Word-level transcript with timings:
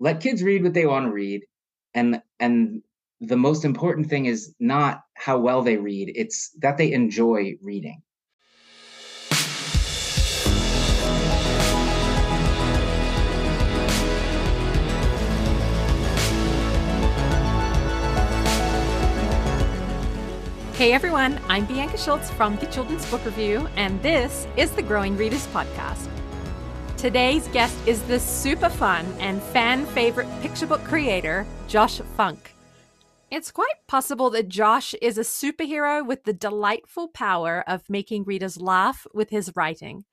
let 0.00 0.20
kids 0.20 0.42
read 0.42 0.62
what 0.62 0.74
they 0.74 0.86
want 0.86 1.06
to 1.06 1.12
read 1.12 1.42
and 1.94 2.20
and 2.40 2.82
the 3.20 3.36
most 3.36 3.64
important 3.64 4.08
thing 4.08 4.26
is 4.26 4.54
not 4.58 5.02
how 5.14 5.38
well 5.38 5.62
they 5.62 5.76
read 5.76 6.12
it's 6.14 6.50
that 6.60 6.76
they 6.76 6.92
enjoy 6.92 7.54
reading 7.62 8.02
Hey 20.74 20.92
everyone, 20.92 21.40
I'm 21.48 21.64
Bianca 21.66 21.96
Schulze 21.96 22.30
from 22.32 22.56
the 22.56 22.66
Children's 22.66 23.06
Book 23.06 23.24
Review, 23.24 23.68
and 23.76 24.02
this 24.02 24.46
is 24.56 24.72
the 24.72 24.82
Growing 24.82 25.16
Readers 25.16 25.46
Podcast. 25.46 26.08
Today's 27.04 27.46
guest 27.48 27.76
is 27.86 28.00
the 28.04 28.18
super 28.18 28.70
fun 28.70 29.04
and 29.20 29.42
fan 29.42 29.84
favorite 29.84 30.26
picture 30.40 30.66
book 30.66 30.82
creator, 30.84 31.44
Josh 31.68 31.98
Funk. 32.16 32.54
It's 33.30 33.50
quite 33.50 33.86
possible 33.86 34.30
that 34.30 34.48
Josh 34.48 34.94
is 35.02 35.18
a 35.18 35.20
superhero 35.20 36.02
with 36.02 36.24
the 36.24 36.32
delightful 36.32 37.08
power 37.08 37.62
of 37.68 37.90
making 37.90 38.24
readers 38.24 38.58
laugh 38.58 39.06
with 39.12 39.28
his 39.28 39.52
writing. 39.54 40.06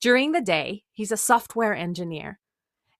During 0.00 0.32
the 0.32 0.40
day, 0.40 0.82
he's 0.90 1.12
a 1.12 1.16
software 1.16 1.76
engineer. 1.76 2.40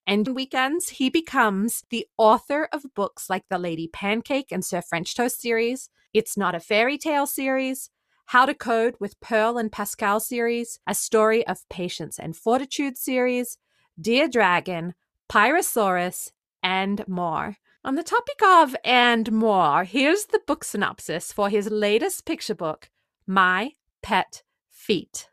And 0.07 0.29
weekends, 0.29 0.87
he 0.87 1.09
becomes 1.09 1.83
the 1.89 2.07
author 2.17 2.69
of 2.71 2.93
books 2.95 3.29
like 3.29 3.43
the 3.49 3.59
Lady 3.59 3.89
Pancake 3.89 4.53
and 4.53 4.63
Sir 4.63 4.81
French 4.81 5.15
Toast 5.15 5.41
series, 5.41 5.89
It's 6.13 6.37
Not 6.37 6.55
a 6.55 6.61
Fairy 6.61 6.97
Tale 6.97 7.27
series, 7.27 7.89
How 8.31 8.45
to 8.45 8.53
Code 8.53 8.95
with 8.99 9.21
Pearl 9.21 9.57
and 9.57 9.71
Pascal 9.71 10.19
series, 10.19 10.79
A 10.85 10.93
Story 10.93 11.47
of 11.47 11.63
Patience 11.69 12.19
and 12.19 12.35
Fortitude 12.35 12.97
series, 12.97 13.57
Dear 13.97 14.27
Dragon, 14.27 14.95
Pirasaurs, 15.29 16.33
and 16.61 17.07
more. 17.07 17.55
On 17.85 17.95
the 17.95 18.03
topic 18.03 18.41
of 18.45 18.75
and 18.83 19.31
more, 19.31 19.85
here's 19.85 20.25
the 20.25 20.41
book 20.45 20.65
synopsis 20.65 21.31
for 21.31 21.47
his 21.47 21.71
latest 21.71 22.25
picture 22.25 22.53
book, 22.53 22.89
My 23.25 23.71
Pet 24.01 24.43
Feet. 24.69 25.29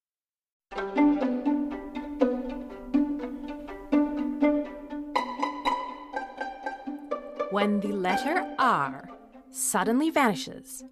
When 7.50 7.80
the 7.80 7.92
letter 7.92 8.54
R 8.60 9.08
suddenly 9.50 10.10
vanishes, 10.10 10.84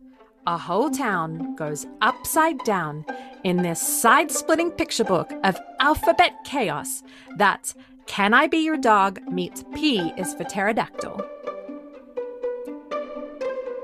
a 0.46 0.58
whole 0.58 0.90
town 0.90 1.54
goes 1.54 1.86
upside 2.00 2.58
down 2.64 3.04
in 3.44 3.58
this 3.58 3.80
side 3.80 4.30
splitting 4.30 4.70
picture 4.72 5.04
book 5.04 5.32
of 5.44 5.58
alphabet 5.78 6.32
chaos 6.44 7.02
that's 7.36 7.74
Can 8.06 8.34
I 8.34 8.48
Be 8.48 8.58
Your 8.58 8.76
Dog 8.76 9.20
meets 9.30 9.64
P 9.74 10.12
is 10.16 10.34
for 10.34 10.44
pterodactyl. 10.44 11.24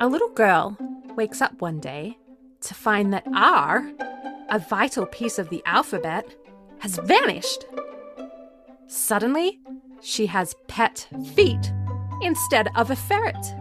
A 0.01 0.09
little 0.09 0.31
girl 0.31 0.77
wakes 1.17 1.41
up 1.41 1.61
one 1.61 1.79
day 1.81 2.19
to 2.63 2.75
find 2.75 3.13
that 3.13 3.27
R, 3.35 3.91
a 4.49 4.59
vital 4.59 5.07
piece 5.07 5.39
of 5.39 5.49
the 5.51 5.63
alphabet, 5.65 6.35
has 6.81 6.99
vanished. 6.99 7.67
Suddenly, 8.89 9.61
she 10.01 10.27
has 10.27 10.55
pet 10.67 11.09
feet 11.35 11.73
instead 12.23 12.69
of 12.75 12.91
a 12.91 12.97
ferret. 12.97 13.55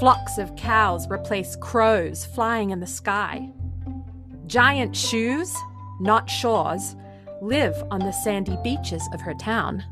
Flocks 0.00 0.38
of 0.38 0.56
cows 0.56 1.06
replace 1.10 1.56
crows 1.56 2.24
flying 2.24 2.70
in 2.70 2.80
the 2.80 2.86
sky. 2.86 3.50
Giant 4.46 4.96
shoes, 4.96 5.54
not 6.00 6.30
shores, 6.30 6.96
live 7.42 7.74
on 7.90 8.00
the 8.00 8.10
sandy 8.10 8.56
beaches 8.64 9.06
of 9.12 9.20
her 9.20 9.34
town. 9.34 9.84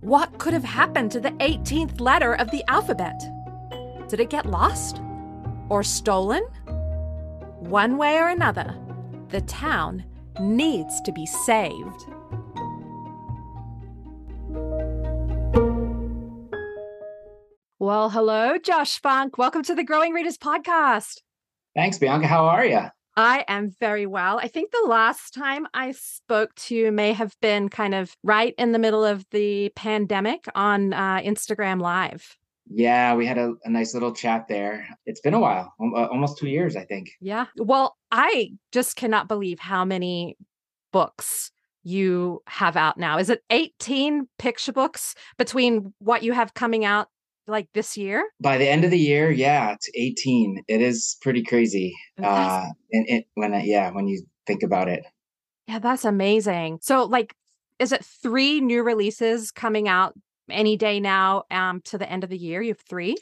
What 0.00 0.36
could 0.40 0.52
have 0.52 0.64
happened 0.64 1.12
to 1.12 1.20
the 1.20 1.30
18th 1.30 2.00
letter 2.00 2.34
of 2.34 2.50
the 2.50 2.64
alphabet? 2.68 3.22
Did 4.08 4.18
it 4.18 4.30
get 4.30 4.46
lost? 4.46 5.00
Or 5.68 5.84
stolen? 5.84 6.42
One 7.60 7.96
way 7.96 8.18
or 8.18 8.30
another, 8.30 8.74
the 9.28 9.42
town 9.42 10.04
needs 10.40 11.00
to 11.02 11.12
be 11.12 11.24
saved. 11.24 12.06
Well, 17.84 18.08
hello, 18.08 18.56
Josh 18.56 18.98
Funk. 18.98 19.36
Welcome 19.36 19.62
to 19.64 19.74
the 19.74 19.84
Growing 19.84 20.14
Readers 20.14 20.38
podcast. 20.38 21.20
thanks 21.76 21.98
bianca 21.98 22.26
how 22.26 22.46
are 22.46 22.64
you 22.64 22.80
I 23.14 23.44
am 23.46 23.72
very 23.78 24.06
well. 24.06 24.38
I 24.38 24.48
think 24.48 24.70
the 24.70 24.86
last 24.88 25.34
time 25.34 25.66
I 25.74 25.92
spoke 25.92 26.54
to 26.54 26.74
you 26.74 26.90
may 26.90 27.12
have 27.12 27.36
been 27.42 27.68
kind 27.68 27.94
of 27.94 28.16
right 28.22 28.54
in 28.56 28.72
the 28.72 28.78
middle 28.78 29.04
of 29.04 29.26
the 29.32 29.68
pandemic 29.76 30.46
on 30.54 30.94
uh, 30.94 31.18
Instagram 31.18 31.82
Live. 31.82 32.38
yeah 32.70 33.14
we 33.14 33.26
had 33.26 33.36
a, 33.36 33.52
a 33.64 33.68
nice 33.68 33.92
little 33.92 34.14
chat 34.14 34.48
there 34.48 34.88
it's 35.04 35.20
been 35.20 35.34
a 35.34 35.38
while 35.38 35.74
uh, 35.78 36.06
almost 36.06 36.38
two 36.38 36.48
years 36.48 36.76
i 36.76 36.84
think 36.84 37.10
Yeah. 37.20 37.48
Well, 37.58 37.98
I 38.10 38.52
just 38.72 38.96
cannot 38.96 39.28
believe 39.28 39.58
how 39.60 39.84
many 39.84 40.38
books 40.90 41.50
you 41.86 42.40
have 42.46 42.78
out 42.78 42.96
now. 42.96 43.18
Is 43.18 43.28
it 43.28 43.42
18 43.50 44.26
picture 44.38 44.72
books 44.72 45.14
between 45.36 45.92
what 45.98 46.22
you 46.22 46.32
have 46.32 46.54
coming 46.54 46.86
out 46.86 47.08
like 47.46 47.68
this 47.74 47.96
year? 47.96 48.24
by 48.40 48.58
the 48.58 48.68
end 48.68 48.84
of 48.84 48.90
the 48.90 48.98
year 48.98 49.30
yeah 49.30 49.72
it's 49.72 49.88
18 49.94 50.62
it 50.68 50.80
is 50.80 51.16
pretty 51.22 51.42
crazy 51.42 51.94
uh 52.22 52.66
and 52.92 53.08
it 53.08 53.24
when 53.34 53.54
I, 53.54 53.62
yeah 53.62 53.90
when 53.90 54.08
you 54.08 54.24
think 54.46 54.62
about 54.62 54.88
it 54.88 55.04
Yeah, 55.66 55.78
that's 55.78 56.04
amazing. 56.04 56.80
So, 56.82 57.04
like, 57.04 57.34
is 57.78 57.92
it 57.92 58.04
three 58.04 58.60
new 58.60 58.82
releases 58.82 59.50
coming 59.50 59.88
out 59.88 60.12
any 60.50 60.76
day 60.76 61.00
now 61.00 61.44
um, 61.50 61.80
to 61.86 61.96
the 61.98 62.10
end 62.10 62.22
of 62.24 62.30
the 62.30 62.36
year? 62.36 62.60
You 62.60 62.72
have 62.72 62.80
three? 62.88 63.16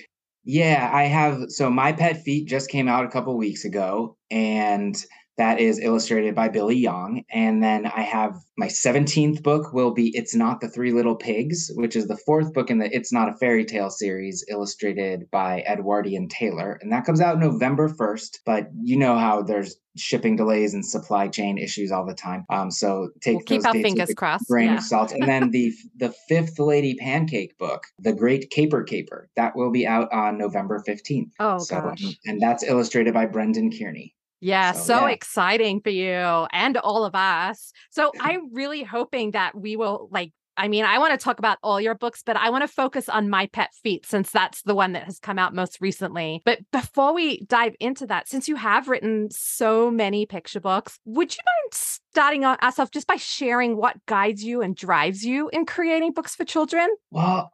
Yeah, 0.45 0.91
I 0.93 1.05
have. 1.05 1.39
So 1.49 1.71
my 1.71 1.93
pet 1.93 2.23
feet 2.23 2.49
just 2.49 2.69
came 2.69 2.89
out 2.89 3.05
a 3.05 3.09
couple 3.09 3.37
weeks 3.37 3.65
ago, 3.65 4.17
and 4.31 4.97
that 5.39 5.61
is 5.61 5.79
illustrated 5.79 6.35
by 6.35 6.49
Billy 6.49 6.77
Yong. 6.77 7.25
And 7.33 7.63
then 7.63 7.87
I 7.87 8.03
have 8.03 8.37
my 8.57 8.67
17th 8.67 9.43
book 9.43 9.73
will 9.73 9.93
be 9.93 10.11
It's 10.15 10.35
Not 10.35 10.61
the 10.61 10.69
Three 10.69 10.93
Little 10.93 11.17
Pigs, 11.17 11.71
which 11.75 11.97
is 11.97 12.07
the 12.07 12.19
fourth 12.19 12.53
book 12.53 12.71
in 12.71 12.79
the 12.79 12.95
It's 12.95 13.13
Not 13.13 13.29
a 13.29 13.33
Fairy 13.35 13.65
Tale 13.65 13.91
series, 13.91 14.45
illustrated 14.51 15.31
by 15.31 15.63
Edwardian 15.67 16.29
Taylor. 16.29 16.79
And 16.83 16.93
that 16.93 17.05
comes 17.07 17.21
out 17.21 17.39
November 17.39 17.89
1st. 17.89 18.41
But 18.45 18.69
you 18.83 18.99
know 18.99 19.17
how 19.17 19.43
there's 19.43 19.77
shipping 19.97 20.37
delays 20.37 20.75
and 20.75 20.85
supply 20.85 21.29
chain 21.29 21.59
issues 21.59 21.91
all 21.93 22.07
the 22.07 22.15
time. 22.15 22.45
Um, 22.51 22.71
so 22.71 23.11
take 23.21 23.37
We'll 23.37 23.45
keep 23.45 23.67
our 23.67 23.73
fingers 23.73 24.13
crossed. 24.15 24.47
grain 24.49 24.69
Yeah. 24.69 24.77
of 24.77 24.83
salt. 24.83 25.13
And 25.13 25.29
then 25.29 25.51
the 25.51 25.73
the 25.97 26.15
fifth 26.29 26.59
Lady 26.59 26.95
Pancake 26.95 27.57
book, 27.59 27.85
The 27.99 28.13
Great 28.13 28.51
Caper 28.51 28.83
Caper, 28.85 29.29
that 29.37 29.57
will 29.57 29.71
be 29.71 29.87
out 29.87 30.13
on 30.13 30.39
November 30.39 30.83
15th. 30.87 31.31
Oh, 31.41 31.59
so, 31.59 31.77
um, 31.77 31.89
gosh. 31.91 32.05
and 32.27 32.41
that's 32.41 32.63
illustrated 32.63 33.15
by 33.15 33.27
Brendan 33.27 33.71
Kearney. 33.71 34.15
Yeah, 34.43 34.73
So, 34.73 34.83
so 34.83 35.07
yeah. 35.07 35.13
exciting 35.13 35.81
for 35.81 35.91
you 35.91 36.47
and 36.53 36.77
all 36.77 37.05
of 37.05 37.15
us. 37.15 37.73
So 37.91 38.13
I'm 38.21 38.53
really 38.53 38.83
hoping 38.83 39.31
that 39.31 39.55
we 39.55 39.77
will 39.77 40.09
like 40.11 40.33
I 40.55 40.69
mean, 40.69 40.85
I 40.85 40.99
want 40.99 41.19
to 41.19 41.23
talk 41.23 41.39
about 41.39 41.57
all 41.63 41.81
your 41.81 41.95
books, 41.95 42.23
but 42.25 42.37
I 42.37 42.51
want 42.51 42.63
to 42.63 42.69
focus 42.69 43.09
on 43.09 43.31
My 43.31 43.47
Pet 43.47 43.71
Feet 43.83 44.05
since 44.05 44.31
that's 44.31 44.61
the 44.63 44.75
one 44.75 44.93
that 44.93 45.05
has 45.05 45.19
come 45.19 45.39
out 45.39 45.55
most 45.55 45.81
recently. 45.81 46.43
But 46.45 46.59
before 46.71 47.15
we 47.15 47.41
dive 47.47 47.75
into 47.81 48.07
that, 48.09 48.29
since 48.29 48.49
you 48.49 48.57
have 48.57 48.87
written 48.87 49.29
so 49.31 49.91
many 49.91 50.27
picture 50.27 50.61
books, 50.61 50.99
would 51.07 51.33
you 51.33 51.41
mind 51.47 51.73
starting 51.73 52.45
us 52.45 52.79
off 52.79 52.91
just 52.91 53.07
by 53.07 53.17
sharing 53.17 53.79
what 53.79 53.97
guides 54.05 54.45
you 54.45 54.61
and 54.61 54.77
drives 54.77 55.25
you 55.25 55.49
in 55.49 55.65
creating 55.65 56.13
books 56.13 56.35
for 56.35 56.45
children? 56.45 56.89
Well, 57.11 57.51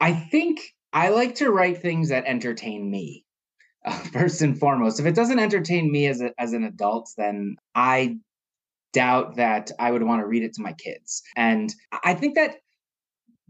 I 0.00 0.14
think 0.14 0.60
I 0.92 1.08
like 1.08 1.34
to 1.36 1.50
write 1.50 1.82
things 1.82 2.10
that 2.10 2.26
entertain 2.26 2.88
me. 2.88 3.25
First 4.12 4.42
and 4.42 4.58
foremost, 4.58 5.00
if 5.00 5.06
it 5.06 5.14
doesn't 5.14 5.38
entertain 5.38 5.90
me 5.90 6.06
as 6.06 6.20
a, 6.20 6.32
as 6.38 6.52
an 6.52 6.64
adult, 6.64 7.10
then 7.16 7.56
I 7.74 8.16
doubt 8.92 9.36
that 9.36 9.70
I 9.78 9.90
would 9.90 10.02
want 10.02 10.22
to 10.22 10.26
read 10.26 10.42
it 10.42 10.54
to 10.54 10.62
my 10.62 10.72
kids. 10.72 11.22
And 11.36 11.72
I 12.04 12.14
think 12.14 12.34
that 12.34 12.56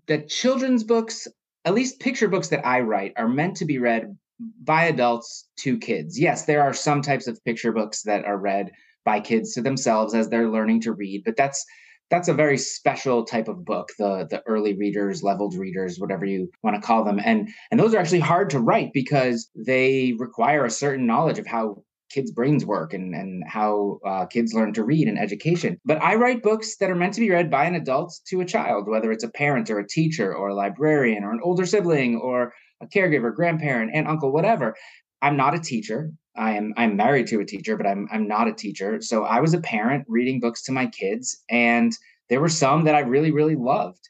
that 0.09 0.29
children's 0.29 0.85
books, 0.85 1.27
at 1.65 1.75
least 1.75 2.01
picture 2.01 2.29
books 2.29 2.49
that 2.49 2.67
I 2.67 2.81
write, 2.81 3.13
are 3.17 3.29
meant 3.29 3.57
to 3.59 3.65
be 3.65 3.79
read 3.79 4.17
by 4.63 4.85
adults 4.85 5.49
to 5.61 5.79
kids. 5.79 6.19
Yes, 6.19 6.45
there 6.45 6.63
are 6.63 6.75
some 6.75 7.01
types 7.01 7.27
of 7.27 7.43
picture 7.45 7.73
books 7.73 8.03
that 8.03 8.25
are 8.25 8.37
read 8.37 8.73
by 9.05 9.21
kids 9.21 9.55
to 9.55 9.63
themselves 9.63 10.15
as 10.15 10.29
they're 10.29 10.51
learning 10.51 10.83
to 10.83 10.93
read, 10.93 11.23
but 11.25 11.37
that's 11.37 11.65
that's 12.11 12.29
a 12.29 12.35
very 12.35 12.57
special 12.57 13.25
type 13.25 13.49
of 13.49 13.65
book 13.65 13.91
the 13.99 14.27
the 14.31 14.43
early 14.47 14.75
readers 14.75 15.23
leveled 15.23 15.55
readers 15.55 15.99
whatever 15.99 16.25
you 16.25 16.51
want 16.63 16.81
to 16.81 16.87
call 16.87 17.05
them. 17.05 17.21
And 17.25 17.49
and 17.71 17.81
those 17.81 17.95
are 17.95 17.99
actually 17.99 18.21
hard 18.21 18.51
to 18.51 18.61
write 18.61 18.93
because 18.93 19.51
they 19.55 20.15
require 20.19 20.65
a 20.65 20.71
certain 20.71 21.07
knowledge 21.07 21.39
of 21.39 21.47
how 21.47 21.83
kids 22.11 22.31
brains 22.31 22.65
work 22.65 22.95
and 22.95 23.15
and 23.15 23.43
how 23.47 23.99
uh, 24.07 24.27
kids 24.27 24.55
learn 24.55 24.73
to 24.75 24.85
read 24.85 25.09
in 25.09 25.19
education. 25.19 25.79
But 25.85 26.03
i 26.03 26.15
write 26.15 26.43
books 26.43 26.77
that 26.77 26.91
are 26.91 26.95
meant 26.95 27.15
to 27.15 27.21
be 27.21 27.31
read 27.31 27.51
by 27.51 27.65
an 27.65 27.75
adult 27.75 28.15
to 28.29 28.41
a 28.41 28.47
child 28.47 28.89
whether 28.89 29.11
it's 29.11 29.25
a 29.25 29.31
parent 29.31 29.71
or 29.71 29.81
a 29.81 29.89
teacher 29.89 30.35
or 30.35 30.49
a 30.49 30.55
librarian 30.55 31.25
or 31.25 31.33
an 31.33 31.41
older 31.43 31.67
sibling 31.67 32.17
or 32.17 32.53
a 32.81 32.87
caregiver 32.87 33.35
grandparent 33.35 33.95
aunt 33.95 34.09
uncle 34.09 34.33
whatever. 34.33 34.77
I'm 35.23 35.37
not 35.37 35.55
a 35.55 35.61
teacher 35.61 36.13
I 36.39 36.53
am 36.57 36.75
I'm 36.77 36.97
married 36.97 37.29
to 37.29 37.41
a 37.41 37.47
teacher, 37.47 37.77
but 37.77 37.87
I'm 37.87 38.09
I'm 38.13 38.29
not 38.29 38.49
a 38.49 38.55
teacher. 38.55 39.01
So 39.03 39.25
I 39.25 39.41
was 39.41 39.55
a 39.55 39.61
parent 39.61 40.05
reading 40.09 40.41
books 40.41 40.63
to 40.65 40.73
my 40.73 40.87
kids, 40.87 41.39
and 41.51 41.93
there 42.31 42.41
were 42.41 42.49
some 42.51 42.85
that 42.85 42.95
I 42.97 43.01
really 43.01 43.33
really 43.33 43.57
loved. 43.57 44.01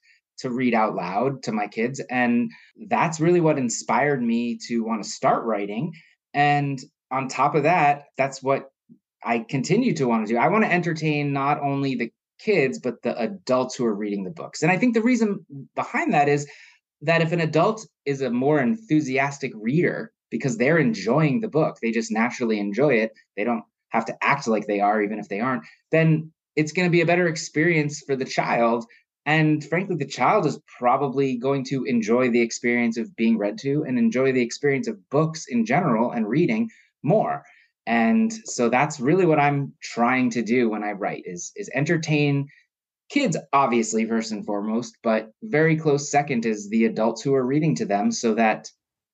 to 0.40 0.50
read 0.50 0.74
out 0.74 0.96
loud 0.96 1.44
to 1.44 1.52
my 1.52 1.68
kids. 1.68 2.00
And 2.10 2.50
that's 2.88 3.20
really 3.20 3.40
what 3.42 3.58
inspired 3.58 4.22
me 4.22 4.58
to 4.68 4.84
want 4.84 5.04
to 5.04 5.10
start 5.10 5.44
writing. 5.46 5.92
And 6.34 6.80
on 7.12 7.28
top 7.28 7.56
of 7.56 7.64
that, 7.64 8.06
that's 8.18 8.42
what 8.42 8.70
I 9.24 9.40
continue 9.40 9.94
to 9.96 10.06
want 10.08 10.26
to 10.26 10.34
do. 10.34 10.38
I 10.38 10.48
want 10.48 10.64
to 10.64 10.72
entertain 10.72 11.32
not 11.32 11.60
only 11.62 11.96
the 11.96 12.12
kids, 12.40 12.80
but 12.80 13.02
the 13.02 13.18
adults 13.20 13.76
who 13.76 13.86
are 13.86 13.94
reading 13.94 14.24
the 14.24 14.30
books. 14.30 14.62
And 14.62 14.72
I 14.72 14.78
think 14.78 14.94
the 14.94 15.02
reason 15.02 15.46
behind 15.76 16.14
that 16.14 16.28
is 16.28 16.48
that 17.02 17.22
if 17.22 17.32
an 17.32 17.40
adult 17.40 17.86
is 18.06 18.22
a 18.22 18.30
more 18.30 18.60
enthusiastic 18.60 19.52
reader 19.56 20.12
because 20.30 20.56
they're 20.56 20.78
enjoying 20.78 21.40
the 21.40 21.48
book, 21.48 21.78
they 21.80 21.90
just 21.90 22.12
naturally 22.12 22.58
enjoy 22.58 22.94
it, 22.94 23.12
they 23.36 23.44
don't 23.44 23.64
have 23.90 24.04
to 24.06 24.16
act 24.22 24.46
like 24.46 24.66
they 24.66 24.80
are, 24.80 25.02
even 25.02 25.18
if 25.18 25.28
they 25.28 25.40
aren't, 25.40 25.64
then 25.90 26.32
it's 26.56 26.72
going 26.72 26.86
to 26.86 26.92
be 26.92 27.00
a 27.00 27.06
better 27.06 27.28
experience 27.28 28.02
for 28.06 28.16
the 28.16 28.24
child. 28.24 28.84
And 29.24 29.64
frankly, 29.64 29.96
the 29.96 30.06
child 30.06 30.46
is 30.46 30.60
probably 30.78 31.36
going 31.36 31.64
to 31.66 31.84
enjoy 31.84 32.30
the 32.30 32.40
experience 32.40 32.96
of 32.96 33.14
being 33.16 33.38
read 33.38 33.58
to 33.58 33.84
and 33.84 33.98
enjoy 33.98 34.32
the 34.32 34.42
experience 34.42 34.88
of 34.88 35.08
books 35.10 35.46
in 35.48 35.66
general 35.66 36.12
and 36.12 36.28
reading 36.28 36.70
more. 37.02 37.44
And 37.86 38.32
so 38.32 38.68
that's 38.68 38.98
really 38.98 39.26
what 39.26 39.38
I'm 39.38 39.72
trying 39.80 40.30
to 40.30 40.42
do 40.42 40.68
when 40.68 40.82
I 40.82 40.92
write 40.92 41.22
is 41.24 41.52
is 41.54 41.70
entertain 41.72 42.48
kids 43.08 43.36
obviously 43.52 44.04
first 44.04 44.32
and 44.32 44.44
foremost, 44.44 44.96
but 45.02 45.30
very 45.42 45.76
close 45.76 46.10
second 46.10 46.44
is 46.44 46.68
the 46.68 46.86
adults 46.86 47.22
who 47.22 47.34
are 47.34 47.46
reading 47.46 47.76
to 47.76 47.84
them 47.84 48.10
so 48.10 48.34
that 48.34 48.68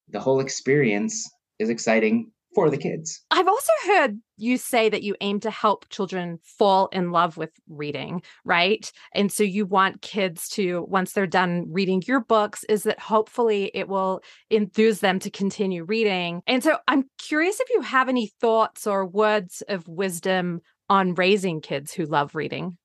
the 0.09 0.21
whole 0.21 0.41
experience 0.41 1.29
is 1.59 1.69
exciting 1.69 2.31
for 2.55 2.69
the 2.69 2.77
kids. 2.77 3.23
I've 3.31 3.49
also 3.49 3.73
heard 3.87 4.19
you 4.37 4.57
say 4.59 4.89
that 4.89 5.03
you 5.03 5.17
aim 5.21 5.41
to 5.41 5.51
help 5.51 5.89
children 5.89 6.39
fall 6.43 6.89
in 6.93 7.11
love 7.11 7.37
with 7.37 7.51
reading, 7.69 8.23
right? 8.45 8.91
And 9.15 9.33
so 9.33 9.43
you 9.43 9.65
want 9.65 10.03
kids 10.03 10.49
to, 10.51 10.85
once 10.89 11.13
they're 11.13 11.27
done 11.27 11.67
reading 11.71 12.03
your 12.07 12.21
books, 12.21 12.65
is 12.65 12.83
that 12.83 13.01
hopefully 13.01 13.71
it 13.75 13.89
will 13.89 14.21
enthuse 14.51 15.01
them 15.01 15.19
to 15.21 15.31
continue 15.31 15.85
reading. 15.85 16.43
And 16.47 16.63
so 16.63 16.79
I'm 16.89 17.05
curious 17.19 17.59
if 17.61 17.71
you 17.71 17.81
have 17.81 18.09
any 18.09 18.31
thoughts 18.41 18.87
or 18.87 19.07
words 19.07 19.63
of 19.69 19.89
wisdom 19.89 20.61
on 20.89 21.15
raising 21.15 21.61
kids 21.61 21.93
who 21.93 22.05
love 22.05 22.35
reading. 22.35 22.77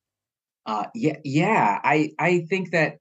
Uh, 0.66 0.86
yeah, 0.94 1.18
yeah. 1.24 1.80
I 1.84 2.12
I 2.20 2.46
think 2.50 2.72
that 2.72 2.98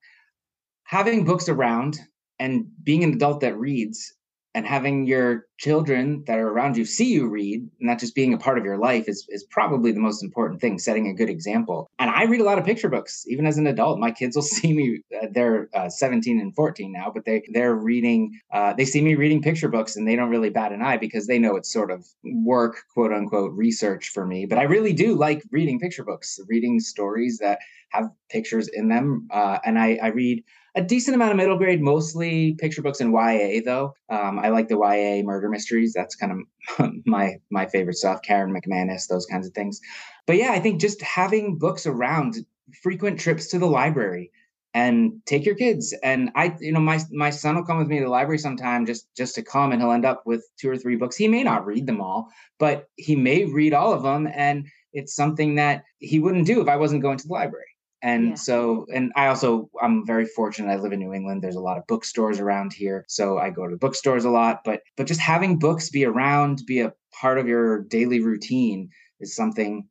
having 0.83 1.25
books 1.25 1.49
around 1.49 1.99
and 2.39 2.65
being 2.83 3.03
an 3.03 3.13
adult 3.13 3.41
that 3.41 3.57
reads 3.57 4.13
and 4.57 4.65
having 4.65 5.05
your 5.05 5.45
children 5.59 6.23
that 6.25 6.39
are 6.39 6.47
around 6.47 6.75
you 6.75 6.83
see 6.83 7.13
you 7.13 7.27
read 7.27 7.69
not 7.79 7.99
just 7.99 8.15
being 8.15 8.33
a 8.33 8.39
part 8.39 8.57
of 8.57 8.65
your 8.65 8.79
life 8.79 9.07
is, 9.07 9.23
is 9.29 9.43
probably 9.51 9.91
the 9.91 9.99
most 9.99 10.23
important 10.23 10.59
thing 10.59 10.79
setting 10.79 11.07
a 11.07 11.13
good 11.13 11.29
example. 11.29 11.87
And 11.99 12.09
i 12.09 12.23
read 12.23 12.41
a 12.41 12.43
lot 12.43 12.57
of 12.57 12.65
picture 12.65 12.89
books 12.89 13.23
even 13.27 13.45
as 13.45 13.59
an 13.59 13.67
adult. 13.67 13.99
My 13.99 14.09
kids 14.09 14.35
will 14.35 14.41
see 14.57 14.73
me 14.73 15.01
uh, 15.15 15.27
they're 15.31 15.69
uh, 15.75 15.89
17 15.89 16.39
and 16.39 16.55
14 16.55 16.91
now 16.91 17.11
but 17.13 17.25
they 17.25 17.43
they're 17.53 17.75
reading 17.75 18.39
uh, 18.51 18.73
they 18.73 18.85
see 18.85 19.01
me 19.01 19.13
reading 19.13 19.43
picture 19.43 19.69
books 19.69 19.95
and 19.95 20.07
they 20.07 20.15
don't 20.15 20.31
really 20.31 20.49
bat 20.49 20.71
an 20.71 20.81
eye 20.81 20.97
because 20.97 21.27
they 21.27 21.37
know 21.37 21.55
it's 21.55 21.71
sort 21.71 21.91
of 21.91 22.07
work 22.23 22.77
quote 22.91 23.13
unquote 23.13 23.53
research 23.53 24.09
for 24.09 24.25
me. 24.25 24.47
But 24.47 24.57
i 24.57 24.63
really 24.63 24.93
do 24.93 25.13
like 25.13 25.43
reading 25.51 25.79
picture 25.79 26.03
books 26.03 26.39
reading 26.47 26.79
stories 26.79 27.37
that 27.39 27.59
have 27.89 28.09
pictures 28.29 28.67
in 28.73 28.89
them 28.89 29.27
uh, 29.31 29.59
and 29.63 29.77
I, 29.77 29.99
I 30.01 30.07
read 30.07 30.43
a 30.77 30.81
decent 30.81 31.15
amount 31.15 31.31
of 31.31 31.37
middle 31.37 31.57
grade, 31.57 31.81
mostly 31.81 32.53
picture 32.53 32.83
books 32.83 33.01
and 33.01 33.11
YA 33.11 33.61
though. 33.65 33.95
Um, 34.09 34.37
I 34.37 34.49
like 34.49 34.67
the 34.67 34.77
YA 34.77 35.23
murder 35.23 35.49
mysteries. 35.49 35.91
That's 35.91 36.15
kind 36.15 36.45
of 36.79 36.91
my 37.05 37.37
my 37.49 37.65
favorite 37.65 37.95
stuff. 37.95 38.21
Karen 38.21 38.53
McManus, 38.53 39.07
those 39.07 39.25
kinds 39.25 39.47
of 39.47 39.53
things. 39.53 39.81
But 40.27 40.37
yeah, 40.37 40.51
I 40.51 40.59
think 40.59 40.79
just 40.79 41.01
having 41.01 41.57
books 41.57 41.87
around, 41.87 42.35
frequent 42.83 43.19
trips 43.19 43.47
to 43.47 43.59
the 43.59 43.65
library, 43.65 44.31
and 44.75 45.13
take 45.25 45.47
your 45.47 45.55
kids. 45.55 45.95
And 46.03 46.29
I, 46.35 46.55
you 46.59 46.71
know, 46.71 46.79
my 46.79 46.99
my 47.11 47.31
son 47.31 47.55
will 47.55 47.65
come 47.65 47.79
with 47.79 47.87
me 47.87 47.97
to 47.97 48.05
the 48.05 48.11
library 48.11 48.37
sometime 48.37 48.85
just 48.85 49.07
just 49.15 49.33
to 49.35 49.41
come, 49.41 49.71
and 49.71 49.81
he'll 49.81 49.91
end 49.91 50.05
up 50.05 50.27
with 50.27 50.47
two 50.59 50.69
or 50.69 50.77
three 50.77 50.95
books. 50.95 51.15
He 51.15 51.27
may 51.27 51.41
not 51.41 51.65
read 51.65 51.87
them 51.87 52.01
all, 52.01 52.29
but 52.59 52.87
he 52.97 53.15
may 53.15 53.45
read 53.45 53.73
all 53.73 53.93
of 53.93 54.03
them, 54.03 54.29
and 54.31 54.67
it's 54.93 55.15
something 55.15 55.55
that 55.55 55.85
he 55.97 56.19
wouldn't 56.19 56.45
do 56.45 56.61
if 56.61 56.67
I 56.67 56.75
wasn't 56.75 57.01
going 57.01 57.17
to 57.17 57.27
the 57.27 57.33
library. 57.33 57.65
And 58.07 58.29
yeah. 58.29 58.35
so, 58.35 58.85
and 58.93 59.11
I 59.17 59.27
also, 59.27 59.69
I'm 59.83 60.05
very 60.05 60.25
fortunate. 60.25 60.71
I 60.71 60.77
live 60.77 60.93
in 60.93 60.99
New 60.99 61.13
England. 61.13 61.41
There's 61.41 61.57
a 61.57 61.67
lot 61.69 61.77
of 61.77 61.85
bookstores 61.87 62.39
around 62.39 62.71
here. 62.71 63.03
So 63.09 63.37
I 63.37 63.49
go 63.49 63.67
to 63.67 63.75
bookstores 63.75 64.23
a 64.23 64.29
lot, 64.29 64.61
but, 64.63 64.79
but 64.95 65.07
just 65.07 65.19
having 65.19 65.59
books 65.59 65.89
be 65.89 66.05
around, 66.05 66.61
be 66.65 66.79
a 66.79 66.93
part 67.19 67.37
of 67.37 67.49
your 67.49 67.83
daily 67.83 68.21
routine 68.21 68.89
is 69.19 69.35
something 69.35 69.89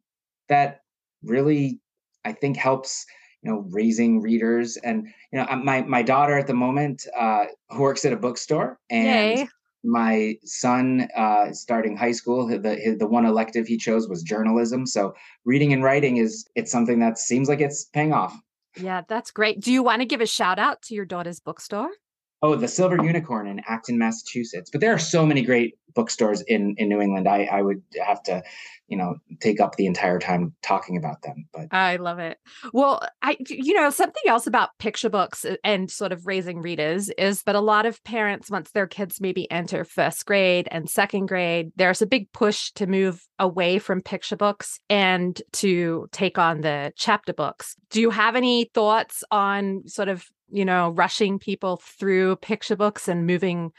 that 0.49 0.81
really, 1.23 1.79
I 2.25 2.33
think 2.33 2.57
helps, 2.57 3.05
you 3.43 3.51
know, 3.51 3.67
raising 3.71 4.23
readers. 4.23 4.79
And, 4.79 5.09
you 5.31 5.39
know, 5.39 5.47
my, 5.63 5.83
my 5.83 6.03
daughter 6.03 6.39
at 6.39 6.47
the 6.47 6.55
moment, 6.55 7.07
uh, 7.15 7.45
who 7.69 7.83
works 7.83 8.07
at 8.07 8.15
a 8.15 8.17
bookstore 8.17 8.79
and 8.89 9.39
Yay 9.41 9.49
my 9.87 10.35
son 10.45 11.09
uh, 11.17 11.53
starting 11.53 11.97
high 11.97 12.13
school 12.13 12.47
the 12.47 12.97
the 12.99 13.07
one 13.07 13.25
elective 13.25 13.67
he 13.67 13.77
chose 13.77 14.09
was 14.09 14.23
journalism. 14.23 14.87
So 14.87 15.15
reading 15.45 15.73
and 15.73 15.83
writing 15.83 16.17
is 16.17 16.47
it's 16.55 16.73
something 16.73 16.99
that 17.01 17.19
seems 17.19 17.49
like 17.49 17.61
it's 17.61 17.85
paying 17.85 18.13
off. 18.13 18.39
Yeah 18.81 19.03
that's 19.09 19.31
great. 19.31 19.61
Do 19.61 19.73
you 19.73 19.83
want 19.83 20.03
to 20.03 20.07
give 20.07 20.21
a 20.21 20.27
shout 20.27 20.59
out 20.59 20.83
to 20.83 20.95
your 20.95 21.05
daughter's 21.05 21.41
bookstore 21.41 21.91
oh 22.47 22.57
the 22.57 22.69
silver 22.69 23.03
unicorn 23.03 23.47
in 23.47 23.61
acton 23.67 23.99
massachusetts. 23.99 24.71
But 24.71 24.81
there 24.81 24.93
are 24.93 24.99
so 24.99 25.27
many 25.27 25.43
great 25.43 25.75
bookstores 25.95 26.43
in 26.43 26.75
in 26.79 26.89
new 26.89 27.01
england. 27.01 27.27
I 27.27 27.45
i 27.45 27.63
would 27.63 27.83
have 28.05 28.23
to 28.25 28.43
you 28.89 28.97
know 28.97 29.17
take 29.41 29.61
up 29.61 29.77
the 29.77 29.87
entire 29.87 30.19
time 30.19 30.55
talking 30.63 30.97
about 30.97 31.23
them 31.23 31.49
but 31.53 31.67
i 31.73 31.97
love 31.97 32.19
it. 32.19 32.39
Well 32.73 33.03
i 33.23 33.37
you 33.49 33.75
know 33.75 33.91
something 33.91 34.23
else 34.27 34.47
about 34.47 34.71
picture 34.79 35.09
books 35.09 35.45
and 35.65 35.91
sort 35.91 36.13
of 36.13 36.27
raising 36.27 36.61
readers 36.61 37.11
is 37.19 37.43
that 37.43 37.55
a 37.55 37.61
lot 37.61 37.87
of 37.87 38.03
parents 38.05 38.51
once 38.51 38.71
their 38.71 38.87
kids 38.87 39.21
maybe 39.21 39.51
enter 39.51 39.85
first 39.85 40.27
grade 40.27 40.69
and 40.71 40.89
second 40.89 41.27
grade 41.27 41.73
there's 41.77 42.03
a 42.03 42.07
big 42.07 42.31
push 42.33 42.71
to 42.73 42.87
move 42.87 43.27
away 43.39 43.79
from 43.79 44.01
picture 44.03 44.37
books 44.37 44.81
and 44.89 45.41
to 45.53 46.09
take 46.13 46.39
on 46.39 46.63
the 46.63 46.93
chapter 46.97 47.33
books. 47.33 47.77
Do 47.91 48.01
you 48.01 48.11
have 48.11 48.37
any 48.37 48.71
thoughts 48.75 49.23
on 49.31 49.83
sort 49.87 50.09
of 50.09 50.27
you 50.51 50.65
know 50.65 50.91
rushing 50.91 51.39
people 51.39 51.81
through 51.83 52.37
picture 52.37 52.77
books 52.77 53.09
and 53.09 53.27
moving 53.27 53.73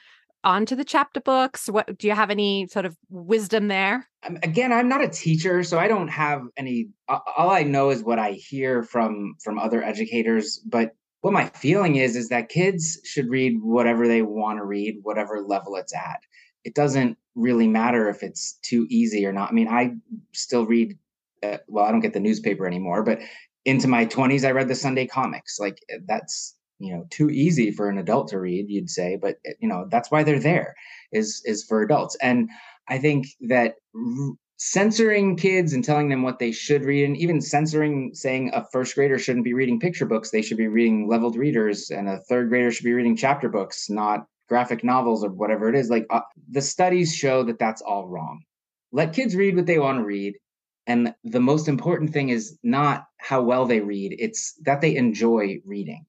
onto 0.43 0.75
the 0.75 0.85
chapter 0.85 1.19
books? 1.19 1.67
What 1.67 1.97
do 1.97 2.07
you 2.07 2.13
have 2.13 2.29
any 2.29 2.67
sort 2.67 2.85
of 2.85 2.95
wisdom 3.09 3.67
there? 3.67 4.07
Again, 4.43 4.71
I'm 4.71 4.89
not 4.89 5.03
a 5.03 5.09
teacher, 5.09 5.63
so 5.63 5.79
I 5.79 5.87
don't 5.87 6.07
have 6.07 6.41
any. 6.57 6.89
All 7.07 7.49
I 7.49 7.63
know 7.63 7.89
is 7.89 8.03
what 8.03 8.19
I 8.19 8.31
hear 8.31 8.83
from 8.83 9.35
from 9.43 9.59
other 9.59 9.83
educators. 9.83 10.59
But 10.65 10.91
what 11.21 11.33
my 11.33 11.45
feeling 11.49 11.95
is 11.95 12.15
is 12.15 12.29
that 12.29 12.49
kids 12.49 12.99
should 13.03 13.29
read 13.29 13.57
whatever 13.61 14.07
they 14.07 14.21
want 14.21 14.59
to 14.59 14.65
read, 14.65 14.99
whatever 15.03 15.43
level 15.45 15.75
it's 15.75 15.95
at. 15.95 16.19
It 16.63 16.75
doesn't 16.75 17.17
really 17.35 17.67
matter 17.67 18.09
if 18.09 18.23
it's 18.23 18.59
too 18.63 18.87
easy 18.89 19.25
or 19.25 19.31
not. 19.31 19.49
I 19.49 19.53
mean, 19.53 19.67
I 19.67 19.95
still 20.33 20.65
read. 20.65 20.97
Uh, 21.43 21.57
well, 21.67 21.85
I 21.85 21.91
don't 21.91 21.99
get 21.99 22.13
the 22.13 22.19
newspaper 22.19 22.65
anymore, 22.65 23.03
but 23.03 23.19
into 23.63 23.87
my 23.87 24.05
20s, 24.05 24.43
I 24.43 24.51
read 24.51 24.69
the 24.69 24.75
Sunday 24.75 25.05
comics. 25.05 25.59
Like 25.59 25.77
that's 26.07 26.55
you 26.79 26.93
know 26.93 27.05
too 27.09 27.29
easy 27.29 27.71
for 27.71 27.89
an 27.89 27.97
adult 27.97 28.27
to 28.27 28.39
read 28.39 28.69
you'd 28.69 28.89
say 28.89 29.17
but 29.21 29.35
eh, 29.45 29.53
you 29.59 29.67
know 29.67 29.87
that's 29.89 30.11
why 30.11 30.23
they're 30.23 30.39
there 30.39 30.75
is 31.11 31.41
is 31.45 31.63
for 31.63 31.81
adults. 31.81 32.15
And 32.21 32.49
i 32.87 32.97
think 32.97 33.27
that 33.41 33.75
r- 33.95 34.33
censoring 34.57 35.37
kids 35.37 35.73
and 35.73 35.83
telling 35.83 36.09
them 36.09 36.23
what 36.23 36.39
they 36.39 36.51
should 36.51 36.83
read 36.83 37.05
and 37.05 37.17
even 37.17 37.39
censoring 37.39 38.11
saying 38.13 38.49
a 38.53 38.65
first 38.71 38.95
grader 38.95 39.19
shouldn't 39.19 39.45
be 39.45 39.53
reading 39.53 39.79
picture 39.79 40.05
books 40.05 40.31
they 40.31 40.41
should 40.41 40.57
be 40.57 40.67
reading 40.67 41.07
leveled 41.07 41.35
readers 41.35 41.91
and 41.91 42.09
a 42.09 42.19
third 42.29 42.49
grader 42.49 42.71
should 42.71 42.83
be 42.83 42.93
reading 42.93 43.15
chapter 43.15 43.49
books 43.49 43.89
not 43.89 44.25
graphic 44.49 44.83
novels 44.83 45.23
or 45.23 45.29
whatever 45.29 45.69
it 45.69 45.75
is 45.75 45.89
like 45.89 46.05
uh, 46.09 46.21
the 46.49 46.61
studies 46.61 47.13
show 47.13 47.43
that 47.43 47.59
that's 47.59 47.81
all 47.81 48.07
wrong. 48.07 48.41
Let 48.91 49.13
kids 49.13 49.35
read 49.35 49.55
what 49.55 49.65
they 49.65 49.77
want 49.77 49.99
to 49.99 50.05
read 50.05 50.35
and 50.87 51.13
the 51.23 51.41
most 51.41 51.67
important 51.67 52.11
thing 52.13 52.29
is 52.29 52.57
not 52.63 53.05
how 53.17 53.41
well 53.41 53.65
they 53.65 53.81
read 53.81 54.15
it's 54.17 54.53
that 54.63 54.81
they 54.81 54.95
enjoy 54.95 55.57
reading 55.65 56.05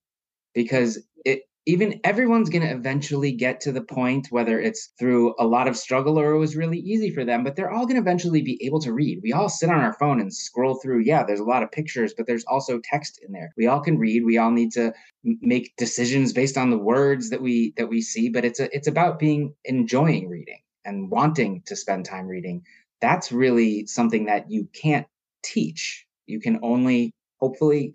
because 0.59 0.99
it 1.25 1.43
even 1.67 2.01
everyone's 2.03 2.49
going 2.49 2.67
to 2.67 2.75
eventually 2.75 3.31
get 3.31 3.61
to 3.61 3.71
the 3.71 3.81
point 3.81 4.27
whether 4.31 4.59
it's 4.59 4.91
through 4.99 5.37
a 5.39 5.47
lot 5.47 5.69
of 5.69 5.77
struggle 5.77 6.19
or 6.19 6.33
it 6.33 6.39
was 6.39 6.57
really 6.57 6.81
easy 6.81 7.11
for 7.11 7.25
them 7.25 7.45
but 7.45 7.55
they're 7.55 7.71
all 7.71 7.87
going 7.87 7.95
to 7.95 8.01
eventually 8.01 8.43
be 8.43 8.59
able 8.67 8.81
to 8.81 8.93
read. 8.93 9.21
We 9.23 9.33
all 9.33 9.49
sit 9.49 9.71
on 9.71 9.79
our 9.79 9.93
phone 9.93 10.21
and 10.21 10.35
scroll 10.35 10.75
through 10.75 11.03
yeah 11.03 11.23
there's 11.23 11.39
a 11.39 11.45
lot 11.55 11.63
of 11.63 11.71
pictures 11.71 12.13
but 12.13 12.27
there's 12.27 12.45
also 12.47 12.81
text 12.83 13.21
in 13.25 13.33
there. 13.33 13.53
We 13.57 13.69
all 13.69 13.81
can 13.81 13.99
read 13.99 14.25
we 14.25 14.37
all 14.37 14.51
need 14.51 14.73
to 14.73 14.93
make 15.23 15.77
decisions 15.77 16.33
based 16.33 16.59
on 16.59 16.71
the 16.71 16.85
words 16.93 17.31
that 17.31 17.41
we 17.41 17.73
that 17.77 17.89
we 17.89 18.01
see 18.03 18.29
but 18.29 18.45
it's 18.45 18.59
a 18.59 18.69
it's 18.75 18.89
about 18.89 19.21
being 19.21 19.55
enjoying 19.65 20.29
reading 20.29 20.63
and 20.85 21.09
wanting 21.09 21.63
to 21.67 21.77
spend 21.77 22.05
time 22.05 22.27
reading. 22.27 22.63
That's 23.01 23.31
really 23.31 23.87
something 23.87 24.25
that 24.25 24.51
you 24.51 24.69
can't 24.73 25.07
teach. 25.45 26.05
You 26.27 26.41
can 26.41 26.59
only 26.65 27.13
hopefully 27.41 27.95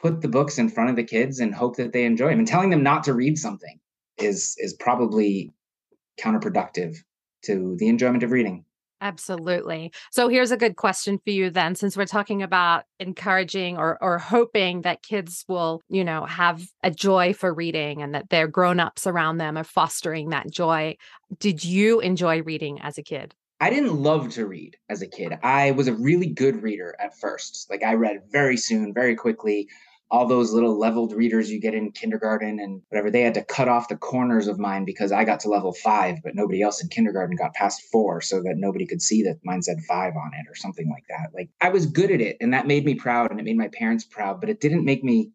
put 0.00 0.20
the 0.20 0.28
books 0.28 0.58
in 0.58 0.68
front 0.68 0.90
of 0.90 0.96
the 0.96 1.04
kids 1.04 1.40
and 1.40 1.54
hope 1.54 1.76
that 1.76 1.92
they 1.92 2.04
enjoy 2.04 2.30
them. 2.30 2.40
And 2.40 2.48
telling 2.48 2.70
them 2.70 2.82
not 2.82 3.04
to 3.04 3.14
read 3.14 3.38
something 3.38 3.78
is 4.18 4.56
is 4.58 4.74
probably 4.74 5.52
counterproductive 6.20 6.96
to 7.44 7.76
the 7.78 7.88
enjoyment 7.88 8.22
of 8.22 8.30
reading. 8.30 8.64
Absolutely. 9.02 9.92
So 10.10 10.28
here's 10.28 10.50
a 10.50 10.58
good 10.58 10.76
question 10.76 11.18
for 11.24 11.30
you 11.30 11.48
then 11.48 11.74
since 11.74 11.96
we're 11.96 12.04
talking 12.04 12.42
about 12.42 12.84
encouraging 12.98 13.78
or 13.78 13.96
or 14.02 14.18
hoping 14.18 14.82
that 14.82 15.02
kids 15.02 15.44
will, 15.48 15.80
you 15.88 16.04
know, 16.04 16.26
have 16.26 16.62
a 16.82 16.90
joy 16.90 17.32
for 17.32 17.52
reading 17.52 18.02
and 18.02 18.14
that 18.14 18.28
their 18.28 18.46
grown-ups 18.46 19.06
around 19.06 19.38
them 19.38 19.56
are 19.56 19.64
fostering 19.64 20.30
that 20.30 20.50
joy. 20.50 20.96
Did 21.38 21.64
you 21.64 22.00
enjoy 22.00 22.42
reading 22.42 22.78
as 22.82 22.98
a 22.98 23.02
kid? 23.02 23.34
I 23.62 23.70
didn't 23.70 23.94
love 23.94 24.30
to 24.30 24.46
read 24.46 24.76
as 24.88 25.02
a 25.02 25.06
kid. 25.06 25.34
I 25.42 25.70
was 25.72 25.86
a 25.86 25.94
really 25.94 26.26
good 26.26 26.62
reader 26.62 26.94
at 26.98 27.18
first. 27.18 27.68
Like 27.70 27.82
I 27.82 27.94
read 27.94 28.22
very 28.30 28.56
soon, 28.56 28.94
very 28.94 29.14
quickly 29.14 29.68
all 30.10 30.26
those 30.26 30.52
little 30.52 30.78
leveled 30.78 31.12
readers 31.12 31.50
you 31.50 31.60
get 31.60 31.74
in 31.74 31.92
kindergarten 31.92 32.58
and 32.58 32.82
whatever, 32.88 33.10
they 33.10 33.22
had 33.22 33.34
to 33.34 33.44
cut 33.44 33.68
off 33.68 33.88
the 33.88 33.96
corners 33.96 34.48
of 34.48 34.58
mine 34.58 34.84
because 34.84 35.12
I 35.12 35.24
got 35.24 35.40
to 35.40 35.48
level 35.48 35.72
five, 35.72 36.18
but 36.24 36.34
nobody 36.34 36.62
else 36.62 36.82
in 36.82 36.88
kindergarten 36.88 37.36
got 37.36 37.54
past 37.54 37.82
four 37.92 38.20
so 38.20 38.42
that 38.42 38.56
nobody 38.56 38.86
could 38.86 39.00
see 39.00 39.22
that 39.22 39.38
mine 39.44 39.62
said 39.62 39.78
five 39.86 40.14
on 40.16 40.32
it 40.34 40.48
or 40.50 40.54
something 40.54 40.88
like 40.90 41.04
that. 41.08 41.30
Like 41.34 41.50
I 41.60 41.68
was 41.68 41.86
good 41.86 42.10
at 42.10 42.20
it 42.20 42.36
and 42.40 42.52
that 42.54 42.66
made 42.66 42.84
me 42.84 42.94
proud 42.94 43.30
and 43.30 43.38
it 43.38 43.44
made 43.44 43.56
my 43.56 43.68
parents 43.68 44.04
proud, 44.04 44.40
but 44.40 44.50
it 44.50 44.60
didn't 44.60 44.84
make 44.84 45.04
me 45.04 45.30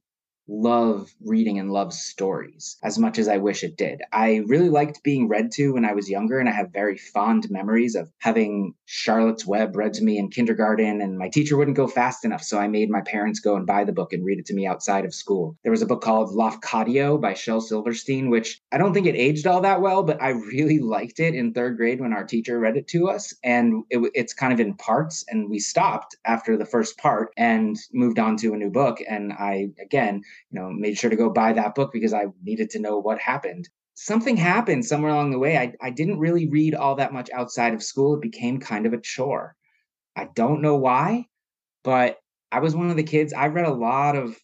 love 0.47 1.13
reading 1.23 1.59
and 1.59 1.71
love 1.71 1.93
stories 1.93 2.77
as 2.83 2.97
much 2.97 3.17
as 3.17 3.27
I 3.27 3.37
wish 3.37 3.63
it 3.63 3.77
did. 3.77 4.01
I 4.11 4.43
really 4.47 4.69
liked 4.69 5.03
being 5.03 5.27
read 5.27 5.51
to 5.53 5.73
when 5.73 5.85
I 5.85 5.93
was 5.93 6.09
younger, 6.09 6.39
and 6.39 6.47
I 6.47 6.51
have 6.51 6.71
very 6.71 6.97
fond 6.97 7.49
memories 7.49 7.95
of 7.95 8.11
having 8.19 8.73
Charlotte's 8.85 9.45
Web 9.45 9.75
read 9.75 9.93
to 9.95 10.03
me 10.03 10.17
in 10.17 10.29
kindergarten, 10.29 11.01
and 11.01 11.17
my 11.17 11.29
teacher 11.29 11.57
wouldn't 11.57 11.77
go 11.77 11.87
fast 11.87 12.25
enough, 12.25 12.43
so 12.43 12.59
I 12.59 12.67
made 12.67 12.89
my 12.89 13.01
parents 13.01 13.39
go 13.39 13.55
and 13.55 13.65
buy 13.65 13.83
the 13.83 13.93
book 13.93 14.13
and 14.13 14.25
read 14.25 14.39
it 14.39 14.45
to 14.47 14.53
me 14.53 14.67
outside 14.67 15.05
of 15.05 15.13
school. 15.13 15.57
There 15.63 15.71
was 15.71 15.81
a 15.81 15.87
book 15.87 16.01
called 16.01 16.35
Lafcadio 16.35 17.19
by 17.19 17.33
Shel 17.33 17.61
Silverstein, 17.61 18.29
which 18.29 18.61
I 18.71 18.77
don't 18.77 18.93
think 18.93 19.07
it 19.07 19.15
aged 19.15 19.47
all 19.47 19.61
that 19.61 19.81
well, 19.81 20.03
but 20.03 20.21
I 20.21 20.29
really 20.29 20.79
liked 20.95 21.19
it 21.19 21.33
in 21.33 21.53
third 21.53 21.77
grade 21.77 22.01
when 22.01 22.13
our 22.13 22.23
teacher 22.23 22.59
read 22.59 22.77
it 22.77 22.87
to 22.89 23.09
us, 23.09 23.33
and 23.43 23.83
it, 23.89 24.11
it's 24.13 24.33
kind 24.33 24.53
of 24.53 24.59
in 24.59 24.75
parts, 24.75 25.25
and 25.27 25.49
we 25.49 25.59
stopped 25.59 26.15
after 26.25 26.57
the 26.57 26.65
first 26.65 26.97
part 26.97 27.31
and 27.37 27.75
moved 27.93 28.19
on 28.19 28.37
to 28.37 28.53
a 28.53 28.57
new 28.57 28.69
book, 28.69 28.99
and 29.07 29.33
I 29.33 29.69
again 29.81 30.21
you 30.49 30.59
know, 30.59 30.69
made 30.71 30.97
sure 30.97 31.09
to 31.09 31.15
go 31.15 31.29
buy 31.29 31.53
that 31.53 31.75
book 31.75 31.91
because 31.93 32.13
I 32.13 32.25
needed 32.43 32.69
to 32.71 32.79
know 32.79 32.97
what 32.99 33.19
happened. 33.19 33.69
Something 33.93 34.37
happened 34.37 34.85
somewhere 34.85 35.11
along 35.11 35.31
the 35.31 35.39
way. 35.39 35.57
I, 35.57 35.73
I 35.81 35.89
didn't 35.89 36.19
really 36.19 36.49
read 36.49 36.75
all 36.75 36.95
that 36.95 37.13
much 37.13 37.29
outside 37.31 37.73
of 37.73 37.83
school. 37.83 38.15
It 38.15 38.21
became 38.21 38.59
kind 38.59 38.85
of 38.85 38.93
a 38.93 38.99
chore. 39.01 39.55
I 40.15 40.27
don't 40.35 40.61
know 40.61 40.75
why, 40.75 41.27
but 41.83 42.17
I 42.51 42.59
was 42.59 42.75
one 42.75 42.89
of 42.89 42.97
the 42.97 43.03
kids. 43.03 43.33
I 43.33 43.47
read 43.47 43.65
a 43.65 43.73
lot 43.73 44.15
of 44.15 44.37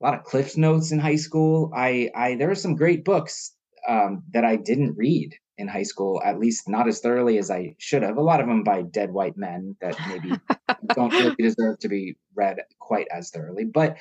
a 0.00 0.04
lot 0.04 0.14
of 0.14 0.24
Cliff 0.24 0.56
Notes 0.56 0.92
in 0.92 0.98
high 0.98 1.16
school. 1.16 1.72
I, 1.74 2.10
I 2.14 2.36
there 2.36 2.48
were 2.48 2.54
some 2.54 2.76
great 2.76 3.04
books 3.04 3.52
um, 3.88 4.22
that 4.32 4.44
I 4.44 4.56
didn't 4.56 4.96
read 4.96 5.34
in 5.56 5.66
high 5.66 5.82
school, 5.82 6.22
at 6.24 6.38
least 6.38 6.68
not 6.68 6.86
as 6.86 7.00
thoroughly 7.00 7.36
as 7.38 7.50
I 7.50 7.74
should 7.78 8.02
have. 8.02 8.16
A 8.16 8.22
lot 8.22 8.40
of 8.40 8.46
them 8.46 8.62
by 8.62 8.82
dead 8.82 9.10
white 9.12 9.36
men 9.36 9.76
that 9.80 9.96
maybe 10.08 10.32
don't 10.94 11.12
really 11.12 11.34
deserve 11.38 11.80
to 11.80 11.88
be 11.88 12.16
read 12.34 12.58
quite 12.78 13.08
as 13.12 13.30
thoroughly. 13.30 13.64
But 13.64 13.96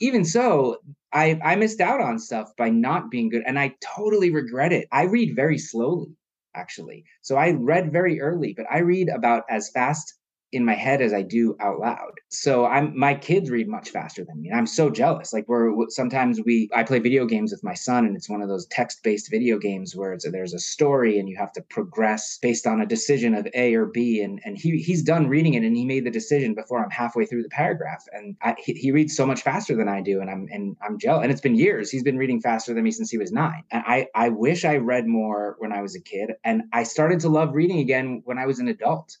even 0.00 0.24
so, 0.24 0.78
I 1.12 1.38
I 1.44 1.56
missed 1.56 1.80
out 1.80 2.00
on 2.00 2.18
stuff 2.18 2.50
by 2.56 2.70
not 2.70 3.10
being 3.10 3.28
good, 3.30 3.42
and 3.46 3.58
I 3.58 3.74
totally 3.96 4.30
regret 4.30 4.72
it. 4.72 4.88
I 4.92 5.04
read 5.04 5.36
very 5.36 5.58
slowly, 5.58 6.16
actually. 6.54 7.04
So 7.22 7.36
I 7.36 7.52
read 7.52 7.92
very 7.92 8.20
early, 8.20 8.54
but 8.56 8.66
I 8.70 8.78
read 8.78 9.08
about 9.08 9.44
as 9.50 9.70
fast 9.70 10.14
in 10.56 10.64
my 10.64 10.74
head 10.74 11.00
as 11.00 11.12
I 11.12 11.22
do 11.22 11.56
out 11.60 11.78
loud. 11.78 12.12
So 12.28 12.66
I'm 12.66 12.98
my 12.98 13.14
kids 13.14 13.50
read 13.50 13.68
much 13.68 13.90
faster 13.90 14.24
than 14.24 14.40
me. 14.40 14.48
And 14.48 14.58
I'm 14.58 14.66
so 14.66 14.90
jealous. 14.90 15.32
Like 15.32 15.46
we're 15.46 15.70
sometimes 15.90 16.40
we 16.44 16.68
I 16.74 16.82
play 16.82 16.98
video 16.98 17.26
games 17.26 17.52
with 17.52 17.62
my 17.62 17.74
son 17.74 18.06
and 18.06 18.16
it's 18.16 18.28
one 18.28 18.42
of 18.42 18.48
those 18.48 18.66
text-based 18.66 19.30
video 19.30 19.58
games 19.58 19.94
where 19.94 20.12
it's 20.12 20.26
there's 20.30 20.54
a 20.54 20.58
story 20.58 21.18
and 21.18 21.28
you 21.28 21.36
have 21.36 21.52
to 21.52 21.62
progress 21.62 22.38
based 22.40 22.66
on 22.66 22.80
a 22.80 22.86
decision 22.86 23.34
of 23.34 23.46
A 23.54 23.74
or 23.74 23.86
B 23.86 24.20
and 24.20 24.40
and 24.44 24.56
he 24.58 24.78
he's 24.78 25.02
done 25.02 25.28
reading 25.28 25.54
it 25.54 25.62
and 25.62 25.76
he 25.76 25.84
made 25.84 26.04
the 26.04 26.10
decision 26.10 26.54
before 26.54 26.82
I'm 26.82 26.90
halfway 26.90 27.26
through 27.26 27.42
the 27.42 27.48
paragraph 27.50 28.04
and 28.12 28.36
I, 28.42 28.54
he, 28.58 28.72
he 28.72 28.90
reads 28.90 29.14
so 29.14 29.26
much 29.26 29.42
faster 29.42 29.76
than 29.76 29.88
I 29.88 30.00
do 30.00 30.20
and 30.20 30.30
I'm 30.30 30.48
and 30.50 30.76
I'm 30.82 30.98
jealous. 30.98 31.22
And 31.22 31.30
it's 31.30 31.40
been 31.40 31.54
years. 31.54 31.90
He's 31.90 32.02
been 32.02 32.18
reading 32.18 32.40
faster 32.40 32.74
than 32.74 32.82
me 32.82 32.90
since 32.90 33.10
he 33.10 33.18
was 33.18 33.30
9. 33.30 33.62
And 33.70 33.84
I 33.86 34.08
I 34.14 34.30
wish 34.30 34.64
I 34.64 34.76
read 34.76 35.06
more 35.06 35.56
when 35.58 35.72
I 35.72 35.82
was 35.82 35.94
a 35.94 36.00
kid 36.00 36.32
and 36.44 36.62
I 36.72 36.82
started 36.82 37.20
to 37.20 37.28
love 37.28 37.54
reading 37.54 37.78
again 37.78 38.22
when 38.24 38.38
I 38.38 38.46
was 38.46 38.58
an 38.58 38.68
adult 38.68 39.16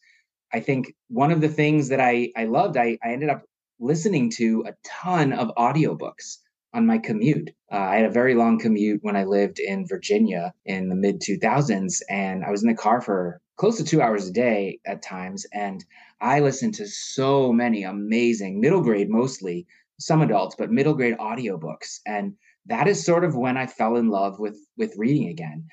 I 0.52 0.60
think 0.60 0.94
one 1.08 1.32
of 1.32 1.40
the 1.40 1.48
things 1.48 1.88
that 1.88 2.00
I, 2.00 2.30
I 2.36 2.44
loved, 2.44 2.76
I, 2.76 2.98
I 3.02 3.12
ended 3.12 3.30
up 3.30 3.44
listening 3.78 4.30
to 4.30 4.64
a 4.66 4.74
ton 4.84 5.32
of 5.32 5.54
audiobooks 5.56 6.38
on 6.72 6.86
my 6.86 6.98
commute. 6.98 7.50
Uh, 7.72 7.76
I 7.76 7.96
had 7.96 8.06
a 8.06 8.10
very 8.10 8.34
long 8.34 8.58
commute 8.58 9.00
when 9.02 9.16
I 9.16 9.24
lived 9.24 9.58
in 9.58 9.86
Virginia 9.86 10.52
in 10.64 10.88
the 10.88 10.94
mid 10.94 11.20
2000s, 11.20 12.02
and 12.08 12.44
I 12.44 12.50
was 12.50 12.62
in 12.62 12.68
the 12.68 12.74
car 12.74 13.00
for 13.00 13.40
close 13.56 13.78
to 13.78 13.84
two 13.84 14.02
hours 14.02 14.28
a 14.28 14.32
day 14.32 14.78
at 14.86 15.02
times. 15.02 15.46
And 15.52 15.84
I 16.20 16.40
listened 16.40 16.74
to 16.74 16.86
so 16.86 17.52
many 17.52 17.84
amazing 17.84 18.60
middle 18.60 18.82
grade, 18.82 19.08
mostly 19.08 19.66
some 19.98 20.20
adults, 20.20 20.54
but 20.58 20.70
middle 20.70 20.94
grade 20.94 21.16
audiobooks. 21.18 22.00
And 22.06 22.34
that 22.66 22.88
is 22.88 23.04
sort 23.04 23.24
of 23.24 23.36
when 23.36 23.56
I 23.56 23.66
fell 23.66 23.96
in 23.96 24.08
love 24.08 24.38
with 24.38 24.58
with 24.76 24.94
reading 24.96 25.28
again 25.28 25.64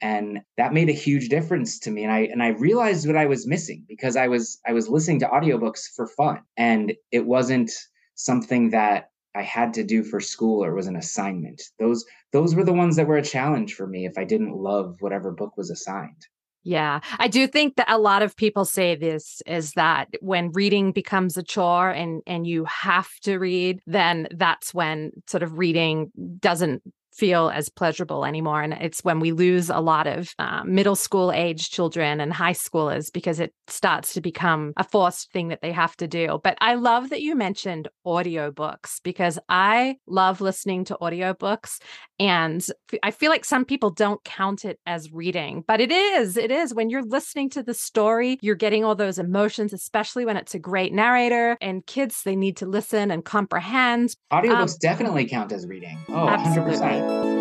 and 0.00 0.40
that 0.56 0.72
made 0.72 0.88
a 0.88 0.92
huge 0.92 1.28
difference 1.28 1.78
to 1.78 1.90
me 1.90 2.02
and 2.02 2.12
i 2.12 2.20
and 2.20 2.42
i 2.42 2.48
realized 2.48 3.06
what 3.06 3.16
i 3.16 3.26
was 3.26 3.46
missing 3.46 3.84
because 3.88 4.16
i 4.16 4.26
was 4.28 4.58
i 4.66 4.72
was 4.72 4.88
listening 4.88 5.20
to 5.20 5.28
audiobooks 5.28 5.82
for 5.94 6.06
fun 6.06 6.40
and 6.56 6.92
it 7.10 7.26
wasn't 7.26 7.70
something 8.14 8.70
that 8.70 9.10
i 9.34 9.42
had 9.42 9.72
to 9.74 9.84
do 9.84 10.02
for 10.02 10.20
school 10.20 10.64
or 10.64 10.74
was 10.74 10.86
an 10.86 10.96
assignment. 10.96 11.62
Those 11.78 12.04
those 12.32 12.54
were 12.54 12.64
the 12.64 12.72
ones 12.72 12.96
that 12.96 13.06
were 13.06 13.16
a 13.16 13.22
challenge 13.22 13.74
for 13.74 13.86
me 13.86 14.06
if 14.06 14.18
i 14.18 14.24
didn't 14.24 14.56
love 14.56 14.96
whatever 15.00 15.30
book 15.30 15.56
was 15.56 15.70
assigned. 15.70 16.26
Yeah, 16.62 17.00
I 17.18 17.28
do 17.28 17.46
think 17.46 17.76
that 17.76 17.90
a 17.90 17.98
lot 17.98 18.22
of 18.22 18.36
people 18.36 18.66
say 18.66 18.94
this 18.94 19.40
is 19.46 19.72
that 19.72 20.08
when 20.20 20.52
reading 20.52 20.92
becomes 20.92 21.38
a 21.38 21.42
chore 21.42 21.90
and 21.90 22.22
and 22.26 22.46
you 22.46 22.66
have 22.66 23.08
to 23.22 23.38
read, 23.38 23.80
then 23.86 24.28
that's 24.36 24.74
when 24.74 25.12
sort 25.26 25.42
of 25.42 25.56
reading 25.56 26.12
doesn't 26.38 26.82
feel 27.12 27.50
as 27.50 27.68
pleasurable 27.68 28.24
anymore. 28.24 28.62
And 28.62 28.72
it's 28.74 29.02
when 29.02 29.20
we 29.20 29.32
lose 29.32 29.68
a 29.70 29.80
lot 29.80 30.06
of 30.06 30.32
uh, 30.38 30.62
middle 30.64 30.96
school 30.96 31.32
age 31.32 31.70
children 31.70 32.20
and 32.20 32.32
high 32.32 32.52
schoolers 32.52 33.12
because 33.12 33.40
it 33.40 33.52
starts 33.66 34.14
to 34.14 34.20
become 34.20 34.72
a 34.76 34.84
forced 34.84 35.32
thing 35.32 35.48
that 35.48 35.60
they 35.60 35.72
have 35.72 35.96
to 35.96 36.06
do. 36.06 36.40
But 36.42 36.56
I 36.60 36.74
love 36.74 37.10
that 37.10 37.22
you 37.22 37.34
mentioned 37.34 37.88
audiobooks 38.06 39.00
because 39.02 39.38
I 39.48 39.96
love 40.06 40.40
listening 40.40 40.84
to 40.86 40.98
audiobooks. 41.00 41.80
And 42.20 42.64
I 43.02 43.10
feel 43.12 43.30
like 43.30 43.46
some 43.46 43.64
people 43.64 43.88
don't 43.88 44.22
count 44.24 44.66
it 44.66 44.78
as 44.84 45.10
reading, 45.10 45.64
but 45.66 45.80
it 45.80 45.90
is. 45.90 46.36
It 46.36 46.50
is. 46.50 46.74
When 46.74 46.90
you're 46.90 47.02
listening 47.02 47.48
to 47.50 47.62
the 47.62 47.72
story, 47.72 48.38
you're 48.42 48.54
getting 48.54 48.84
all 48.84 48.94
those 48.94 49.18
emotions, 49.18 49.72
especially 49.72 50.26
when 50.26 50.36
it's 50.36 50.54
a 50.54 50.58
great 50.58 50.92
narrator. 50.92 51.56
And 51.62 51.84
kids, 51.86 52.22
they 52.22 52.36
need 52.36 52.58
to 52.58 52.66
listen 52.66 53.10
and 53.10 53.24
comprehend. 53.24 54.14
Audiobooks 54.30 54.72
um, 54.72 54.78
definitely 54.82 55.24
count 55.24 55.50
as 55.50 55.66
reading. 55.66 55.98
Oh, 56.10 56.28
absolutely. 56.28 56.76
100%. 56.76 57.39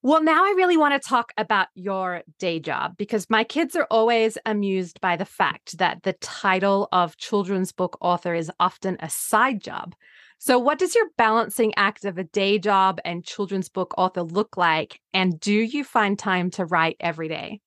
Well, 0.00 0.22
now 0.22 0.44
I 0.44 0.54
really 0.56 0.76
want 0.76 1.00
to 1.00 1.08
talk 1.08 1.32
about 1.36 1.66
your 1.74 2.22
day 2.38 2.60
job 2.60 2.96
because 2.96 3.28
my 3.28 3.42
kids 3.42 3.74
are 3.74 3.86
always 3.90 4.38
amused 4.46 5.00
by 5.00 5.16
the 5.16 5.24
fact 5.24 5.78
that 5.78 6.04
the 6.04 6.12
title 6.14 6.88
of 6.92 7.16
children's 7.16 7.72
book 7.72 7.98
author 8.00 8.32
is 8.32 8.50
often 8.60 8.96
a 9.00 9.10
side 9.10 9.60
job. 9.60 9.96
So, 10.38 10.56
what 10.56 10.78
does 10.78 10.94
your 10.94 11.08
balancing 11.16 11.72
act 11.76 12.04
of 12.04 12.16
a 12.16 12.22
day 12.22 12.60
job 12.60 13.00
and 13.04 13.24
children's 13.24 13.68
book 13.68 13.92
author 13.98 14.22
look 14.22 14.56
like? 14.56 15.00
And 15.12 15.40
do 15.40 15.52
you 15.52 15.82
find 15.82 16.16
time 16.16 16.50
to 16.50 16.64
write 16.64 16.96
every 17.00 17.26
day? 17.26 17.60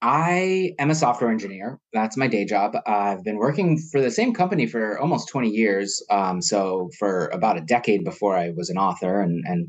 I 0.00 0.74
am 0.78 0.90
a 0.90 0.94
software 0.94 1.32
engineer. 1.32 1.80
That's 1.92 2.16
my 2.16 2.28
day 2.28 2.44
job. 2.44 2.76
I've 2.86 3.24
been 3.24 3.38
working 3.38 3.76
for 3.90 4.00
the 4.00 4.12
same 4.12 4.32
company 4.32 4.66
for 4.68 4.96
almost 5.00 5.28
20 5.30 5.48
years. 5.48 6.00
Um, 6.08 6.40
so 6.40 6.90
for 6.96 7.26
about 7.32 7.58
a 7.58 7.62
decade 7.62 8.04
before 8.04 8.36
I 8.36 8.50
was 8.50 8.70
an 8.70 8.78
author, 8.78 9.20
and 9.20 9.42
and 9.44 9.66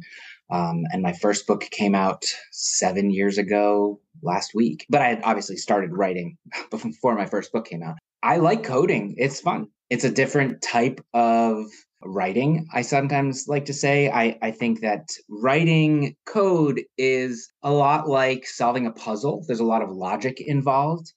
um, 0.50 0.84
and 0.92 1.02
my 1.02 1.14
first 1.14 1.48
book 1.48 1.68
came 1.72 1.96
out 1.96 2.26
seven 2.52 3.12
years 3.12 3.38
ago 3.38 4.00
last 4.22 4.54
week. 4.54 4.86
But 4.90 5.02
I 5.02 5.10
had 5.10 5.22
obviously 5.24 5.58
started 5.58 5.94
writing 5.94 6.38
before 6.72 7.16
my 7.16 7.26
first 7.26 7.52
book 7.52 7.68
came 7.68 7.84
out. 7.84 7.98
I 8.22 8.38
like 8.38 8.64
coding. 8.64 9.16
It's 9.18 9.40
fun. 9.40 9.68
It's 9.90 10.04
a 10.04 10.12
different 10.12 10.62
type 10.62 11.02
of 11.14 11.66
writing, 12.04 12.68
I 12.74 12.82
sometimes 12.82 13.48
like 13.48 13.66
to 13.66 13.74
say. 13.74 14.10
I, 14.10 14.38
I 14.42 14.52
think 14.52 14.82
that 14.82 15.10
writing 15.30 16.16
code 16.26 16.82
is 16.98 17.52
a 17.64 17.72
lot 17.72 18.08
like 18.08 18.46
solving 18.46 18.86
a 18.86 18.92
puzzle, 18.92 19.44
there's 19.48 19.60
a 19.60 19.66
lot 19.66 19.82
of 19.82 19.92
logic 19.92 20.40
involved. 20.40 21.12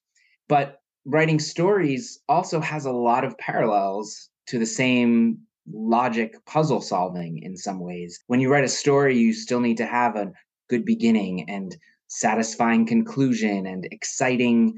But 0.48 0.78
writing 1.04 1.38
stories 1.38 2.20
also 2.28 2.60
has 2.60 2.84
a 2.84 2.92
lot 2.92 3.24
of 3.24 3.38
parallels 3.38 4.28
to 4.48 4.58
the 4.58 4.66
same 4.66 5.38
logic 5.70 6.34
puzzle 6.46 6.80
solving 6.80 7.42
in 7.42 7.56
some 7.56 7.80
ways. 7.80 8.20
When 8.26 8.40
you 8.40 8.50
write 8.50 8.64
a 8.64 8.68
story, 8.68 9.16
you 9.18 9.32
still 9.32 9.60
need 9.60 9.76
to 9.78 9.86
have 9.86 10.16
a 10.16 10.32
good 10.68 10.84
beginning 10.84 11.48
and 11.48 11.76
satisfying 12.08 12.86
conclusion 12.86 13.66
and 13.66 13.86
exciting 13.90 14.74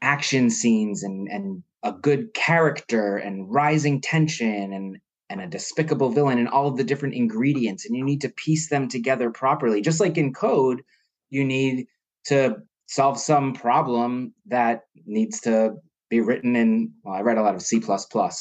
action 0.00 0.50
scenes 0.50 1.02
and, 1.02 1.28
and 1.28 1.62
a 1.82 1.92
good 1.92 2.32
character 2.34 3.16
and 3.16 3.52
rising 3.52 4.00
tension 4.00 4.72
and 4.72 4.98
and 5.30 5.40
a 5.40 5.46
despicable 5.46 6.10
villain 6.10 6.38
and 6.38 6.48
all 6.48 6.68
of 6.68 6.76
the 6.76 6.84
different 6.84 7.14
ingredients 7.14 7.86
and 7.86 7.96
you 7.96 8.04
need 8.04 8.20
to 8.20 8.28
piece 8.28 8.68
them 8.68 8.88
together 8.88 9.30
properly 9.30 9.80
just 9.80 10.00
like 10.00 10.18
in 10.18 10.32
code 10.32 10.82
you 11.30 11.44
need 11.44 11.86
to 12.24 12.56
solve 12.86 13.18
some 13.18 13.54
problem 13.54 14.34
that 14.46 14.82
needs 15.06 15.40
to 15.40 15.72
be 16.16 16.20
written 16.20 16.54
in 16.62 16.92
well 17.02 17.14
i 17.14 17.22
write 17.22 17.38
a 17.38 17.42
lot 17.42 17.54
of 17.54 17.62
c++ 17.62 17.82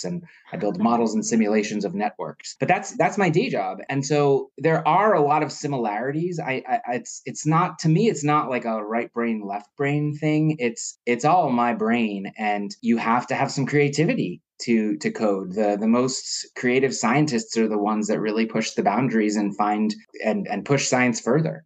and 0.04 0.24
i 0.54 0.58
build 0.58 0.80
models 0.80 1.14
and 1.16 1.26
simulations 1.26 1.84
of 1.86 1.96
networks 1.96 2.56
but 2.60 2.68
that's 2.68 2.96
that's 2.98 3.18
my 3.18 3.30
day 3.30 3.50
job. 3.50 3.80
And 3.90 4.06
so 4.06 4.52
there 4.58 4.88
are 4.88 5.14
a 5.14 5.22
lot 5.22 5.44
of 5.44 5.52
similarities. 5.52 6.40
I, 6.40 6.64
I 6.68 6.80
it's 6.94 7.22
it's 7.26 7.46
not 7.46 7.80
to 7.80 7.90
me 7.90 8.10
it's 8.10 8.24
not 8.24 8.50
like 8.50 8.66
a 8.66 8.84
right 8.84 9.12
brain 9.14 9.44
left 9.46 9.70
brain 9.78 10.16
thing. 10.16 10.58
It's 10.60 10.98
it's 11.06 11.26
all 11.26 11.50
my 11.50 11.74
brain 11.74 12.32
and 12.38 12.76
you 12.82 12.98
have 12.98 13.28
to 13.28 13.36
have 13.36 13.52
some 13.52 13.66
creativity 13.66 14.42
to 14.64 14.98
to 14.98 15.12
code. 15.12 15.54
The 15.54 15.78
the 15.80 15.88
most 15.88 16.48
creative 16.56 16.94
scientists 16.94 17.58
are 17.58 17.68
the 17.68 17.78
ones 17.78 18.08
that 18.08 18.20
really 18.20 18.46
push 18.46 18.72
the 18.72 18.84
boundaries 18.84 19.36
and 19.36 19.56
find 19.56 19.94
and 20.24 20.48
and 20.48 20.66
push 20.66 20.88
science 20.88 21.20
further 21.20 21.66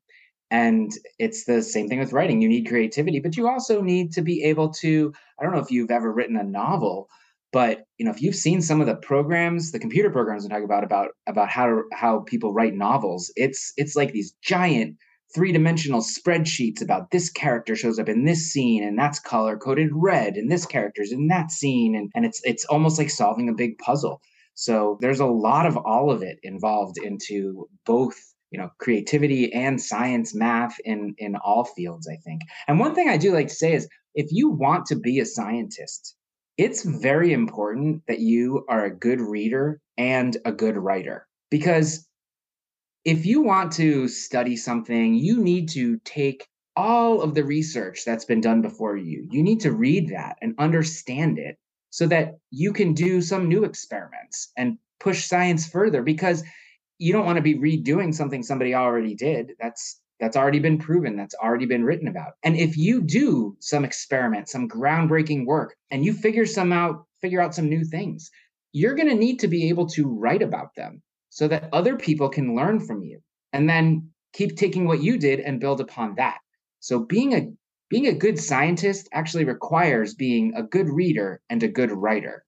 and 0.51 0.91
it's 1.17 1.45
the 1.45 1.61
same 1.61 1.87
thing 1.87 1.99
with 1.99 2.13
writing. 2.13 2.41
You 2.41 2.49
need 2.49 2.67
creativity, 2.67 3.19
but 3.19 3.35
you 3.35 3.47
also 3.47 3.81
need 3.81 4.13
to 4.13 4.21
be 4.21 4.43
able 4.43 4.69
to. 4.73 5.13
I 5.39 5.43
don't 5.43 5.53
know 5.53 5.61
if 5.61 5.71
you've 5.71 5.91
ever 5.91 6.11
written 6.11 6.37
a 6.37 6.43
novel, 6.43 7.07
but 7.51 7.85
you 7.97 8.05
know 8.05 8.11
if 8.11 8.21
you've 8.21 8.35
seen 8.35 8.61
some 8.61 8.81
of 8.81 8.87
the 8.87 8.95
programs, 8.95 9.71
the 9.71 9.79
computer 9.79 10.09
programs 10.09 10.43
I'm 10.43 10.51
talking 10.51 10.65
about 10.65 10.83
about 10.83 11.09
about 11.27 11.49
how 11.49 11.67
to, 11.67 11.83
how 11.93 12.19
people 12.19 12.53
write 12.53 12.75
novels. 12.75 13.31
It's 13.35 13.73
it's 13.77 13.95
like 13.95 14.11
these 14.11 14.33
giant 14.43 14.97
three-dimensional 15.33 16.01
spreadsheets 16.01 16.81
about 16.81 17.11
this 17.11 17.29
character 17.29 17.75
shows 17.75 17.99
up 17.99 18.07
in 18.07 18.23
this 18.23 18.51
scene 18.51 18.83
and 18.83 18.97
that's 18.97 19.19
color 19.19 19.57
coded 19.57 19.89
red 19.91 20.35
and 20.35 20.49
this 20.49 20.65
character's 20.65 21.11
in 21.11 21.27
that 21.27 21.51
scene 21.51 21.95
and, 21.95 22.09
and 22.15 22.25
it's 22.25 22.39
it's 22.43 22.63
almost 22.65 22.97
like 22.97 23.09
solving 23.09 23.49
a 23.49 23.53
big 23.53 23.77
puzzle 23.79 24.21
so 24.53 24.97
there's 25.01 25.19
a 25.19 25.25
lot 25.25 25.65
of 25.65 25.75
all 25.77 26.09
of 26.09 26.21
it 26.21 26.37
involved 26.43 26.97
into 26.97 27.67
both 27.85 28.34
you 28.51 28.59
know 28.59 28.69
creativity 28.79 29.51
and 29.53 29.81
science 29.81 30.33
math 30.35 30.77
in 30.85 31.15
in 31.17 31.35
all 31.35 31.63
fields 31.65 32.07
i 32.07 32.17
think. 32.23 32.41
And 32.67 32.79
one 32.79 32.95
thing 32.95 33.09
i 33.09 33.17
do 33.17 33.33
like 33.33 33.47
to 33.47 33.55
say 33.55 33.73
is 33.73 33.87
if 34.13 34.27
you 34.31 34.49
want 34.49 34.87
to 34.87 34.95
be 34.95 35.19
a 35.19 35.25
scientist 35.25 36.15
it's 36.57 36.83
very 36.85 37.33
important 37.33 38.03
that 38.07 38.19
you 38.19 38.65
are 38.69 38.85
a 38.85 38.95
good 38.95 39.19
reader 39.19 39.81
and 39.97 40.37
a 40.45 40.53
good 40.53 40.77
writer. 40.77 41.27
Because 41.51 42.07
if 43.03 43.25
you 43.25 43.41
want 43.41 43.73
to 43.73 44.07
study 44.07 44.55
something 44.55 45.15
you 45.15 45.41
need 45.41 45.69
to 45.69 45.99
take 46.05 46.47
all 46.75 47.21
of 47.21 47.33
the 47.33 47.43
research 47.43 48.03
that's 48.05 48.25
been 48.25 48.41
done 48.41 48.61
before 48.61 48.97
you. 48.97 49.27
You 49.31 49.43
need 49.43 49.61
to 49.61 49.71
read 49.71 50.09
that 50.09 50.37
and 50.41 50.55
understand 50.57 51.39
it 51.39 51.57
so 51.89 52.07
that 52.07 52.35
you 52.51 52.73
can 52.73 52.93
do 52.93 53.21
some 53.21 53.47
new 53.47 53.63
experiments 53.63 54.51
and 54.57 54.77
push 54.99 55.25
science 55.25 55.67
further 55.67 56.03
because 56.03 56.43
you 56.97 57.13
don't 57.13 57.25
want 57.25 57.37
to 57.37 57.41
be 57.41 57.55
redoing 57.55 58.13
something 58.13 58.43
somebody 58.43 58.73
already 58.73 59.15
did. 59.15 59.51
That's 59.59 59.99
that's 60.19 60.37
already 60.37 60.59
been 60.59 60.77
proven, 60.77 61.17
that's 61.17 61.35
already 61.35 61.65
been 61.65 61.83
written 61.83 62.07
about. 62.07 62.33
And 62.43 62.55
if 62.55 62.77
you 62.77 63.01
do 63.01 63.57
some 63.59 63.83
experiment, 63.83 64.47
some 64.47 64.69
groundbreaking 64.69 65.45
work, 65.45 65.75
and 65.91 66.05
you 66.05 66.13
figure 66.13 66.45
some 66.45 66.71
out, 66.71 67.05
figure 67.21 67.41
out 67.41 67.53
some 67.53 67.67
new 67.67 67.83
things, 67.83 68.31
you're 68.71 68.95
going 68.95 69.09
to 69.09 69.15
need 69.15 69.39
to 69.39 69.49
be 69.49 69.67
able 69.67 69.87
to 69.87 70.07
write 70.07 70.41
about 70.41 70.73
them 70.75 71.01
so 71.29 71.49
that 71.49 71.67
other 71.73 71.97
people 71.97 72.29
can 72.29 72.55
learn 72.55 72.79
from 72.79 73.03
you 73.03 73.19
and 73.51 73.69
then 73.69 74.09
keep 74.33 74.55
taking 74.55 74.85
what 74.85 75.03
you 75.03 75.17
did 75.17 75.41
and 75.41 75.59
build 75.59 75.81
upon 75.81 76.15
that. 76.15 76.37
So 76.79 76.99
being 76.99 77.33
a 77.33 77.51
being 77.89 78.07
a 78.07 78.13
good 78.13 78.39
scientist 78.39 79.07
actually 79.13 79.45
requires 79.45 80.15
being 80.15 80.53
a 80.55 80.63
good 80.63 80.89
reader 80.89 81.41
and 81.49 81.61
a 81.61 81.67
good 81.67 81.91
writer. 81.91 82.45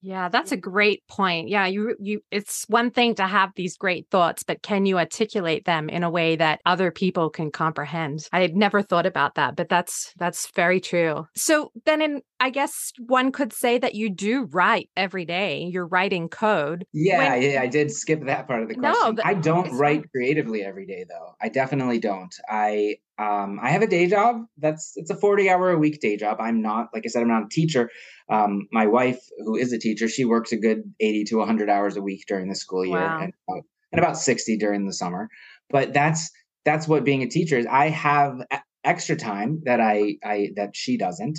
Yeah, 0.00 0.28
that's 0.28 0.52
a 0.52 0.56
mm. 0.56 0.60
great 0.60 1.02
point. 1.08 1.48
Yeah, 1.48 1.66
you 1.66 1.96
you 1.98 2.20
it's 2.30 2.64
one 2.68 2.90
thing 2.90 3.14
to 3.16 3.26
have 3.26 3.50
these 3.56 3.76
great 3.76 4.06
thoughts, 4.10 4.42
but 4.42 4.62
can 4.62 4.86
you 4.86 4.98
articulate 4.98 5.64
them 5.64 5.88
in 5.88 6.02
a 6.02 6.10
way 6.10 6.36
that 6.36 6.60
other 6.66 6.90
people 6.90 7.30
can 7.30 7.50
comprehend? 7.50 8.28
I 8.32 8.40
had 8.40 8.54
never 8.54 8.82
thought 8.82 9.06
about 9.06 9.34
that, 9.34 9.56
but 9.56 9.68
that's 9.68 10.12
that's 10.18 10.50
very 10.52 10.80
true. 10.80 11.26
So 11.34 11.72
then 11.84 12.02
in 12.02 12.22
I 12.38 12.50
guess 12.50 12.92
one 12.98 13.32
could 13.32 13.52
say 13.52 13.78
that 13.78 13.94
you 13.94 14.10
do 14.10 14.44
write 14.44 14.90
every 14.96 15.24
day. 15.24 15.68
You're 15.70 15.86
writing 15.86 16.28
code. 16.28 16.86
Yeah, 16.92 17.32
when... 17.32 17.42
yeah, 17.42 17.62
I 17.62 17.66
did 17.66 17.90
skip 17.90 18.24
that 18.26 18.46
part 18.46 18.62
of 18.62 18.68
the 18.68 18.74
question. 18.74 19.16
No, 19.16 19.22
I 19.24 19.34
don't 19.34 19.76
write 19.76 20.10
creatively 20.10 20.62
every 20.62 20.86
day 20.86 21.04
though. 21.08 21.34
I 21.40 21.48
definitely 21.48 21.98
don't. 21.98 22.34
I 22.48 22.96
um, 23.18 23.58
I 23.62 23.70
have 23.70 23.82
a 23.82 23.86
day 23.86 24.06
job. 24.06 24.44
That's 24.58 24.92
it's 24.96 25.10
a 25.10 25.16
40 25.16 25.48
hour 25.48 25.70
a 25.70 25.78
week 25.78 26.00
day 26.00 26.16
job. 26.16 26.38
I'm 26.40 26.60
not, 26.60 26.88
like 26.92 27.04
I 27.06 27.08
said, 27.08 27.22
I'm 27.22 27.28
not 27.28 27.44
a 27.44 27.48
teacher. 27.48 27.90
Um, 28.28 28.68
my 28.72 28.86
wife, 28.86 29.20
who 29.38 29.56
is 29.56 29.72
a 29.72 29.78
teacher, 29.78 30.08
she 30.08 30.24
works 30.24 30.52
a 30.52 30.56
good 30.56 30.82
80 31.00 31.24
to 31.24 31.36
100 31.38 31.70
hours 31.70 31.96
a 31.96 32.02
week 32.02 32.24
during 32.26 32.48
the 32.48 32.54
school 32.54 32.84
year 32.84 32.98
wow. 32.98 33.20
and, 33.22 33.32
about, 33.48 33.64
and 33.92 33.98
about 33.98 34.18
60 34.18 34.56
during 34.58 34.86
the 34.86 34.92
summer. 34.92 35.28
But 35.70 35.92
that's 35.92 36.30
that's 36.64 36.86
what 36.86 37.04
being 37.04 37.22
a 37.22 37.28
teacher 37.28 37.56
is. 37.56 37.66
I 37.66 37.88
have 37.88 38.40
extra 38.84 39.16
time 39.16 39.62
that 39.64 39.80
I 39.80 40.16
I 40.24 40.50
that 40.56 40.76
she 40.76 40.96
doesn't. 40.98 41.38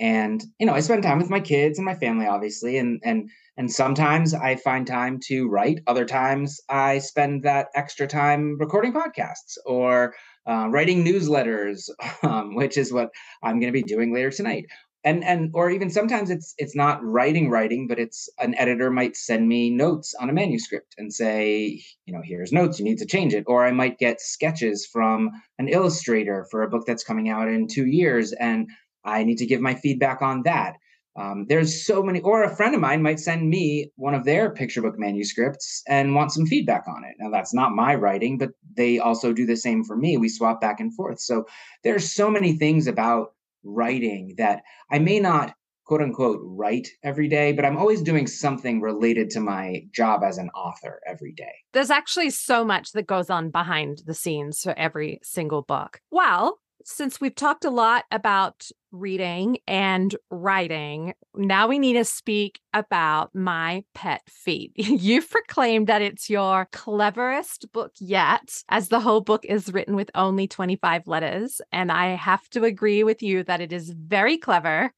And 0.00 0.42
you 0.58 0.66
know, 0.66 0.74
I 0.74 0.80
spend 0.80 1.02
time 1.02 1.18
with 1.18 1.30
my 1.30 1.40
kids 1.40 1.78
and 1.78 1.84
my 1.84 1.94
family, 1.94 2.26
obviously, 2.26 2.78
and 2.78 3.00
and 3.04 3.28
and 3.56 3.70
sometimes 3.70 4.32
I 4.32 4.54
find 4.54 4.86
time 4.86 5.18
to 5.26 5.48
write. 5.48 5.80
Other 5.86 6.04
times 6.04 6.60
I 6.68 6.98
spend 6.98 7.42
that 7.42 7.66
extra 7.74 8.06
time 8.06 8.56
recording 8.58 8.92
podcasts 8.92 9.56
or 9.66 10.14
uh, 10.48 10.68
writing 10.68 11.04
newsletters, 11.04 11.90
um, 12.22 12.54
which 12.54 12.76
is 12.76 12.92
what 12.92 13.10
I'm 13.42 13.60
going 13.60 13.72
to 13.72 13.78
be 13.78 13.82
doing 13.82 14.12
later 14.12 14.30
tonight. 14.30 14.66
And 15.04 15.22
and 15.22 15.52
or 15.54 15.70
even 15.70 15.90
sometimes 15.90 16.28
it's 16.28 16.54
it's 16.58 16.74
not 16.74 17.04
writing 17.04 17.50
writing, 17.50 17.86
but 17.86 18.00
it's 18.00 18.28
an 18.40 18.56
editor 18.56 18.90
might 18.90 19.16
send 19.16 19.48
me 19.48 19.70
notes 19.70 20.12
on 20.18 20.28
a 20.28 20.32
manuscript 20.32 20.96
and 20.98 21.12
say, 21.12 21.80
you 22.04 22.12
know, 22.12 22.20
here's 22.24 22.52
notes, 22.52 22.80
you 22.80 22.84
need 22.84 22.98
to 22.98 23.06
change 23.06 23.32
it. 23.32 23.44
Or 23.46 23.64
I 23.64 23.70
might 23.70 23.98
get 23.98 24.20
sketches 24.20 24.88
from 24.92 25.30
an 25.58 25.68
illustrator 25.68 26.46
for 26.50 26.62
a 26.62 26.68
book 26.68 26.82
that's 26.84 27.04
coming 27.04 27.28
out 27.28 27.48
in 27.48 27.68
two 27.68 27.86
years, 27.86 28.32
and 28.32 28.68
I 29.04 29.22
need 29.22 29.38
to 29.38 29.46
give 29.46 29.60
my 29.60 29.76
feedback 29.76 30.20
on 30.20 30.42
that. 30.42 30.74
Um, 31.18 31.46
there's 31.48 31.84
so 31.84 32.02
many, 32.02 32.20
or 32.20 32.44
a 32.44 32.54
friend 32.54 32.74
of 32.74 32.80
mine 32.80 33.02
might 33.02 33.18
send 33.18 33.50
me 33.50 33.90
one 33.96 34.14
of 34.14 34.24
their 34.24 34.50
picture 34.50 34.80
book 34.80 34.98
manuscripts 34.98 35.82
and 35.88 36.14
want 36.14 36.32
some 36.32 36.46
feedback 36.46 36.84
on 36.86 37.02
it. 37.04 37.16
Now, 37.18 37.30
that's 37.30 37.52
not 37.52 37.72
my 37.72 37.94
writing, 37.96 38.38
but 38.38 38.50
they 38.76 39.00
also 39.00 39.32
do 39.32 39.44
the 39.44 39.56
same 39.56 39.82
for 39.82 39.96
me. 39.96 40.16
We 40.16 40.28
swap 40.28 40.60
back 40.60 40.78
and 40.78 40.94
forth. 40.94 41.18
So 41.18 41.46
there's 41.82 42.12
so 42.12 42.30
many 42.30 42.52
things 42.52 42.86
about 42.86 43.34
writing 43.64 44.34
that 44.38 44.62
I 44.92 45.00
may 45.00 45.18
not 45.18 45.54
quote 45.84 46.02
unquote 46.02 46.40
write 46.42 46.86
every 47.02 47.28
day, 47.28 47.52
but 47.52 47.64
I'm 47.64 47.78
always 47.78 48.02
doing 48.02 48.26
something 48.26 48.80
related 48.80 49.30
to 49.30 49.40
my 49.40 49.86
job 49.90 50.22
as 50.22 50.38
an 50.38 50.50
author 50.50 51.00
every 51.06 51.32
day. 51.32 51.54
There's 51.72 51.90
actually 51.90 52.30
so 52.30 52.62
much 52.62 52.92
that 52.92 53.06
goes 53.06 53.30
on 53.30 53.50
behind 53.50 54.02
the 54.06 54.14
scenes 54.14 54.60
for 54.60 54.78
every 54.78 55.18
single 55.22 55.62
book. 55.62 56.00
Well, 56.10 56.58
since 56.88 57.20
we've 57.20 57.34
talked 57.34 57.66
a 57.66 57.70
lot 57.70 58.04
about 58.10 58.70
reading 58.92 59.58
and 59.68 60.16
writing, 60.30 61.12
now 61.34 61.68
we 61.68 61.78
need 61.78 61.92
to 61.92 62.04
speak 62.04 62.60
about 62.72 63.34
My 63.34 63.84
Pet 63.94 64.22
Feet. 64.26 64.72
You've 64.76 65.28
proclaimed 65.28 65.86
that 65.88 66.00
it's 66.00 66.30
your 66.30 66.66
cleverest 66.72 67.70
book 67.72 67.92
yet, 68.00 68.62
as 68.70 68.88
the 68.88 69.00
whole 69.00 69.20
book 69.20 69.44
is 69.44 69.70
written 69.70 69.96
with 69.96 70.10
only 70.14 70.48
25 70.48 71.06
letters. 71.06 71.60
And 71.72 71.92
I 71.92 72.16
have 72.16 72.48
to 72.50 72.64
agree 72.64 73.04
with 73.04 73.22
you 73.22 73.44
that 73.44 73.60
it 73.60 73.72
is 73.72 73.90
very 73.90 74.38
clever 74.38 74.90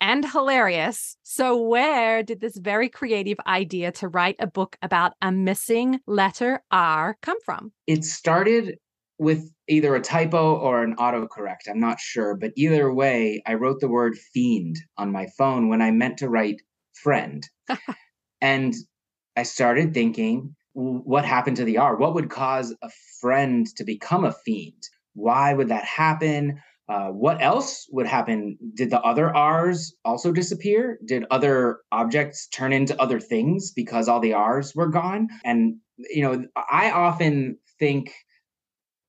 and 0.00 0.28
hilarious. 0.28 1.16
So, 1.22 1.62
where 1.62 2.24
did 2.24 2.40
this 2.40 2.56
very 2.56 2.88
creative 2.88 3.38
idea 3.46 3.92
to 3.92 4.08
write 4.08 4.36
a 4.40 4.46
book 4.48 4.76
about 4.82 5.12
a 5.22 5.30
missing 5.30 6.00
letter 6.08 6.62
R 6.72 7.16
come 7.22 7.38
from? 7.44 7.72
It 7.86 8.04
started 8.04 8.78
with 9.18 9.50
either 9.68 9.94
a 9.94 10.00
typo 10.00 10.56
or 10.56 10.82
an 10.82 10.96
autocorrect. 10.96 11.68
I'm 11.68 11.80
not 11.80 12.00
sure. 12.00 12.36
But 12.36 12.52
either 12.56 12.92
way, 12.92 13.42
I 13.46 13.54
wrote 13.54 13.80
the 13.80 13.88
word 13.88 14.16
fiend 14.16 14.78
on 14.98 15.10
my 15.12 15.26
phone 15.38 15.68
when 15.68 15.82
I 15.82 15.90
meant 15.90 16.18
to 16.18 16.28
write 16.28 16.62
friend. 16.92 17.48
and 18.40 18.74
I 19.36 19.42
started 19.42 19.94
thinking, 19.94 20.54
what 20.74 21.24
happened 21.24 21.56
to 21.56 21.64
the 21.64 21.78
R? 21.78 21.96
What 21.96 22.14
would 22.14 22.30
cause 22.30 22.74
a 22.82 22.90
friend 23.20 23.66
to 23.76 23.84
become 23.84 24.24
a 24.24 24.32
fiend? 24.32 24.82
Why 25.14 25.54
would 25.54 25.68
that 25.68 25.84
happen? 25.84 26.60
Uh, 26.88 27.08
what 27.08 27.42
else 27.42 27.86
would 27.90 28.06
happen? 28.06 28.58
Did 28.74 28.90
the 28.90 29.00
other 29.00 29.34
R's 29.34 29.94
also 30.04 30.30
disappear? 30.32 30.98
Did 31.04 31.24
other 31.30 31.78
objects 31.90 32.46
turn 32.48 32.72
into 32.72 33.00
other 33.00 33.18
things 33.18 33.72
because 33.72 34.08
all 34.08 34.20
the 34.20 34.34
R's 34.34 34.74
were 34.74 34.88
gone? 34.88 35.28
And, 35.44 35.76
you 35.98 36.22
know, 36.22 36.44
I 36.70 36.90
often 36.90 37.58
think 37.78 38.12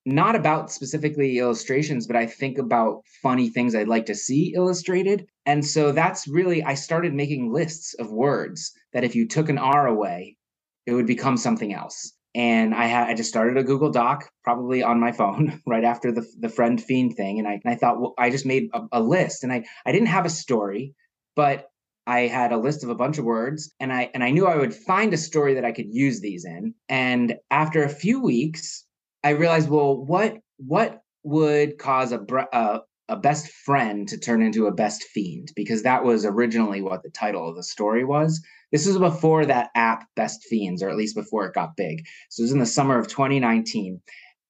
not 0.08 0.38
about 0.38 0.72
specifically 0.72 1.38
illustrations, 1.38 2.08
but 2.08 2.16
I 2.16 2.26
think 2.26 2.58
about 2.58 3.04
funny 3.22 3.50
things 3.50 3.76
I'd 3.76 3.90
like 3.90 4.06
to 4.06 4.16
see 4.16 4.54
illustrated. 4.56 5.28
And 5.46 5.66
so 5.66 5.92
that's 5.92 6.30
really, 6.30 6.64
I 6.64 6.76
started 6.76 7.14
making 7.14 7.52
lists 7.52 7.94
of 7.96 8.10
words 8.10 8.72
that 8.94 9.04
if 9.04 9.16
you 9.16 9.28
took 9.28 9.50
an 9.50 9.58
R 9.58 9.86
away, 9.86 10.38
it 10.86 10.94
would 10.94 11.08
become 11.08 11.36
something 11.36 11.74
else. 11.74 12.14
And 12.34 12.74
I 12.74 12.86
had 12.86 13.10
I 13.10 13.16
just 13.16 13.30
started 13.30 13.58
a 13.58 13.64
Google 13.64 13.92
Doc, 13.92 14.30
probably 14.46 14.82
on 14.82 15.00
my 15.00 15.12
phone, 15.12 15.62
right 15.68 15.84
after 15.84 16.14
the 16.14 16.26
the 16.40 16.50
friend 16.50 16.82
fiend 16.82 17.18
thing. 17.18 17.40
And 17.40 17.48
I, 17.48 17.60
and 17.64 17.74
I 17.74 17.76
thought, 17.76 18.00
well, 18.00 18.14
I 18.18 18.30
just 18.30 18.46
made 18.46 18.70
a, 18.74 18.84
a 18.94 19.02
list, 19.02 19.44
and 19.44 19.52
I 19.52 19.66
I 19.86 19.92
didn't 19.92 20.08
have 20.08 20.26
a 20.26 20.30
story, 20.30 20.94
but 21.36 21.70
I 22.06 22.22
had 22.22 22.54
a 22.54 22.58
list 22.58 22.84
of 22.86 22.90
a 22.90 22.96
bunch 22.96 23.18
of 23.18 23.26
words 23.26 23.74
and 23.82 23.92
I 23.92 24.10
and 24.14 24.24
I 24.24 24.32
knew 24.32 24.48
I 24.48 24.56
would 24.56 24.74
find 24.74 25.14
a 25.14 25.18
story 25.18 25.56
that 25.56 25.66
I 25.66 25.74
could 25.74 25.88
use 25.90 26.22
these 26.22 26.46
in. 26.46 26.74
And 26.88 27.36
after 27.52 27.84
a 27.84 27.90
few 27.90 28.22
weeks, 28.22 28.86
I 29.24 29.32
realized, 29.32 29.70
well, 29.70 29.98
what 29.98 30.38
what 30.58 31.02
would 31.24 31.78
cause 31.78 32.12
a 32.12 32.26
a, 32.54 32.82
a 33.10 33.16
best 33.16 33.50
friend 33.50 34.08
to 34.08 34.18
turn 34.18 34.42
into 34.42 34.68
a 34.68 34.74
best 34.74 35.04
fiend 35.04 35.52
because 35.56 35.84
that 35.84 36.04
was 36.04 36.26
originally 36.26 36.82
what 36.82 37.04
the 37.04 37.10
title 37.10 37.50
of 37.50 37.56
the 37.56 37.64
story 37.64 38.04
was. 38.04 38.42
This 38.72 38.86
was 38.86 38.98
before 38.98 39.46
that 39.46 39.70
app 39.76 40.06
Best 40.16 40.44
Fiends, 40.44 40.84
or 40.84 40.90
at 40.90 40.98
least 40.98 41.16
before 41.16 41.46
it 41.46 41.54
got 41.54 41.78
big. 41.78 42.06
So 42.30 42.42
it 42.42 42.46
was 42.46 42.52
in 42.52 42.60
the 42.60 42.66
summer 42.66 43.00
of 43.00 43.08
2019. 43.08 44.02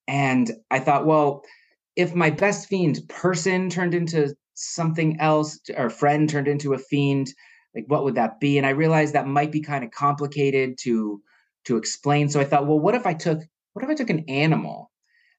And 0.07 0.51
I 0.71 0.79
thought, 0.79 1.05
well, 1.05 1.43
if 1.95 2.15
my 2.15 2.29
best 2.29 2.67
fiend 2.67 3.01
person 3.09 3.69
turned 3.69 3.93
into 3.93 4.35
something 4.53 5.19
else 5.19 5.59
or 5.75 5.89
friend 5.89 6.29
turned 6.29 6.47
into 6.47 6.73
a 6.73 6.79
fiend, 6.79 7.27
like 7.75 7.85
what 7.87 8.03
would 8.03 8.15
that 8.15 8.39
be? 8.39 8.57
And 8.57 8.65
I 8.65 8.71
realized 8.71 9.13
that 9.13 9.27
might 9.27 9.51
be 9.51 9.61
kind 9.61 9.83
of 9.83 9.91
complicated 9.91 10.77
to 10.79 11.21
to 11.65 11.77
explain. 11.77 12.29
So 12.29 12.39
I 12.39 12.45
thought, 12.45 12.65
well, 12.65 12.79
what 12.79 12.95
if 12.95 13.05
I 13.05 13.13
took 13.13 13.41
what 13.77 13.83
if 13.83 13.89
I 13.89 13.95
took 13.95 14.09
an 14.09 14.25
animal 14.27 14.91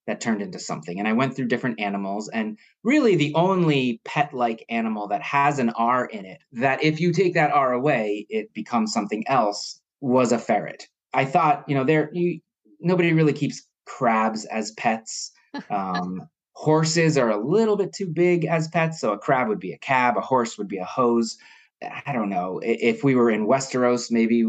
that 0.08 0.22
turned 0.22 0.40
into 0.40 0.58
something. 0.58 0.98
And 0.98 1.06
I 1.06 1.12
went 1.12 1.36
through 1.36 1.48
different 1.48 1.78
animals, 1.78 2.28
and 2.30 2.58
really 2.82 3.14
the 3.14 3.34
only 3.34 4.00
pet 4.04 4.32
like 4.32 4.64
animal 4.70 5.06
that 5.08 5.22
has 5.22 5.58
an 5.58 5.68
R 5.70 6.06
in 6.06 6.24
it, 6.24 6.38
that 6.52 6.82
if 6.82 6.98
you 6.98 7.12
take 7.12 7.34
that 7.34 7.52
R 7.52 7.74
away, 7.74 8.26
it 8.30 8.52
becomes 8.54 8.92
something 8.92 9.22
else, 9.28 9.80
was 10.00 10.32
a 10.32 10.38
ferret. 10.38 10.88
I 11.12 11.26
thought, 11.26 11.64
you 11.68 11.74
know, 11.74 11.84
there, 11.84 12.08
you, 12.14 12.40
nobody 12.80 13.12
really 13.12 13.34
keeps 13.34 13.62
crabs 13.86 14.44
as 14.46 14.72
pets. 14.72 15.30
Um, 15.70 16.28
horses 16.52 17.16
are 17.16 17.30
a 17.30 17.42
little 17.42 17.76
bit 17.76 17.94
too 17.94 18.06
big 18.06 18.44
as 18.44 18.68
pets. 18.68 19.00
So 19.00 19.12
a 19.12 19.18
crab 19.18 19.48
would 19.48 19.58
be 19.58 19.72
a 19.72 19.78
cab, 19.78 20.16
a 20.16 20.20
horse 20.20 20.58
would 20.58 20.68
be 20.68 20.76
a 20.76 20.84
hose. 20.84 21.38
I 21.82 22.12
don't 22.12 22.28
know. 22.28 22.60
If 22.62 23.02
we 23.02 23.14
were 23.14 23.30
in 23.30 23.46
Westeros, 23.46 24.10
maybe 24.10 24.44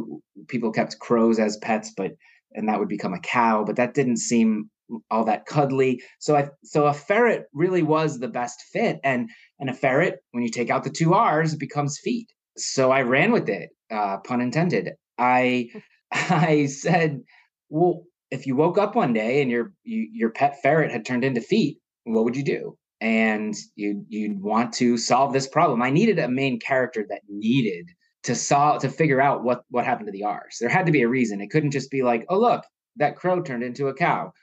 people 0.47 0.71
kept 0.71 0.99
crows 0.99 1.39
as 1.39 1.55
pets, 1.57 1.93
but 1.95 2.17
and 2.53 2.67
that 2.67 2.79
would 2.79 2.89
become 2.89 3.13
a 3.13 3.19
cow, 3.19 3.63
but 3.63 3.75
that 3.77 3.93
didn't 3.93 4.17
seem 4.17 4.69
all 5.09 5.25
that 5.25 5.45
cuddly. 5.45 6.01
So 6.19 6.35
I 6.35 6.49
so 6.63 6.85
a 6.85 6.93
ferret 6.93 7.45
really 7.53 7.83
was 7.83 8.19
the 8.19 8.27
best 8.27 8.61
fit. 8.71 8.99
And 9.03 9.29
and 9.59 9.69
a 9.69 9.73
ferret, 9.73 10.19
when 10.31 10.43
you 10.43 10.49
take 10.49 10.69
out 10.69 10.83
the 10.83 10.89
two 10.89 11.13
R's, 11.13 11.53
it 11.53 11.59
becomes 11.59 11.99
feet. 12.03 12.27
So 12.57 12.91
I 12.91 13.03
ran 13.03 13.31
with 13.31 13.49
it, 13.49 13.69
uh, 13.91 14.17
pun 14.17 14.41
intended. 14.41 14.91
I 15.17 15.69
I 16.11 16.65
said, 16.65 17.21
well, 17.69 18.03
if 18.31 18.47
you 18.47 18.55
woke 18.55 18.77
up 18.77 18.95
one 18.95 19.13
day 19.13 19.41
and 19.41 19.51
your 19.51 19.73
you, 19.83 20.09
your 20.11 20.31
pet 20.31 20.61
ferret 20.61 20.91
had 20.91 21.05
turned 21.05 21.23
into 21.23 21.41
feet, 21.41 21.79
what 22.03 22.23
would 22.25 22.35
you 22.35 22.43
do? 22.43 22.77
And 23.01 23.55
you 23.75 24.05
you'd 24.09 24.41
want 24.41 24.73
to 24.75 24.97
solve 24.97 25.33
this 25.33 25.47
problem. 25.47 25.81
I 25.81 25.89
needed 25.89 26.19
a 26.19 26.27
main 26.27 26.59
character 26.59 27.05
that 27.09 27.21
needed 27.29 27.89
to 28.23 28.35
solve 28.35 28.81
to 28.81 28.89
figure 28.89 29.21
out 29.21 29.43
what 29.43 29.63
what 29.69 29.85
happened 29.85 30.07
to 30.07 30.11
the 30.11 30.23
R's. 30.23 30.57
There 30.59 30.69
had 30.69 30.85
to 30.85 30.91
be 30.91 31.01
a 31.01 31.07
reason. 31.07 31.41
It 31.41 31.49
couldn't 31.49 31.71
just 31.71 31.91
be 31.91 32.03
like, 32.03 32.25
oh 32.29 32.39
look, 32.39 32.63
that 32.97 33.15
crow 33.15 33.41
turned 33.41 33.63
into 33.63 33.87
a 33.87 33.93
cow. 33.93 34.33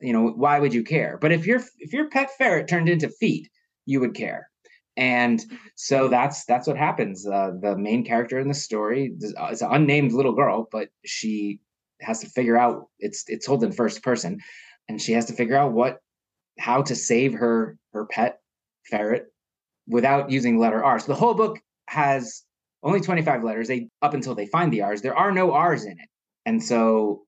You 0.00 0.12
know 0.12 0.28
why 0.28 0.58
would 0.58 0.74
you 0.74 0.82
care? 0.82 1.18
But 1.20 1.32
if 1.32 1.46
your 1.46 1.60
if 1.78 1.92
your 1.92 2.08
pet 2.08 2.30
ferret 2.36 2.68
turned 2.68 2.88
into 2.88 3.08
feet 3.08 3.48
you 3.86 4.00
would 4.00 4.14
care. 4.14 4.48
And 4.96 5.42
so 5.76 6.08
that's 6.08 6.44
that's 6.44 6.66
what 6.66 6.76
happens. 6.76 7.26
Uh, 7.26 7.52
the 7.60 7.76
main 7.76 8.04
character 8.04 8.38
in 8.38 8.48
the 8.48 8.54
story 8.54 9.14
is 9.20 9.62
an 9.62 9.68
unnamed 9.70 10.12
little 10.12 10.32
girl 10.32 10.68
but 10.70 10.88
she 11.04 11.60
has 12.00 12.20
to 12.20 12.28
figure 12.28 12.56
out 12.56 12.88
it's 12.98 13.24
it's 13.28 13.46
told 13.46 13.62
in 13.62 13.72
first 13.72 14.02
person 14.02 14.38
and 14.88 15.00
she 15.00 15.12
has 15.12 15.26
to 15.26 15.32
figure 15.32 15.56
out 15.56 15.72
what 15.72 15.98
how 16.58 16.82
to 16.82 16.94
save 16.94 17.34
her 17.34 17.78
her 17.92 18.06
pet 18.06 18.40
ferret 18.90 19.26
without 19.86 20.30
using 20.30 20.58
letter 20.58 20.82
r. 20.82 20.98
So 20.98 21.08
the 21.08 21.18
whole 21.18 21.34
book 21.34 21.60
has 21.86 22.42
only 22.82 23.00
25 23.00 23.44
letters 23.44 23.68
they 23.68 23.88
up 24.02 24.14
until 24.14 24.34
they 24.34 24.46
find 24.46 24.72
the 24.72 24.82
r's 24.82 25.02
there 25.02 25.16
are 25.16 25.32
no 25.32 25.52
r's 25.52 25.84
in 25.84 25.92
it 25.92 26.08
and 26.46 26.62
so 26.62 27.22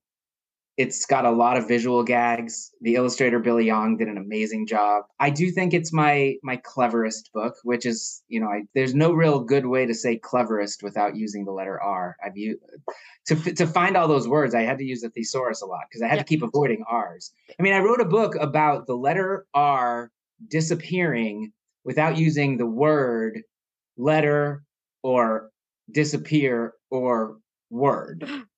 it's 0.79 1.05
got 1.05 1.27
a 1.27 1.31
lot 1.31 1.59
of 1.59 1.69
visual 1.69 2.03
gags. 2.03 2.71
The 2.81 2.95
illustrator 2.95 3.39
Billy 3.39 3.67
Yong 3.67 3.99
did 3.99 4.09
an 4.09 4.17
amazing 4.17 4.67
job. 4.67 5.05
I 5.21 5.29
do 5.29 5.51
think 5.51 5.75
it's 5.75 5.93
my 5.93 6.37
my 6.43 6.57
cleverest 6.57 7.31
book, 7.35 7.55
which 7.63 7.85
is 7.85 8.23
you 8.29 8.41
know 8.41 8.47
I, 8.47 8.63
there's 8.75 8.95
no 8.95 9.13
real 9.13 9.41
good 9.41 9.67
way 9.67 9.85
to 9.85 9.95
say 9.95 10.17
cleverest 10.17 10.83
without 10.83 11.15
using 11.15 11.45
the 11.45 11.53
letter 11.53 11.81
R. 11.81 12.17
I've 12.25 12.37
used 12.37 12.61
to 13.27 13.37
to 13.37 13.67
find 13.67 13.97
all 13.97 14.09
those 14.09 14.27
words. 14.27 14.55
I 14.55 14.63
had 14.63 14.79
to 14.79 14.85
use 14.85 15.03
the 15.03 15.11
thesaurus 15.11 15.61
a 15.61 15.67
lot 15.67 15.83
because 15.91 16.03
I 16.03 16.09
had 16.09 16.17
yeah. 16.17 16.23
to 16.23 16.29
keep 16.29 16.43
avoiding 16.43 16.85
R's. 16.89 17.33
I 17.59 17.63
mean, 17.63 17.75
I 17.75 17.81
wrote 17.81 18.01
a 18.01 18.07
book 18.07 18.35
about 18.37 18.87
the 18.87 18.97
letter 18.97 19.47
R 19.53 20.11
disappearing 20.49 21.53
without 21.85 22.17
using 22.17 22.57
the 22.57 22.67
word 22.67 23.43
letter 23.99 24.65
or 25.03 25.51
disappear 25.91 26.75
or 26.91 27.39
word. 27.71 28.29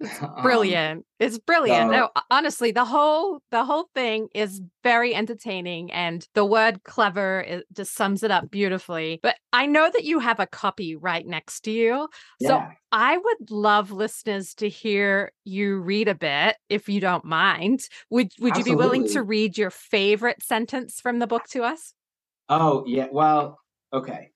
It's 0.00 0.22
um, 0.22 0.42
brilliant. 0.42 0.98
Um, 0.98 1.04
it's 1.18 1.38
brilliant. 1.38 1.90
no, 1.90 2.10
honestly, 2.30 2.70
the 2.70 2.84
whole 2.84 3.40
the 3.50 3.64
whole 3.64 3.88
thing 3.94 4.28
is 4.34 4.60
very 4.82 5.14
entertaining 5.14 5.90
and 5.92 6.26
the 6.34 6.44
word 6.44 6.84
clever 6.84 7.40
it 7.40 7.66
just 7.72 7.94
sums 7.94 8.22
it 8.22 8.30
up 8.30 8.50
beautifully. 8.50 9.20
But 9.22 9.36
I 9.52 9.66
know 9.66 9.90
that 9.90 10.04
you 10.04 10.18
have 10.18 10.40
a 10.40 10.46
copy 10.46 10.96
right 10.96 11.26
next 11.26 11.60
to 11.62 11.70
you. 11.70 12.08
Yeah. 12.40 12.48
So 12.48 12.64
I 12.92 13.16
would 13.16 13.50
love 13.50 13.90
listeners 13.90 14.54
to 14.56 14.68
hear 14.68 15.32
you 15.44 15.78
read 15.78 16.08
a 16.08 16.14
bit 16.14 16.56
if 16.68 16.88
you 16.88 17.00
don't 17.00 17.24
mind. 17.24 17.88
Would 18.10 18.32
would 18.40 18.52
Absolutely. 18.52 18.70
you 18.70 18.76
be 18.76 18.78
willing 18.78 19.08
to 19.08 19.22
read 19.22 19.56
your 19.56 19.70
favorite 19.70 20.42
sentence 20.42 21.00
from 21.00 21.18
the 21.18 21.26
book 21.26 21.46
to 21.50 21.64
us? 21.64 21.94
Oh, 22.48 22.84
yeah. 22.86 23.08
Well, 23.10 23.58
okay. 23.92 24.30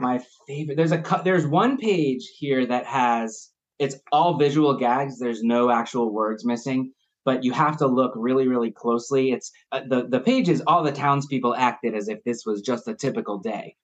My 0.00 0.20
favorite 0.46 0.76
there's 0.76 0.92
a 0.92 1.02
there's 1.24 1.46
one 1.46 1.76
page 1.76 2.30
here 2.38 2.66
that 2.66 2.86
has 2.86 3.50
it's 3.78 3.96
all 4.12 4.38
visual 4.38 4.76
gags. 4.76 5.18
There's 5.18 5.42
no 5.42 5.70
actual 5.70 6.12
words 6.12 6.44
missing, 6.44 6.92
but 7.24 7.44
you 7.44 7.52
have 7.52 7.76
to 7.78 7.86
look 7.86 8.12
really, 8.14 8.48
really 8.48 8.70
closely. 8.70 9.32
It's 9.32 9.50
uh, 9.72 9.82
the 9.88 10.06
the 10.08 10.20
page 10.20 10.48
is 10.48 10.62
all 10.66 10.82
the 10.82 10.92
townspeople 10.92 11.54
acted 11.54 11.94
as 11.94 12.08
if 12.08 12.22
this 12.24 12.44
was 12.46 12.62
just 12.62 12.88
a 12.88 12.94
typical 12.94 13.38
day. 13.38 13.76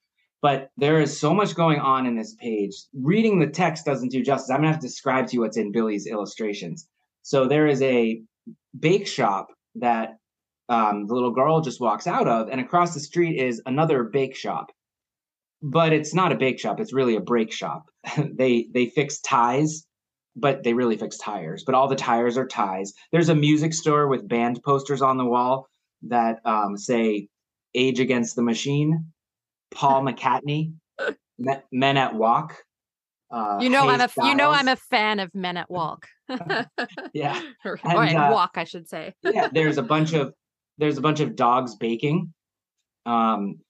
But 0.43 0.71
there 0.77 1.01
is 1.01 1.19
so 1.19 1.35
much 1.35 1.55
going 1.55 1.81
on 1.81 2.07
in 2.07 2.17
this 2.17 2.35
page. 2.35 2.75
Reading 2.95 3.41
the 3.41 3.47
text 3.47 3.85
doesn't 3.85 4.11
do 4.11 4.23
justice. 4.23 4.51
I'm 4.51 4.59
gonna 4.59 4.69
have 4.69 4.81
to 4.81 4.87
describe 4.87 5.27
to 5.29 5.35
you 5.35 5.41
what's 5.41 5.57
in 5.57 5.73
Billy's 5.73 6.07
illustrations. 6.07 6.89
So 7.23 7.47
there 7.47 7.67
is 7.67 7.83
a 7.83 8.23
bake 8.79 9.07
shop 9.07 9.49
that 9.77 10.17
um, 10.69 11.07
the 11.07 11.15
little 11.15 11.33
girl 11.33 11.61
just 11.61 11.81
walks 11.81 12.07
out 12.07 12.29
of, 12.29 12.49
and 12.49 12.61
across 12.61 12.95
the 12.95 13.01
street 13.01 13.39
is 13.39 13.61
another 13.67 14.05
bake 14.05 14.35
shop 14.37 14.71
but 15.62 15.92
it's 15.92 16.14
not 16.14 16.33
a 16.33 16.37
bake 16.37 16.59
shop 16.59 16.81
it's 16.81 16.92
really 16.92 17.16
a 17.16 17.20
brake 17.20 17.53
shop. 17.53 17.90
They 18.16 18.68
they 18.73 18.87
fix 18.87 19.20
ties 19.20 19.87
but 20.37 20.62
they 20.62 20.73
really 20.73 20.96
fix 20.96 21.18
tires 21.18 21.64
but 21.64 21.75
all 21.75 21.88
the 21.88 21.96
tires 21.96 22.38
are 22.38 22.46
ties. 22.46 22.92
There's 23.12 23.29
a 23.29 23.35
music 23.35 23.75
store 23.75 24.09
with 24.09 24.29
band 24.29 24.62
posters 24.64 25.03
on 25.03 25.18
the 25.18 25.25
wall 25.25 25.68
that 26.03 26.40
um, 26.44 26.77
say 26.77 27.29
age 27.75 28.01
against 28.01 28.37
the 28.37 28.42
machine 28.42 29.07
paul 29.70 30.03
mccartney 30.07 30.73
men 31.70 31.96
at 31.96 32.14
walk 32.14 32.57
uh, 33.31 33.59
you 33.61 33.68
know 33.68 33.88
i'm 33.88 34.01
a 34.01 34.09
Styles. 34.09 34.29
you 34.29 34.35
know 34.35 34.51
i'm 34.51 34.66
a 34.68 34.77
fan 34.77 35.20
of 35.20 35.33
men 35.35 35.57
at 35.57 35.70
walk. 35.70 36.07
Yeah. 37.12 37.40
Or, 37.64 37.79
and, 37.85 38.16
uh, 38.16 38.31
walk 38.33 38.53
i 38.57 38.64
should 38.64 38.88
say. 38.88 39.14
yeah 39.23 39.49
there's 39.53 39.79
a 39.79 39.83
bunch 39.83 40.12
of 40.12 40.35
there's 40.79 40.99
a 40.99 41.01
bunch 41.01 41.20
of 41.20 41.37
dogs 41.37 41.75
baking. 41.77 42.33
Um 43.07 43.61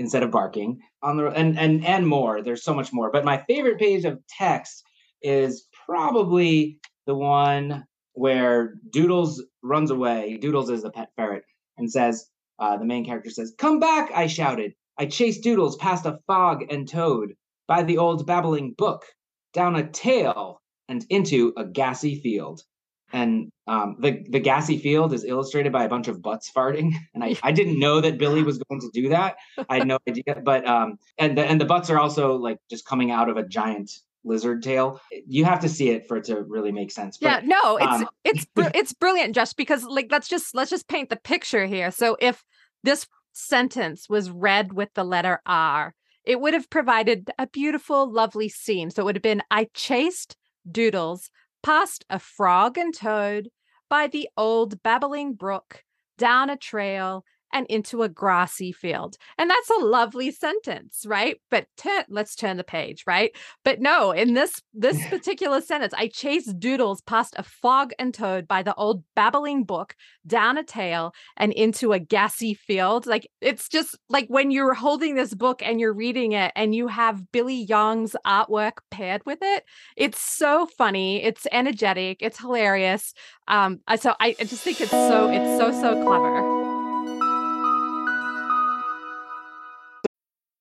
instead 0.00 0.22
of 0.22 0.30
barking. 0.30 0.80
On 1.02 1.16
the 1.16 1.26
and 1.26 1.58
and 1.58 1.84
and 1.86 2.06
more. 2.06 2.42
There's 2.42 2.64
so 2.64 2.74
much 2.74 2.92
more. 2.92 3.10
But 3.12 3.24
my 3.24 3.44
favorite 3.46 3.78
page 3.78 4.04
of 4.04 4.20
text 4.26 4.82
is 5.22 5.66
probably 5.86 6.78
the 7.06 7.14
one 7.14 7.84
where 8.14 8.74
doodles 8.90 9.44
runs 9.62 9.90
away. 9.90 10.38
Doodles 10.40 10.70
is 10.70 10.82
the 10.82 10.90
pet 10.90 11.10
ferret 11.16 11.44
and 11.76 11.90
says 11.90 12.26
uh, 12.58 12.76
the 12.76 12.84
main 12.84 13.04
character 13.04 13.30
says 13.30 13.54
come 13.56 13.78
back 13.78 14.10
i 14.14 14.26
shouted. 14.26 14.72
I 14.98 15.06
chased 15.06 15.42
doodles 15.42 15.76
past 15.76 16.04
a 16.04 16.18
fog 16.26 16.64
and 16.70 16.88
toad 16.88 17.34
by 17.66 17.82
the 17.82 17.98
old 17.98 18.26
babbling 18.26 18.74
brook 18.76 19.04
down 19.52 19.76
a 19.76 19.88
tail 19.88 20.60
and 20.88 21.04
into 21.08 21.52
a 21.56 21.64
gassy 21.64 22.20
field 22.20 22.62
and 23.12 23.50
um, 23.66 23.96
the 23.98 24.24
the 24.28 24.40
gassy 24.40 24.78
field 24.78 25.12
is 25.12 25.24
illustrated 25.24 25.72
by 25.72 25.84
a 25.84 25.88
bunch 25.88 26.08
of 26.08 26.22
butts 26.22 26.50
farting, 26.54 26.92
and 27.14 27.24
I, 27.24 27.36
I 27.42 27.52
didn't 27.52 27.78
know 27.78 28.00
that 28.00 28.18
Billy 28.18 28.42
was 28.42 28.58
going 28.58 28.80
to 28.80 28.90
do 28.92 29.08
that. 29.10 29.36
I 29.68 29.78
had 29.78 29.86
no 29.86 29.98
idea, 30.08 30.40
but 30.42 30.66
um, 30.66 30.98
and 31.18 31.36
the 31.36 31.44
and 31.44 31.60
the 31.60 31.64
butts 31.64 31.90
are 31.90 31.98
also 31.98 32.36
like 32.36 32.58
just 32.68 32.86
coming 32.86 33.10
out 33.10 33.28
of 33.28 33.36
a 33.36 33.46
giant 33.46 33.90
lizard 34.24 34.62
tail. 34.62 35.00
You 35.26 35.44
have 35.44 35.60
to 35.60 35.68
see 35.68 35.90
it 35.90 36.06
for 36.06 36.18
it 36.18 36.24
to 36.24 36.42
really 36.42 36.72
make 36.72 36.90
sense. 36.90 37.16
But, 37.16 37.26
yeah, 37.26 37.48
no, 37.48 37.76
it's 37.76 37.86
um, 37.86 38.08
it's 38.24 38.46
it's 38.74 38.92
brilliant, 38.92 39.34
just 39.34 39.56
because 39.56 39.84
like 39.84 40.08
let's 40.10 40.28
just 40.28 40.54
let's 40.54 40.70
just 40.70 40.88
paint 40.88 41.08
the 41.08 41.16
picture 41.16 41.66
here. 41.66 41.90
So 41.90 42.16
if 42.20 42.44
this 42.82 43.06
sentence 43.32 44.08
was 44.08 44.30
read 44.30 44.72
with 44.72 44.92
the 44.94 45.04
letter 45.04 45.40
R, 45.46 45.94
it 46.24 46.40
would 46.40 46.54
have 46.54 46.68
provided 46.70 47.30
a 47.38 47.46
beautiful, 47.46 48.10
lovely 48.10 48.48
scene. 48.48 48.90
So 48.90 49.02
it 49.02 49.04
would 49.06 49.16
have 49.16 49.22
been 49.22 49.42
I 49.50 49.68
chased 49.74 50.36
doodles 50.70 51.30
past 51.62 52.04
a 52.10 52.18
frog 52.18 52.78
and 52.78 52.94
toad, 52.94 53.50
by 53.88 54.06
the 54.06 54.28
old 54.36 54.82
babbling 54.82 55.34
brook, 55.34 55.84
down 56.18 56.50
a 56.50 56.56
trail, 56.56 57.24
and 57.52 57.66
into 57.68 58.02
a 58.02 58.08
grassy 58.08 58.72
field. 58.72 59.16
And 59.38 59.50
that's 59.50 59.70
a 59.70 59.84
lovely 59.84 60.30
sentence, 60.30 61.04
right? 61.06 61.36
But 61.50 61.66
turn, 61.76 62.04
let's 62.08 62.34
turn 62.34 62.56
the 62.56 62.64
page, 62.64 63.04
right? 63.06 63.34
But 63.64 63.80
no, 63.80 64.12
in 64.12 64.34
this 64.34 64.60
this 64.72 65.04
particular 65.10 65.60
sentence, 65.60 65.94
I 65.96 66.08
chased 66.08 66.58
doodles 66.58 67.00
past 67.02 67.34
a 67.36 67.42
fog 67.42 67.92
and 67.98 68.14
toad 68.14 68.46
by 68.46 68.62
the 68.62 68.74
old 68.74 69.04
babbling 69.14 69.64
book, 69.64 69.94
down 70.26 70.58
a 70.58 70.64
tail 70.64 71.12
and 71.36 71.52
into 71.52 71.92
a 71.92 71.98
gassy 71.98 72.54
field. 72.54 73.06
Like 73.06 73.28
it's 73.40 73.68
just 73.68 73.96
like 74.08 74.26
when 74.28 74.50
you're 74.50 74.74
holding 74.74 75.14
this 75.14 75.34
book 75.34 75.62
and 75.62 75.80
you're 75.80 75.92
reading 75.92 76.32
it 76.32 76.52
and 76.54 76.74
you 76.74 76.88
have 76.88 77.30
Billy 77.32 77.64
Yong's 77.68 78.16
artwork 78.26 78.78
paired 78.90 79.22
with 79.26 79.38
it, 79.42 79.64
it's 79.96 80.20
so 80.20 80.66
funny, 80.78 81.22
it's 81.22 81.46
energetic, 81.52 82.18
it's 82.20 82.38
hilarious. 82.38 83.14
Um, 83.48 83.80
so 83.98 84.14
I, 84.20 84.36
I 84.38 84.44
just 84.44 84.62
think 84.62 84.80
it's 84.80 84.90
so 84.90 85.28
it's 85.30 85.58
so 85.58 85.72
so 85.72 86.02
clever. 86.04 86.59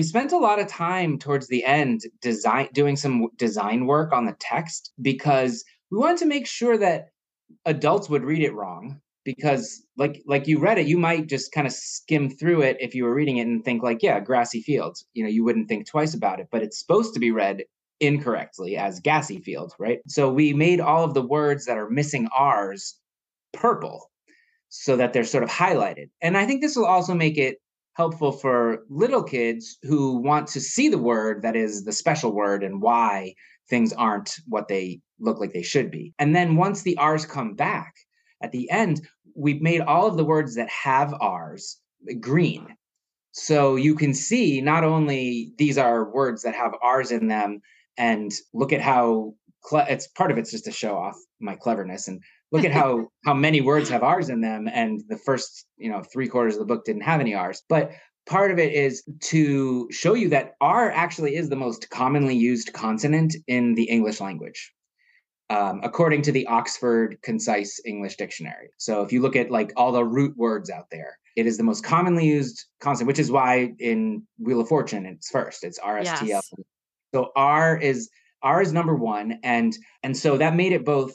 We 0.00 0.04
spent 0.04 0.32
a 0.32 0.38
lot 0.38 0.58
of 0.58 0.66
time 0.66 1.18
towards 1.18 1.46
the 1.48 1.62
end 1.62 2.00
design 2.22 2.66
doing 2.72 2.96
some 2.96 3.28
design 3.36 3.84
work 3.84 4.14
on 4.14 4.24
the 4.24 4.34
text 4.40 4.92
because 5.02 5.62
we 5.90 5.98
wanted 5.98 6.16
to 6.16 6.24
make 6.24 6.46
sure 6.46 6.78
that 6.78 7.08
adults 7.66 8.08
would 8.08 8.24
read 8.24 8.42
it 8.42 8.54
wrong 8.54 8.98
because 9.26 9.84
like 9.98 10.22
like 10.24 10.46
you 10.46 10.58
read 10.58 10.78
it 10.78 10.86
you 10.86 10.96
might 10.96 11.26
just 11.26 11.52
kind 11.52 11.66
of 11.66 11.72
skim 11.74 12.30
through 12.30 12.62
it 12.62 12.78
if 12.80 12.94
you 12.94 13.04
were 13.04 13.12
reading 13.12 13.36
it 13.36 13.46
and 13.46 13.62
think 13.62 13.82
like 13.82 14.02
yeah 14.02 14.18
grassy 14.18 14.62
fields. 14.62 15.04
You 15.12 15.22
know 15.22 15.28
you 15.28 15.44
wouldn't 15.44 15.68
think 15.68 15.86
twice 15.86 16.14
about 16.14 16.40
it 16.40 16.48
but 16.50 16.62
it's 16.62 16.80
supposed 16.80 17.12
to 17.12 17.20
be 17.20 17.30
read 17.30 17.64
incorrectly 18.00 18.78
as 18.78 19.00
gassy 19.00 19.38
fields 19.38 19.74
right? 19.78 19.98
So 20.08 20.32
we 20.32 20.54
made 20.54 20.80
all 20.80 21.04
of 21.04 21.12
the 21.12 21.20
words 21.20 21.66
that 21.66 21.76
are 21.76 21.90
missing 21.90 22.26
r's 22.34 22.98
purple 23.52 24.10
so 24.70 24.96
that 24.96 25.12
they're 25.12 25.24
sort 25.24 25.44
of 25.44 25.50
highlighted. 25.50 26.08
And 26.22 26.38
i 26.38 26.46
think 26.46 26.62
this 26.62 26.74
will 26.74 26.86
also 26.86 27.12
make 27.12 27.36
it 27.36 27.58
helpful 27.94 28.32
for 28.32 28.84
little 28.88 29.22
kids 29.22 29.78
who 29.82 30.16
want 30.16 30.46
to 30.48 30.60
see 30.60 30.88
the 30.88 30.98
word 30.98 31.42
that 31.42 31.56
is 31.56 31.84
the 31.84 31.92
special 31.92 32.32
word 32.32 32.62
and 32.62 32.80
why 32.80 33.34
things 33.68 33.92
aren't 33.92 34.36
what 34.46 34.68
they 34.68 35.00
look 35.18 35.38
like 35.38 35.52
they 35.52 35.62
should 35.62 35.90
be. 35.90 36.12
And 36.18 36.34
then 36.34 36.56
once 36.56 36.82
the 36.82 36.96
R's 36.96 37.26
come 37.26 37.54
back 37.54 37.94
at 38.42 38.52
the 38.52 38.70
end, 38.70 39.06
we've 39.34 39.62
made 39.62 39.80
all 39.80 40.06
of 40.06 40.16
the 40.16 40.24
words 40.24 40.54
that 40.56 40.68
have 40.68 41.14
R's 41.20 41.78
green. 42.20 42.66
So 43.32 43.76
you 43.76 43.94
can 43.94 44.14
see 44.14 44.60
not 44.60 44.82
only 44.82 45.52
these 45.58 45.78
are 45.78 46.10
words 46.12 46.42
that 46.42 46.54
have 46.54 46.72
R's 46.82 47.12
in 47.12 47.28
them, 47.28 47.60
and 47.96 48.32
look 48.54 48.72
at 48.72 48.80
how 48.80 49.34
cle- 49.62 49.84
it's 49.88 50.06
part 50.06 50.30
of 50.30 50.38
it's 50.38 50.50
just 50.50 50.64
to 50.64 50.72
show 50.72 50.96
off 50.96 51.16
my 51.38 51.54
cleverness 51.54 52.08
and 52.08 52.22
look 52.52 52.64
at 52.64 52.72
how 52.80 53.08
how 53.24 53.34
many 53.34 53.60
words 53.60 53.88
have 53.88 54.02
r's 54.02 54.28
in 54.28 54.40
them 54.40 54.68
and 54.72 55.00
the 55.08 55.16
first 55.16 55.66
you 55.76 55.90
know 55.90 56.02
three 56.02 56.28
quarters 56.28 56.54
of 56.54 56.60
the 56.60 56.66
book 56.66 56.84
didn't 56.84 57.02
have 57.02 57.20
any 57.20 57.34
r's. 57.34 57.62
But 57.68 57.92
part 58.26 58.50
of 58.50 58.58
it 58.58 58.72
is 58.72 59.02
to 59.20 59.88
show 59.90 60.14
you 60.14 60.28
that 60.30 60.52
r 60.60 60.90
actually 60.90 61.36
is 61.36 61.48
the 61.48 61.56
most 61.56 61.90
commonly 61.90 62.36
used 62.36 62.72
consonant 62.72 63.34
in 63.46 63.74
the 63.74 63.84
english 63.84 64.20
language 64.20 64.72
um, 65.48 65.80
according 65.82 66.22
to 66.22 66.32
the 66.32 66.46
oxford 66.46 67.16
concise 67.22 67.80
english 67.84 68.16
dictionary. 68.16 68.70
So 68.76 69.02
if 69.02 69.12
you 69.12 69.20
look 69.20 69.36
at 69.36 69.50
like 69.50 69.72
all 69.76 69.92
the 69.92 70.04
root 70.04 70.36
words 70.36 70.70
out 70.70 70.86
there 70.90 71.18
it 71.36 71.46
is 71.46 71.56
the 71.56 71.64
most 71.64 71.84
commonly 71.84 72.26
used 72.26 72.66
consonant 72.80 73.08
which 73.08 73.18
is 73.18 73.30
why 73.30 73.72
in 73.78 74.22
wheel 74.38 74.60
of 74.60 74.68
fortune 74.68 75.06
it's 75.06 75.30
first. 75.30 75.64
It's 75.64 75.78
rstl 75.80 76.26
yes. 76.26 76.52
so 77.14 77.30
r 77.34 77.76
is 77.78 78.10
r 78.42 78.62
is 78.62 78.72
number 78.72 78.94
one 78.94 79.38
and 79.42 79.76
and 80.02 80.16
so 80.16 80.36
that 80.36 80.54
made 80.54 80.72
it 80.72 80.84
both 80.84 81.12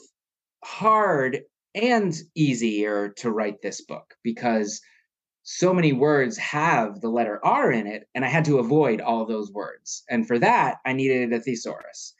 hard 0.66 1.42
and 1.74 2.14
easier 2.34 3.10
to 3.18 3.30
write 3.30 3.62
this 3.62 3.80
book 3.82 4.14
because 4.24 4.80
so 5.44 5.72
many 5.72 5.92
words 5.92 6.36
have 6.38 7.00
the 7.00 7.08
letter 7.08 7.38
R 7.44 7.70
in 7.70 7.86
it, 7.86 8.08
and 8.16 8.24
I 8.24 8.28
had 8.28 8.44
to 8.46 8.58
avoid 8.58 9.00
all 9.00 9.24
those 9.24 9.52
words. 9.52 10.02
And 10.10 10.26
for 10.26 10.40
that, 10.40 10.78
I 10.84 10.92
needed 10.92 11.32
a 11.32 11.40
thesaurus. 11.40 12.14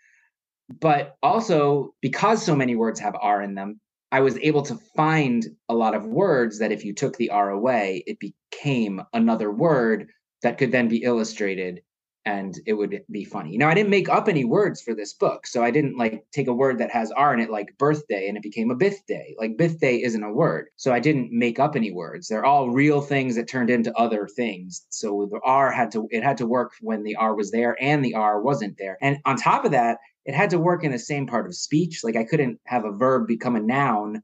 But 0.80 1.16
also, 1.24 1.92
because 2.00 2.44
so 2.44 2.54
many 2.54 2.76
words 2.76 3.00
have 3.00 3.16
R 3.20 3.42
in 3.42 3.56
them, 3.56 3.80
I 4.12 4.20
was 4.20 4.38
able 4.38 4.62
to 4.62 4.78
find 4.94 5.44
a 5.68 5.74
lot 5.74 5.96
of 5.96 6.06
words 6.06 6.60
that 6.60 6.70
if 6.70 6.84
you 6.84 6.94
took 6.94 7.16
the 7.16 7.30
R 7.30 7.50
away, 7.50 8.04
it 8.06 8.18
became 8.20 9.02
another 9.12 9.50
word 9.50 10.06
that 10.42 10.56
could 10.56 10.70
then 10.70 10.86
be 10.86 11.02
illustrated 11.02 11.82
and 12.26 12.58
it 12.66 12.74
would 12.74 13.02
be 13.08 13.24
funny. 13.24 13.56
Now, 13.56 13.68
I 13.68 13.74
didn't 13.74 13.90
make 13.90 14.08
up 14.08 14.28
any 14.28 14.44
words 14.44 14.82
for 14.82 14.94
this 14.94 15.14
book. 15.14 15.46
So 15.46 15.62
I 15.62 15.70
didn't 15.70 15.96
like 15.96 16.26
take 16.32 16.48
a 16.48 16.52
word 16.52 16.78
that 16.78 16.90
has 16.90 17.12
R 17.12 17.32
in 17.32 17.38
it, 17.38 17.50
like 17.50 17.78
birthday, 17.78 18.26
and 18.26 18.36
it 18.36 18.42
became 18.42 18.70
a 18.72 18.74
birthday. 18.74 19.34
Like 19.38 19.56
birthday 19.56 20.02
isn't 20.02 20.22
a 20.22 20.32
word. 20.32 20.66
So 20.74 20.92
I 20.92 20.98
didn't 20.98 21.30
make 21.30 21.60
up 21.60 21.76
any 21.76 21.92
words. 21.92 22.26
They're 22.26 22.44
all 22.44 22.70
real 22.70 23.00
things 23.00 23.36
that 23.36 23.46
turned 23.46 23.70
into 23.70 23.94
other 23.94 24.26
things. 24.26 24.86
So 24.90 25.28
the 25.30 25.38
R 25.44 25.70
had 25.70 25.92
to, 25.92 26.08
it 26.10 26.24
had 26.24 26.36
to 26.38 26.46
work 26.46 26.72
when 26.80 27.04
the 27.04 27.14
R 27.14 27.36
was 27.36 27.52
there 27.52 27.76
and 27.80 28.04
the 28.04 28.14
R 28.14 28.42
wasn't 28.42 28.76
there. 28.76 28.98
And 29.00 29.18
on 29.24 29.36
top 29.36 29.64
of 29.64 29.70
that, 29.70 29.98
it 30.24 30.34
had 30.34 30.50
to 30.50 30.58
work 30.58 30.82
in 30.82 30.90
the 30.90 30.98
same 30.98 31.28
part 31.28 31.46
of 31.46 31.54
speech. 31.54 32.02
Like 32.02 32.16
I 32.16 32.24
couldn't 32.24 32.58
have 32.64 32.84
a 32.84 32.90
verb 32.90 33.28
become 33.28 33.54
a 33.54 33.60
noun 33.60 34.22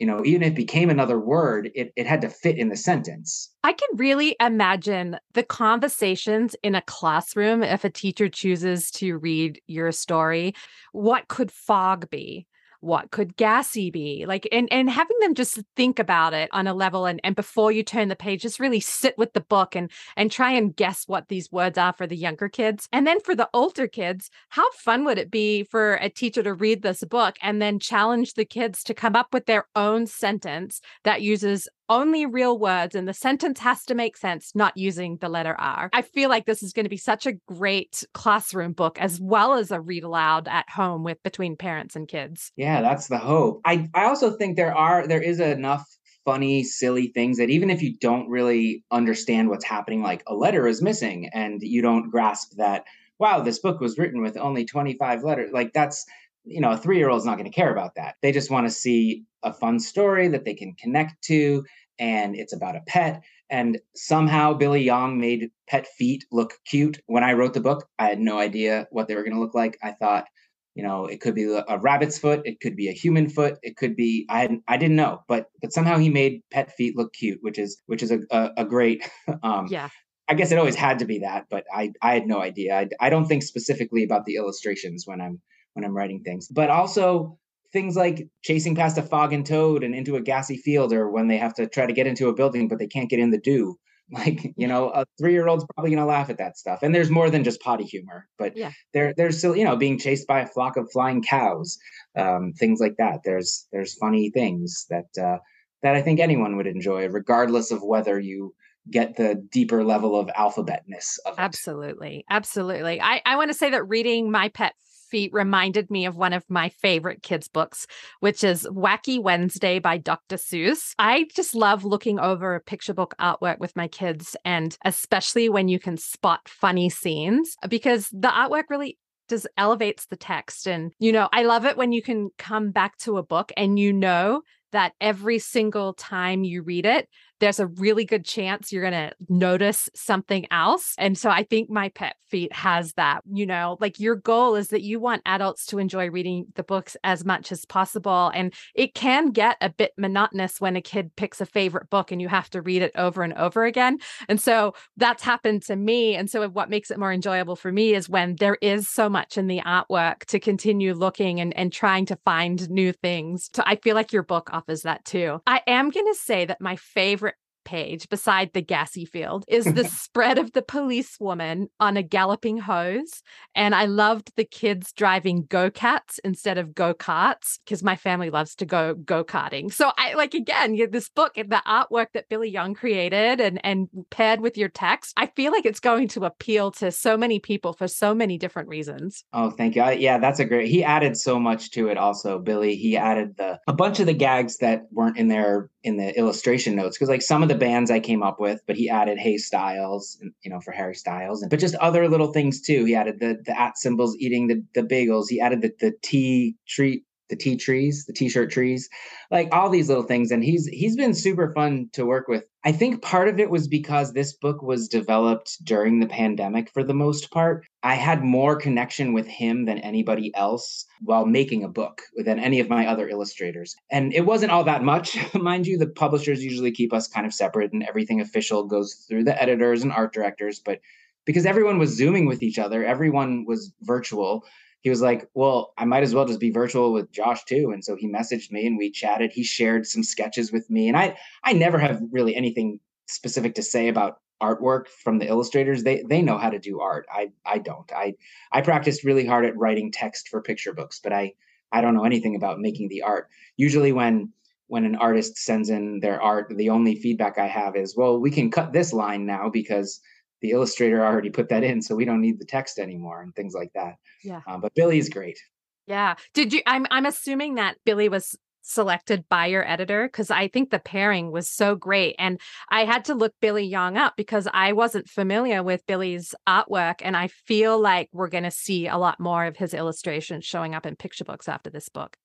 you 0.00 0.06
know, 0.06 0.24
even 0.24 0.42
if 0.42 0.52
it 0.52 0.56
became 0.56 0.88
another 0.88 1.20
word, 1.20 1.70
it, 1.74 1.92
it 1.94 2.06
had 2.06 2.22
to 2.22 2.30
fit 2.30 2.56
in 2.56 2.70
the 2.70 2.76
sentence. 2.76 3.50
I 3.62 3.74
can 3.74 3.88
really 3.96 4.34
imagine 4.40 5.18
the 5.34 5.42
conversations 5.42 6.56
in 6.62 6.74
a 6.74 6.82
classroom 6.82 7.62
if 7.62 7.84
a 7.84 7.90
teacher 7.90 8.28
chooses 8.30 8.90
to 8.92 9.18
read 9.18 9.60
your 9.66 9.92
story. 9.92 10.54
What 10.92 11.28
could 11.28 11.52
fog 11.52 12.08
be? 12.08 12.46
What 12.80 13.10
could 13.10 13.36
gassy 13.36 13.90
be? 13.90 14.24
Like 14.26 14.48
and 14.52 14.68
and 14.72 14.90
having 14.90 15.16
them 15.20 15.34
just 15.34 15.60
think 15.76 15.98
about 15.98 16.34
it 16.34 16.48
on 16.52 16.66
a 16.66 16.74
level 16.74 17.06
and 17.06 17.20
and 17.22 17.36
before 17.36 17.72
you 17.72 17.82
turn 17.82 18.08
the 18.08 18.16
page 18.16 18.42
just 18.42 18.60
really 18.60 18.80
sit 18.80 19.16
with 19.18 19.32
the 19.32 19.40
book 19.40 19.76
and 19.76 19.90
and 20.16 20.30
try 20.30 20.50
and 20.52 20.74
guess 20.74 21.04
what 21.06 21.28
these 21.28 21.52
words 21.52 21.78
are 21.78 21.92
for 21.92 22.06
the 22.06 22.16
younger 22.16 22.48
kids. 22.48 22.88
And 22.92 23.06
then 23.06 23.20
for 23.20 23.34
the 23.34 23.48
older 23.54 23.86
kids 23.86 24.30
how 24.48 24.70
fun 24.72 25.04
would 25.04 25.18
it 25.18 25.30
be 25.30 25.64
for 25.64 25.94
a 25.94 26.08
teacher 26.08 26.42
to 26.42 26.54
read 26.54 26.82
this 26.82 27.04
book 27.04 27.36
and 27.42 27.60
then 27.60 27.78
challenge 27.78 28.34
the 28.34 28.44
kids 28.44 28.82
to 28.84 28.94
come 28.94 29.16
up 29.16 29.32
with 29.32 29.46
their 29.46 29.66
own 29.76 30.06
sentence 30.06 30.80
that 31.04 31.22
uses 31.22 31.68
only 31.90 32.24
real 32.24 32.58
words 32.58 32.94
and 32.94 33.06
the 33.06 33.12
sentence 33.12 33.58
has 33.58 33.84
to 33.84 33.94
make 33.94 34.16
sense, 34.16 34.52
not 34.54 34.76
using 34.76 35.18
the 35.20 35.28
letter 35.28 35.54
R. 35.58 35.90
I 35.92 36.02
feel 36.02 36.30
like 36.30 36.46
this 36.46 36.62
is 36.62 36.72
going 36.72 36.84
to 36.84 36.90
be 36.90 36.96
such 36.96 37.26
a 37.26 37.34
great 37.46 38.04
classroom 38.14 38.72
book 38.72 38.98
as 38.98 39.20
well 39.20 39.54
as 39.54 39.70
a 39.70 39.80
read 39.80 40.04
aloud 40.04 40.48
at 40.48 40.70
home 40.70 41.02
with 41.02 41.22
between 41.22 41.56
parents 41.56 41.96
and 41.96 42.08
kids. 42.08 42.52
Yeah, 42.56 42.80
that's 42.80 43.08
the 43.08 43.18
hope. 43.18 43.60
I, 43.64 43.88
I 43.92 44.04
also 44.04 44.30
think 44.30 44.56
there 44.56 44.74
are 44.74 45.06
there 45.06 45.20
is 45.20 45.40
enough 45.40 45.84
funny, 46.24 46.62
silly 46.62 47.08
things 47.08 47.38
that 47.38 47.50
even 47.50 47.70
if 47.70 47.82
you 47.82 47.96
don't 47.98 48.28
really 48.28 48.84
understand 48.90 49.48
what's 49.48 49.64
happening, 49.64 50.02
like 50.02 50.22
a 50.26 50.34
letter 50.34 50.66
is 50.68 50.80
missing 50.80 51.28
and 51.32 51.60
you 51.60 51.82
don't 51.82 52.10
grasp 52.10 52.52
that, 52.56 52.84
wow, 53.18 53.40
this 53.40 53.58
book 53.58 53.80
was 53.80 53.98
written 53.98 54.22
with 54.22 54.36
only 54.36 54.64
25 54.64 55.24
letters, 55.24 55.50
like 55.52 55.72
that's 55.72 56.06
you 56.44 56.60
know, 56.60 56.70
a 56.70 56.76
three 56.76 56.98
year 56.98 57.10
old 57.10 57.20
is 57.20 57.26
not 57.26 57.36
going 57.36 57.50
to 57.50 57.54
care 57.54 57.70
about 57.70 57.94
that. 57.96 58.16
They 58.22 58.32
just 58.32 58.50
want 58.50 58.66
to 58.66 58.72
see 58.72 59.24
a 59.42 59.52
fun 59.52 59.78
story 59.78 60.28
that 60.28 60.44
they 60.44 60.54
can 60.54 60.74
connect 60.74 61.22
to 61.24 61.64
and 62.00 62.34
it's 62.34 62.54
about 62.54 62.74
a 62.74 62.80
pet. 62.86 63.22
And 63.50 63.78
somehow 63.94 64.54
Billy 64.54 64.82
Yong 64.82 65.20
made 65.20 65.50
pet 65.68 65.86
feet 65.86 66.24
look 66.32 66.54
cute. 66.64 67.00
When 67.06 67.22
I 67.22 67.34
wrote 67.34 67.54
the 67.54 67.60
book, 67.60 67.86
I 67.98 68.06
had 68.06 68.18
no 68.18 68.38
idea 68.38 68.88
what 68.90 69.06
they 69.06 69.14
were 69.14 69.22
going 69.22 69.34
to 69.34 69.40
look 69.40 69.54
like. 69.54 69.76
I 69.82 69.92
thought, 69.92 70.26
you 70.74 70.82
know, 70.82 71.06
it 71.06 71.20
could 71.20 71.34
be 71.34 71.44
a 71.44 71.78
rabbit's 71.78 72.18
foot, 72.18 72.42
it 72.44 72.60
could 72.60 72.74
be 72.74 72.88
a 72.88 72.92
human 72.92 73.28
foot, 73.28 73.58
it 73.62 73.76
could 73.76 73.96
be 73.96 74.26
I 74.30 74.40
hadn't, 74.40 74.62
I 74.66 74.76
didn't 74.78 74.96
know, 74.96 75.22
but 75.28 75.46
but 75.60 75.72
somehow 75.72 75.98
he 75.98 76.08
made 76.08 76.42
pet 76.50 76.72
feet 76.72 76.96
look 76.96 77.12
cute, 77.12 77.38
which 77.42 77.58
is 77.58 77.82
which 77.86 78.02
is 78.02 78.10
a 78.10 78.20
a, 78.30 78.50
a 78.58 78.64
great 78.64 79.08
um 79.42 79.66
yeah. 79.68 79.88
I 80.28 80.34
guess 80.34 80.52
it 80.52 80.58
always 80.58 80.76
had 80.76 81.00
to 81.00 81.06
be 81.06 81.18
that, 81.18 81.46
but 81.50 81.64
I 81.74 81.92
I 82.00 82.14
had 82.14 82.26
no 82.28 82.40
idea. 82.40 82.78
I, 82.78 82.88
I 83.00 83.10
don't 83.10 83.26
think 83.26 83.42
specifically 83.42 84.04
about 84.04 84.26
the 84.26 84.36
illustrations 84.36 85.02
when 85.04 85.20
I'm 85.20 85.40
when 85.74 85.84
I'm 85.84 85.94
writing 85.94 86.22
things, 86.22 86.46
but 86.46 86.70
also 86.70 87.36
things 87.72 87.96
like 87.96 88.28
chasing 88.42 88.74
past 88.74 88.98
a 88.98 89.02
fog 89.02 89.32
and 89.32 89.46
toad 89.46 89.84
and 89.84 89.94
into 89.94 90.16
a 90.16 90.20
gassy 90.20 90.56
field 90.56 90.92
or 90.92 91.10
when 91.10 91.28
they 91.28 91.38
have 91.38 91.54
to 91.54 91.66
try 91.66 91.86
to 91.86 91.92
get 91.92 92.06
into 92.06 92.28
a 92.28 92.34
building 92.34 92.68
but 92.68 92.78
they 92.78 92.86
can't 92.86 93.10
get 93.10 93.20
in 93.20 93.30
the 93.30 93.38
dew 93.38 93.78
Like, 94.12 94.54
you 94.56 94.66
know, 94.66 94.88
a 94.88 95.04
three 95.20 95.32
year 95.32 95.46
old's 95.46 95.64
probably 95.72 95.92
going 95.92 96.02
to 96.02 96.08
laugh 96.08 96.30
at 96.30 96.38
that 96.38 96.58
stuff. 96.58 96.80
And 96.82 96.92
there's 96.92 97.10
more 97.10 97.30
than 97.30 97.44
just 97.44 97.60
potty 97.60 97.84
humor, 97.84 98.26
but 98.38 98.56
yeah. 98.56 98.72
there, 98.92 99.14
there's 99.16 99.38
still, 99.38 99.54
you 99.54 99.64
know, 99.64 99.76
being 99.76 100.00
chased 100.00 100.26
by 100.26 100.40
a 100.40 100.48
flock 100.48 100.76
of 100.76 100.90
flying 100.92 101.22
cows, 101.22 101.78
um, 102.18 102.52
things 102.58 102.80
like 102.80 102.96
that. 102.98 103.20
There's, 103.24 103.68
there's 103.70 103.94
funny 103.94 104.30
things 104.30 104.86
that, 104.90 105.16
uh, 105.16 105.38
that 105.84 105.94
I 105.94 106.02
think 106.02 106.18
anyone 106.18 106.56
would 106.56 106.66
enjoy, 106.66 107.06
regardless 107.06 107.70
of 107.70 107.84
whether 107.84 108.18
you 108.18 108.52
get 108.90 109.16
the 109.16 109.36
deeper 109.52 109.84
level 109.84 110.18
of 110.18 110.26
alphabetness 110.36 111.20
of 111.24 111.34
it. 111.34 111.38
Absolutely. 111.38 112.24
Absolutely. 112.28 113.00
I, 113.00 113.22
I 113.24 113.36
want 113.36 113.50
to 113.50 113.56
say 113.56 113.70
that 113.70 113.88
reading 113.88 114.32
My 114.32 114.48
Pet 114.48 114.74
feet 115.10 115.32
reminded 115.32 115.90
me 115.90 116.06
of 116.06 116.16
one 116.16 116.32
of 116.32 116.44
my 116.48 116.68
favorite 116.68 117.22
kids' 117.22 117.48
books, 117.48 117.86
which 118.20 118.44
is 118.44 118.66
Wacky 118.70 119.22
Wednesday 119.22 119.78
by 119.78 119.98
Dr. 119.98 120.36
Seuss. 120.36 120.94
I 120.98 121.26
just 121.34 121.54
love 121.54 121.84
looking 121.84 122.18
over 122.18 122.54
a 122.54 122.60
picture 122.60 122.94
book 122.94 123.14
artwork 123.20 123.58
with 123.58 123.76
my 123.76 123.88
kids, 123.88 124.36
and 124.44 124.76
especially 124.84 125.48
when 125.48 125.68
you 125.68 125.78
can 125.78 125.96
spot 125.96 126.48
funny 126.48 126.88
scenes, 126.88 127.56
because 127.68 128.08
the 128.12 128.28
artwork 128.28 128.64
really 128.70 128.98
just 129.28 129.46
elevates 129.56 130.06
the 130.06 130.16
text. 130.16 130.66
And, 130.66 130.92
you 130.98 131.12
know, 131.12 131.28
I 131.32 131.44
love 131.44 131.64
it 131.64 131.76
when 131.76 131.92
you 131.92 132.02
can 132.02 132.30
come 132.38 132.70
back 132.70 132.98
to 132.98 133.16
a 133.16 133.22
book 133.22 133.52
and 133.56 133.78
you 133.78 133.92
know 133.92 134.42
that 134.72 134.92
every 135.00 135.38
single 135.38 135.94
time 135.94 136.44
you 136.44 136.62
read 136.62 136.86
it, 136.86 137.08
there's 137.40 137.58
a 137.58 137.66
really 137.66 138.04
good 138.04 138.24
chance 138.24 138.70
you're 138.70 138.88
going 138.88 139.08
to 139.08 139.12
notice 139.28 139.88
something 139.94 140.46
else. 140.50 140.94
And 140.98 141.18
so 141.18 141.30
I 141.30 141.42
think 141.42 141.70
My 141.70 141.88
Pet 141.88 142.16
Feet 142.28 142.52
has 142.52 142.92
that, 142.92 143.22
you 143.30 143.44
know, 143.44 143.76
like 143.80 143.98
your 143.98 144.14
goal 144.14 144.54
is 144.54 144.68
that 144.68 144.82
you 144.82 145.00
want 145.00 145.22
adults 145.26 145.66
to 145.66 145.78
enjoy 145.78 146.10
reading 146.10 146.46
the 146.54 146.62
books 146.62 146.96
as 147.02 147.24
much 147.24 147.50
as 147.50 147.64
possible. 147.64 148.30
And 148.34 148.54
it 148.74 148.94
can 148.94 149.30
get 149.30 149.56
a 149.60 149.70
bit 149.70 149.92
monotonous 149.98 150.60
when 150.60 150.76
a 150.76 150.82
kid 150.82 151.10
picks 151.16 151.40
a 151.40 151.46
favorite 151.46 151.90
book 151.90 152.12
and 152.12 152.20
you 152.20 152.28
have 152.28 152.48
to 152.50 152.62
read 152.62 152.82
it 152.82 152.92
over 152.94 153.22
and 153.22 153.32
over 153.34 153.64
again. 153.64 153.98
And 154.28 154.40
so 154.40 154.74
that's 154.96 155.22
happened 155.22 155.62
to 155.64 155.76
me. 155.76 156.14
And 156.14 156.30
so 156.30 156.46
what 156.48 156.70
makes 156.70 156.90
it 156.90 156.98
more 156.98 157.12
enjoyable 157.12 157.56
for 157.56 157.72
me 157.72 157.94
is 157.94 158.08
when 158.08 158.36
there 158.36 158.58
is 158.60 158.88
so 158.88 159.08
much 159.08 159.36
in 159.36 159.48
the 159.48 159.60
artwork 159.62 160.24
to 160.26 160.38
continue 160.38 160.94
looking 160.94 161.40
and, 161.40 161.56
and 161.56 161.72
trying 161.72 162.06
to 162.06 162.16
find 162.24 162.68
new 162.70 162.92
things. 162.92 163.50
So 163.54 163.62
I 163.66 163.76
feel 163.76 163.94
like 163.94 164.12
your 164.12 164.22
book 164.22 164.50
offers 164.52 164.82
that 164.82 165.04
too. 165.04 165.40
I 165.46 165.62
am 165.66 165.90
going 165.90 166.06
to 166.06 166.14
say 166.14 166.44
that 166.44 166.60
my 166.60 166.76
favorite 166.76 167.29
page 167.64 168.08
beside 168.08 168.52
the 168.52 168.62
gassy 168.62 169.04
field 169.04 169.44
is 169.48 169.64
the 169.64 169.84
spread 169.88 170.38
of 170.38 170.52
the 170.52 170.62
policewoman 170.62 171.68
on 171.78 171.96
a 171.96 172.02
galloping 172.02 172.58
hose. 172.58 173.22
And 173.54 173.74
I 173.74 173.86
loved 173.86 174.32
the 174.36 174.44
kids 174.44 174.92
driving 174.92 175.46
go 175.48 175.70
karts 175.70 176.18
instead 176.24 176.58
of 176.58 176.74
go 176.74 176.94
karts 176.94 177.58
because 177.64 177.82
my 177.82 177.96
family 177.96 178.30
loves 178.30 178.54
to 178.56 178.66
go 178.66 178.94
go 178.94 179.24
karting. 179.24 179.72
So 179.72 179.92
I 179.96 180.14
like 180.14 180.34
again, 180.34 180.74
you 180.74 180.86
this 180.86 181.08
book 181.08 181.36
and 181.36 181.50
the 181.50 181.62
artwork 181.66 182.06
that 182.14 182.28
Billy 182.28 182.50
Yong 182.50 182.74
created 182.74 183.40
and 183.40 183.60
and 183.64 183.88
paired 184.10 184.40
with 184.40 184.56
your 184.56 184.68
text, 184.68 185.12
I 185.16 185.26
feel 185.26 185.52
like 185.52 185.66
it's 185.66 185.80
going 185.80 186.08
to 186.08 186.24
appeal 186.24 186.70
to 186.72 186.90
so 186.90 187.16
many 187.16 187.38
people 187.38 187.72
for 187.72 187.88
so 187.88 188.14
many 188.14 188.38
different 188.38 188.68
reasons. 188.68 189.24
Oh, 189.32 189.50
thank 189.50 189.76
you. 189.76 189.82
I, 189.82 189.92
yeah, 189.92 190.18
that's 190.18 190.40
a 190.40 190.44
great. 190.44 190.68
He 190.68 190.84
added 190.84 191.16
so 191.16 191.38
much 191.38 191.70
to 191.72 191.88
it. 191.88 191.98
Also, 191.98 192.38
Billy, 192.38 192.76
he 192.76 192.96
added 192.96 193.36
the 193.36 193.58
a 193.66 193.72
bunch 193.72 194.00
of 194.00 194.06
the 194.06 194.14
gags 194.14 194.58
that 194.58 194.82
weren't 194.90 195.16
in 195.16 195.28
there 195.28 195.70
in 195.82 195.96
the 195.96 196.16
illustration 196.18 196.76
notes 196.76 196.96
because 196.96 197.08
like 197.08 197.22
some 197.22 197.42
of 197.42 197.48
the 197.48 197.54
bands 197.54 197.90
I 197.90 198.00
came 198.00 198.22
up 198.22 198.38
with, 198.38 198.60
but 198.66 198.76
he 198.76 198.90
added 198.90 199.18
Hey 199.18 199.38
Styles, 199.38 200.18
you 200.42 200.50
know, 200.50 200.60
for 200.60 200.72
Harry 200.72 200.94
Styles, 200.94 201.42
and 201.42 201.50
but 201.50 201.60
just 201.60 201.74
other 201.76 202.08
little 202.08 202.32
things 202.32 202.60
too. 202.60 202.84
He 202.84 202.94
added 202.94 203.20
the 203.20 203.40
the 203.44 203.58
at 203.58 203.78
symbols 203.78 204.16
eating 204.18 204.48
the 204.48 204.62
the 204.74 204.86
bagels. 204.86 205.26
He 205.28 205.40
added 205.40 205.62
the 205.62 205.72
the 205.80 205.92
tea 206.02 206.56
treat 206.68 207.04
the 207.30 207.36
tea 207.36 207.56
trees, 207.56 208.04
the 208.06 208.12
t-shirt 208.12 208.50
trees, 208.50 208.88
like 209.30 209.48
all 209.52 209.70
these 209.70 209.88
little 209.88 210.02
things. 210.02 210.30
And 210.30 210.44
he's 210.44 210.66
he's 210.66 210.96
been 210.96 211.14
super 211.14 211.52
fun 211.54 211.88
to 211.94 212.04
work 212.04 212.28
with. 212.28 212.44
I 212.62 212.72
think 212.72 213.00
part 213.00 213.28
of 213.28 213.40
it 213.40 213.48
was 213.48 213.68
because 213.68 214.12
this 214.12 214.34
book 214.34 214.62
was 214.62 214.86
developed 214.86 215.64
during 215.64 215.98
the 215.98 216.06
pandemic 216.06 216.70
for 216.70 216.84
the 216.84 216.92
most 216.92 217.30
part. 217.30 217.64
I 217.82 217.94
had 217.94 218.22
more 218.22 218.54
connection 218.54 219.14
with 219.14 219.26
him 219.26 219.64
than 219.64 219.78
anybody 219.78 220.30
else 220.34 220.84
while 221.00 221.24
making 221.24 221.64
a 221.64 221.68
book 221.68 222.02
than 222.16 222.38
any 222.38 222.60
of 222.60 222.68
my 222.68 222.86
other 222.86 223.08
illustrators. 223.08 223.74
And 223.90 224.12
it 224.12 224.26
wasn't 224.26 224.52
all 224.52 224.64
that 224.64 224.84
much, 224.84 225.16
mind 225.34 225.66
you. 225.66 225.78
The 225.78 225.86
publishers 225.86 226.44
usually 226.44 226.70
keep 226.70 226.92
us 226.92 227.08
kind 227.08 227.24
of 227.24 227.32
separate 227.32 227.72
and 227.72 227.82
everything 227.82 228.20
official 228.20 228.64
goes 228.66 229.06
through 229.08 229.24
the 229.24 229.40
editors 229.40 229.82
and 229.82 229.90
art 229.90 230.12
directors, 230.12 230.60
but 230.62 230.80
because 231.24 231.46
everyone 231.46 231.78
was 231.78 231.96
zooming 231.96 232.26
with 232.26 232.42
each 232.42 232.58
other, 232.58 232.84
everyone 232.84 233.46
was 233.46 233.72
virtual 233.82 234.44
he 234.80 234.90
was 234.90 235.02
like, 235.02 235.28
Well, 235.34 235.72
I 235.78 235.84
might 235.84 236.02
as 236.02 236.14
well 236.14 236.26
just 236.26 236.40
be 236.40 236.50
virtual 236.50 236.92
with 236.92 237.12
Josh 237.12 237.44
too. 237.44 237.70
And 237.72 237.84
so 237.84 237.96
he 237.96 238.08
messaged 238.08 238.50
me 238.50 238.66
and 238.66 238.78
we 238.78 238.90
chatted. 238.90 239.32
He 239.32 239.42
shared 239.42 239.86
some 239.86 240.02
sketches 240.02 240.52
with 240.52 240.68
me. 240.70 240.88
And 240.88 240.96
I 240.96 241.16
I 241.44 241.52
never 241.52 241.78
have 241.78 242.00
really 242.10 242.34
anything 242.34 242.80
specific 243.06 243.54
to 243.56 243.62
say 243.62 243.88
about 243.88 244.20
artwork 244.42 244.88
from 244.88 245.18
the 245.18 245.26
illustrators. 245.26 245.82
They 245.82 246.02
they 246.08 246.22
know 246.22 246.38
how 246.38 246.50
to 246.50 246.58
do 246.58 246.80
art. 246.80 247.06
I 247.12 247.30
I 247.44 247.58
don't. 247.58 247.90
I 247.92 248.14
I 248.52 248.62
practiced 248.62 249.04
really 249.04 249.26
hard 249.26 249.44
at 249.44 249.56
writing 249.56 249.92
text 249.92 250.28
for 250.28 250.40
picture 250.42 250.72
books, 250.72 251.00
but 251.02 251.12
I 251.12 251.34
I 251.72 251.80
don't 251.80 251.94
know 251.94 252.04
anything 252.04 252.34
about 252.34 252.58
making 252.58 252.88
the 252.88 253.02
art. 253.02 253.28
Usually 253.56 253.92
when 253.92 254.32
when 254.68 254.84
an 254.84 254.94
artist 254.96 255.36
sends 255.36 255.68
in 255.68 255.98
their 255.98 256.22
art, 256.22 256.52
the 256.56 256.70
only 256.70 256.94
feedback 256.94 257.38
I 257.38 257.48
have 257.48 257.74
is, 257.74 257.96
well, 257.96 258.20
we 258.20 258.30
can 258.30 258.52
cut 258.52 258.72
this 258.72 258.92
line 258.92 259.26
now 259.26 259.50
because 259.50 260.00
the 260.40 260.50
illustrator 260.50 261.04
already 261.04 261.30
put 261.30 261.48
that 261.50 261.64
in, 261.64 261.82
so 261.82 261.94
we 261.94 262.04
don't 262.04 262.20
need 262.20 262.38
the 262.38 262.44
text 262.44 262.78
anymore 262.78 263.22
and 263.22 263.34
things 263.34 263.54
like 263.54 263.72
that. 263.74 263.94
Yeah. 264.24 264.40
Um, 264.46 264.60
but 264.60 264.74
Billy's 264.74 265.08
great. 265.08 265.38
Yeah. 265.86 266.14
Did 266.34 266.52
you? 266.52 266.62
I'm 266.66 266.86
I'm 266.90 267.06
assuming 267.06 267.56
that 267.56 267.76
Billy 267.84 268.08
was 268.08 268.36
selected 268.62 269.24
by 269.28 269.46
your 269.46 269.68
editor 269.68 270.06
because 270.06 270.30
I 270.30 270.48
think 270.48 270.70
the 270.70 270.78
pairing 270.78 271.32
was 271.32 271.48
so 271.48 271.74
great. 271.74 272.14
And 272.18 272.40
I 272.70 272.84
had 272.84 273.04
to 273.06 273.14
look 273.14 273.32
Billy 273.40 273.64
Yong 273.64 273.96
up 273.96 274.14
because 274.16 274.46
I 274.52 274.72
wasn't 274.72 275.08
familiar 275.08 275.62
with 275.62 275.86
Billy's 275.86 276.34
artwork. 276.48 276.96
And 277.02 277.16
I 277.16 277.28
feel 277.28 277.80
like 277.80 278.08
we're 278.12 278.28
going 278.28 278.44
to 278.44 278.50
see 278.50 278.86
a 278.86 278.98
lot 278.98 279.20
more 279.20 279.46
of 279.46 279.56
his 279.56 279.74
illustrations 279.74 280.44
showing 280.44 280.74
up 280.74 280.86
in 280.86 280.96
picture 280.96 281.24
books 281.24 281.48
after 281.48 281.70
this 281.70 281.88
book. 281.88 282.16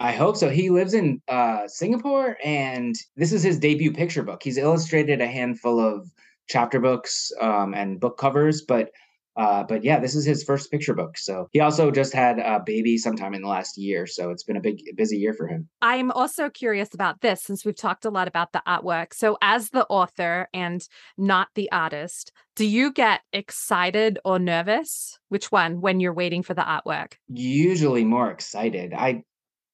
I 0.00 0.12
hope 0.12 0.36
so. 0.36 0.50
He 0.50 0.70
lives 0.70 0.94
in 0.94 1.22
uh, 1.28 1.68
Singapore 1.68 2.36
and 2.42 2.96
this 3.16 3.32
is 3.32 3.42
his 3.42 3.58
debut 3.58 3.92
picture 3.92 4.24
book. 4.24 4.42
He's 4.42 4.58
illustrated 4.58 5.20
a 5.20 5.28
handful 5.28 5.78
of 5.78 6.10
chapter 6.48 6.80
books 6.80 7.30
um, 7.40 7.74
and 7.74 8.00
book 8.00 8.18
covers, 8.18 8.62
but 8.62 8.90
uh, 9.36 9.62
but 9.64 9.82
yeah, 9.82 9.98
this 9.98 10.14
is 10.14 10.26
his 10.26 10.44
first 10.44 10.70
picture 10.70 10.94
book. 10.94 11.16
So 11.16 11.48
he 11.52 11.60
also 11.60 11.90
just 11.90 12.12
had 12.12 12.38
a 12.38 12.60
baby 12.64 12.98
sometime 12.98 13.32
in 13.32 13.42
the 13.42 13.48
last 13.48 13.78
year. 13.78 14.06
So 14.06 14.30
it's 14.30 14.42
been 14.42 14.56
a 14.56 14.60
big, 14.60 14.80
busy 14.94 15.16
year 15.16 15.32
for 15.32 15.46
him. 15.46 15.68
I'm 15.80 16.10
also 16.10 16.50
curious 16.50 16.92
about 16.92 17.22
this 17.22 17.42
since 17.42 17.64
we've 17.64 17.76
talked 17.76 18.04
a 18.04 18.10
lot 18.10 18.28
about 18.28 18.52
the 18.52 18.62
artwork. 18.66 19.14
So, 19.14 19.38
as 19.40 19.70
the 19.70 19.86
author 19.86 20.48
and 20.52 20.86
not 21.16 21.48
the 21.54 21.72
artist, 21.72 22.32
do 22.56 22.66
you 22.66 22.92
get 22.92 23.22
excited 23.32 24.18
or 24.24 24.38
nervous? 24.38 25.18
Which 25.30 25.50
one 25.50 25.80
when 25.80 26.00
you're 26.00 26.12
waiting 26.12 26.42
for 26.42 26.52
the 26.52 26.62
artwork? 26.62 27.14
Usually 27.28 28.04
more 28.04 28.30
excited. 28.30 28.92
I 28.92 29.22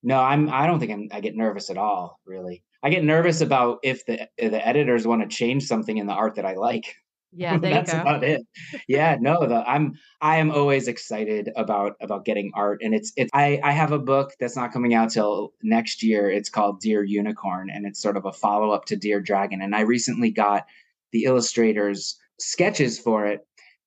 no, 0.03 0.21
I'm. 0.21 0.49
I 0.49 0.67
don't 0.67 0.79
think 0.79 0.93
I'm, 0.93 1.09
I 1.11 1.21
get 1.21 1.37
nervous 1.37 1.71
at 1.71 1.77
all. 1.77 2.21
Really, 2.25 2.63
I 2.83 2.91
get 2.91 3.05
nervous 3.05 3.41
about 3.41 3.79
if 3.83 4.07
the 4.07 4.29
the 4.38 4.67
editors 4.67 5.07
want 5.07 5.23
to 5.23 5.29
change 5.29 5.64
something 5.64 5.99
in 5.99 6.07
the 6.07 6.12
art 6.12 6.37
that 6.37 6.45
I 6.45 6.55
like. 6.55 6.95
Yeah, 7.33 7.59
that's 7.62 7.93
about 7.93 8.25
it. 8.25 8.47
Yeah, 8.87 9.17
no, 9.21 9.47
the, 9.47 9.69
I'm 9.69 9.95
I 10.21 10.37
am 10.37 10.51
always 10.51 10.88
excited 10.88 11.51
about 11.57 11.97
about 12.01 12.25
getting 12.25 12.51
art, 12.55 12.81
and 12.83 12.95
it's 12.95 13.12
it's 13.17 13.31
I 13.35 13.61
I 13.62 13.73
have 13.73 13.93
a 13.93 13.99
book 13.99 14.33
that's 14.41 14.57
not 14.57 14.73
coming 14.73 14.95
out 14.95 15.11
till 15.11 15.53
next 15.62 16.03
year. 16.03 16.31
It's 16.31 16.49
called 16.49 16.81
Dear 16.81 17.03
Unicorn, 17.03 17.71
and 17.71 17.87
it's 17.87 18.01
sort 18.01 18.17
of 18.17 18.25
a 18.25 18.33
follow 18.33 18.71
up 18.71 18.85
to 18.87 18.97
Dear 18.97 19.21
Dragon. 19.21 19.61
And 19.61 19.75
I 19.75 19.81
recently 19.81 20.31
got 20.31 20.64
the 21.12 21.25
illustrators 21.25 22.17
sketches 22.38 22.99
for 22.99 23.27
it, 23.27 23.47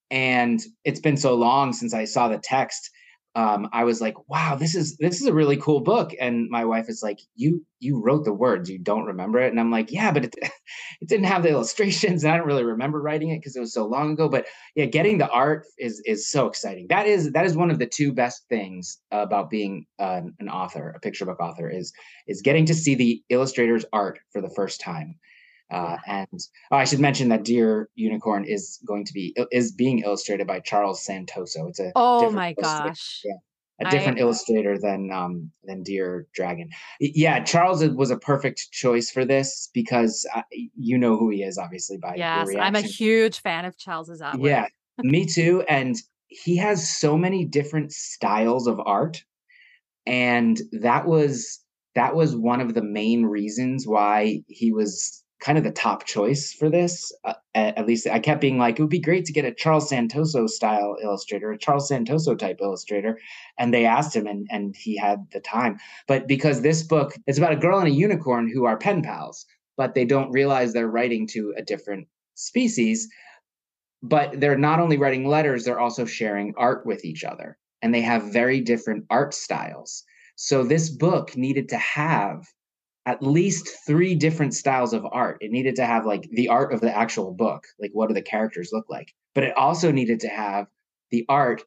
and 0.09 0.61
it's 0.83 0.99
been 0.99 1.17
so 1.17 1.33
long 1.35 1.73
since 1.73 1.93
I 1.93 2.05
saw 2.05 2.27
the 2.27 2.37
text 2.37 2.91
um, 3.35 3.69
I 3.71 3.85
was 3.85 4.01
like, 4.01 4.15
wow, 4.27 4.55
this 4.55 4.75
is 4.75 4.97
this 4.97 5.21
is 5.21 5.27
a 5.27 5.33
really 5.33 5.55
cool 5.55 5.79
book. 5.79 6.11
And 6.19 6.49
my 6.49 6.65
wife 6.65 6.89
is 6.89 7.01
like, 7.01 7.19
you 7.35 7.65
you 7.79 8.01
wrote 8.01 8.25
the 8.25 8.33
words, 8.33 8.69
you 8.69 8.77
don't 8.77 9.05
remember 9.05 9.39
it. 9.39 9.51
And 9.51 9.59
I'm 9.59 9.71
like, 9.71 9.91
yeah, 9.91 10.11
but 10.11 10.25
it, 10.25 10.35
it 11.01 11.07
didn't 11.07 11.25
have 11.25 11.43
the 11.43 11.49
illustrations. 11.49 12.23
And 12.23 12.33
I 12.33 12.37
don't 12.37 12.47
really 12.47 12.65
remember 12.65 13.01
writing 13.01 13.29
it 13.29 13.39
because 13.39 13.55
it 13.55 13.61
was 13.61 13.73
so 13.73 13.85
long 13.85 14.11
ago. 14.11 14.27
But 14.27 14.47
yeah, 14.75 14.85
getting 14.85 15.17
the 15.17 15.29
art 15.29 15.65
is 15.77 16.01
is 16.05 16.29
so 16.29 16.47
exciting. 16.47 16.87
That 16.89 17.07
is 17.07 17.31
that 17.31 17.45
is 17.45 17.55
one 17.55 17.71
of 17.71 17.79
the 17.79 17.87
two 17.87 18.11
best 18.11 18.43
things 18.49 18.99
about 19.11 19.49
being 19.49 19.85
uh, 19.97 20.21
an 20.39 20.49
author, 20.49 20.89
a 20.89 20.99
picture 20.99 21.25
book 21.25 21.39
author, 21.39 21.69
is 21.69 21.93
is 22.27 22.41
getting 22.41 22.65
to 22.65 22.73
see 22.73 22.95
the 22.95 23.23
illustrator's 23.29 23.85
art 23.93 24.19
for 24.31 24.41
the 24.41 24.49
first 24.49 24.81
time. 24.81 25.15
Uh, 25.71 25.97
and 26.05 26.39
oh, 26.71 26.75
I 26.75 26.83
should 26.83 26.99
mention 26.99 27.29
that 27.29 27.43
Dear 27.43 27.89
Unicorn 27.95 28.43
is 28.43 28.79
going 28.85 29.05
to 29.05 29.13
be 29.13 29.35
is 29.51 29.71
being 29.71 29.99
illustrated 29.99 30.45
by 30.45 30.59
Charles 30.59 31.05
Santoso. 31.05 31.69
It's 31.69 31.79
a 31.79 31.91
oh 31.95 32.29
my 32.29 32.53
gosh, 32.53 33.21
yeah, 33.23 33.87
a 33.87 33.89
different 33.89 34.17
I... 34.17 34.21
illustrator 34.21 34.77
than 34.77 35.11
um 35.11 35.51
than 35.63 35.83
Dear 35.83 36.27
Dragon. 36.33 36.69
Yeah, 36.99 37.41
Charles 37.43 37.85
was 37.85 38.11
a 38.11 38.17
perfect 38.17 38.71
choice 38.71 39.09
for 39.09 39.23
this 39.23 39.69
because 39.73 40.27
I, 40.33 40.43
you 40.75 40.97
know 40.97 41.17
who 41.17 41.29
he 41.29 41.41
is, 41.43 41.57
obviously 41.57 41.97
by 41.97 42.15
yes, 42.15 42.49
I'm 42.59 42.75
a 42.75 42.81
huge 42.81 43.41
fan 43.41 43.63
of 43.63 43.77
Charles's 43.77 44.21
artwork. 44.21 44.45
Yeah, 44.45 44.65
me 44.99 45.25
too, 45.25 45.63
and 45.69 45.95
he 46.27 46.57
has 46.57 46.89
so 46.89 47.17
many 47.17 47.45
different 47.45 47.93
styles 47.93 48.67
of 48.67 48.79
art, 48.85 49.23
and 50.05 50.59
that 50.73 51.05
was 51.05 51.61
that 51.95 52.13
was 52.13 52.35
one 52.35 52.59
of 52.59 52.73
the 52.73 52.83
main 52.83 53.25
reasons 53.25 53.87
why 53.87 54.43
he 54.47 54.73
was 54.73 55.20
kind 55.41 55.57
of 55.57 55.63
the 55.63 55.71
top 55.71 56.05
choice 56.05 56.53
for 56.53 56.69
this. 56.69 57.11
Uh, 57.25 57.33
at, 57.55 57.77
at, 57.77 57.87
least 57.87 58.07
I 58.07 58.19
kept 58.19 58.41
being 58.41 58.59
like, 58.59 58.77
it 58.77 58.81
would 58.81 58.89
be 58.89 58.99
great 58.99 59.25
to 59.25 59.33
get 59.33 59.43
a 59.43 59.53
Charles 59.53 59.89
Santoso 59.89 60.47
style 60.47 60.95
illustrator, 61.03 61.51
a 61.51 61.57
Charles 61.57 61.89
Santoso 61.89 62.37
type 62.37 62.59
illustrator. 62.61 63.19
And 63.57 63.73
they 63.73 63.85
asked 63.85 64.15
him, 64.15 64.27
and, 64.27 64.47
and 64.51 64.75
he 64.75 64.95
had 64.95 65.25
the 65.33 65.39
time. 65.39 65.79
But 66.07 66.27
because 66.27 66.61
this 66.61 66.83
book 66.83 67.15
is 67.27 67.37
about 67.37 67.53
a 67.53 67.57
girl 67.57 67.79
and 67.79 67.87
a 67.87 67.91
unicorn 67.91 68.49
who 68.49 68.65
are 68.65 68.77
pen 68.77 69.01
pals, 69.01 69.45
but 69.77 69.95
they 69.95 70.05
don't 70.05 70.31
realize 70.31 70.73
they're 70.73 70.87
writing 70.87 71.27
to 71.27 71.53
a 71.57 71.63
different 71.63 72.07
species. 72.35 73.09
But 74.03 74.39
they're 74.39 74.57
not 74.57 74.79
only 74.79 74.97
writing 74.97 75.27
letters, 75.27 75.65
they're 75.65 75.79
also 75.79 76.05
sharing 76.05 76.53
art 76.55 76.85
with 76.85 77.03
each 77.03 77.23
other. 77.23 77.57
And 77.81 77.93
they 77.93 78.01
have 78.01 78.31
very 78.31 78.61
different 78.61 79.05
art 79.09 79.33
styles. 79.33 80.03
So 80.35 80.63
this 80.63 80.89
book 80.89 81.35
needed 81.35 81.69
to 81.69 81.77
have 81.77 82.45
at 83.05 83.23
least 83.23 83.69
three 83.87 84.15
different 84.15 84.53
styles 84.53 84.93
of 84.93 85.05
art. 85.11 85.37
It 85.41 85.51
needed 85.51 85.75
to 85.77 85.85
have 85.85 86.05
like 86.05 86.29
the 86.31 86.49
art 86.49 86.73
of 86.73 86.81
the 86.81 86.95
actual 86.95 87.33
book, 87.33 87.65
like 87.79 87.91
what 87.93 88.07
do 88.07 88.13
the 88.13 88.21
characters 88.21 88.69
look 88.71 88.85
like? 88.89 89.13
But 89.33 89.43
it 89.43 89.57
also 89.57 89.91
needed 89.91 90.19
to 90.21 90.27
have 90.27 90.67
the 91.09 91.25
art 91.27 91.63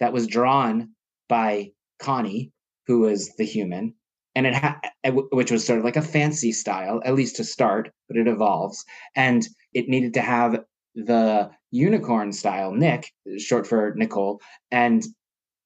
that 0.00 0.12
was 0.12 0.26
drawn 0.26 0.90
by 1.28 1.70
Connie, 1.98 2.52
who 2.86 3.00
was 3.00 3.34
the 3.36 3.44
human, 3.44 3.94
and 4.34 4.46
it 4.46 4.54
had 4.54 4.80
eh, 5.04 5.10
which 5.10 5.50
was 5.50 5.64
sort 5.64 5.78
of 5.78 5.84
like 5.84 5.96
a 5.96 6.02
fancy 6.02 6.52
style, 6.52 7.00
at 7.04 7.14
least 7.14 7.36
to 7.36 7.44
start, 7.44 7.90
but 8.08 8.16
it 8.16 8.26
evolves. 8.26 8.84
And 9.14 9.46
it 9.72 9.88
needed 9.88 10.14
to 10.14 10.20
have 10.20 10.64
the 10.94 11.50
unicorn 11.70 12.32
style, 12.32 12.72
Nick, 12.72 13.10
short 13.38 13.66
for 13.66 13.94
Nicole, 13.96 14.40
and 14.70 15.02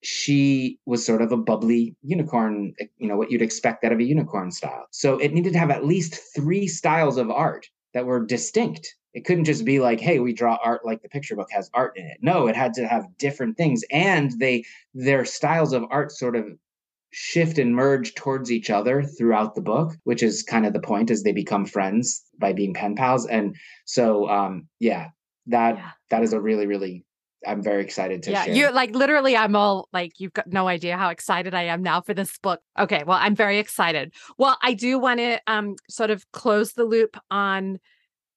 she 0.06 0.78
was 0.86 1.04
sort 1.04 1.20
of 1.20 1.32
a 1.32 1.36
bubbly 1.36 1.96
unicorn, 2.02 2.72
you 2.98 3.08
know, 3.08 3.16
what 3.16 3.30
you'd 3.30 3.42
expect 3.42 3.82
out 3.82 3.90
of 3.90 3.98
a 3.98 4.04
unicorn 4.04 4.52
style. 4.52 4.86
So 4.92 5.18
it 5.18 5.32
needed 5.32 5.52
to 5.54 5.58
have 5.58 5.70
at 5.70 5.84
least 5.84 6.20
three 6.34 6.68
styles 6.68 7.16
of 7.16 7.28
art 7.28 7.66
that 7.92 8.06
were 8.06 8.24
distinct. 8.24 8.94
It 9.14 9.24
couldn't 9.24 9.46
just 9.46 9.64
be 9.64 9.80
like, 9.80 9.98
hey, 9.98 10.20
we 10.20 10.32
draw 10.32 10.58
art 10.62 10.86
like 10.86 11.02
the 11.02 11.08
picture 11.08 11.34
book 11.34 11.48
has 11.50 11.70
art 11.74 11.96
in 11.96 12.06
it. 12.06 12.18
No, 12.20 12.46
it 12.46 12.54
had 12.54 12.72
to 12.74 12.86
have 12.86 13.04
different 13.18 13.56
things. 13.56 13.82
And 13.90 14.30
they 14.38 14.64
their 14.94 15.24
styles 15.24 15.72
of 15.72 15.84
art 15.90 16.12
sort 16.12 16.36
of 16.36 16.44
shift 17.10 17.58
and 17.58 17.74
merge 17.74 18.14
towards 18.14 18.52
each 18.52 18.70
other 18.70 19.02
throughout 19.02 19.56
the 19.56 19.62
book, 19.62 19.96
which 20.04 20.22
is 20.22 20.42
kind 20.44 20.66
of 20.66 20.72
the 20.72 20.80
point 20.80 21.10
as 21.10 21.24
they 21.24 21.32
become 21.32 21.66
friends 21.66 22.22
by 22.38 22.52
being 22.52 22.74
pen 22.74 22.94
pals. 22.94 23.26
And 23.26 23.56
so 23.86 24.28
um 24.28 24.68
yeah, 24.78 25.08
that 25.46 25.78
yeah. 25.78 25.90
that 26.10 26.22
is 26.22 26.32
a 26.32 26.40
really, 26.40 26.66
really 26.66 27.04
I'm 27.46 27.62
very 27.62 27.82
excited 27.82 28.22
to 28.24 28.30
yeah, 28.30 28.44
share. 28.44 28.54
you're 28.54 28.72
like 28.72 28.94
literally 28.94 29.36
I'm 29.36 29.54
all 29.56 29.88
like 29.92 30.18
you've 30.18 30.32
got 30.32 30.46
no 30.46 30.68
idea 30.68 30.96
how 30.96 31.10
excited 31.10 31.54
I 31.54 31.64
am 31.64 31.82
now 31.82 32.00
for 32.00 32.14
this 32.14 32.38
book. 32.38 32.60
Okay, 32.78 33.04
well, 33.04 33.18
I'm 33.20 33.34
very 33.34 33.58
excited. 33.58 34.14
Well, 34.38 34.56
I 34.62 34.74
do 34.74 34.98
want 34.98 35.20
to 35.20 35.40
um 35.46 35.76
sort 35.88 36.10
of 36.10 36.30
close 36.32 36.72
the 36.72 36.84
loop 36.84 37.16
on 37.30 37.78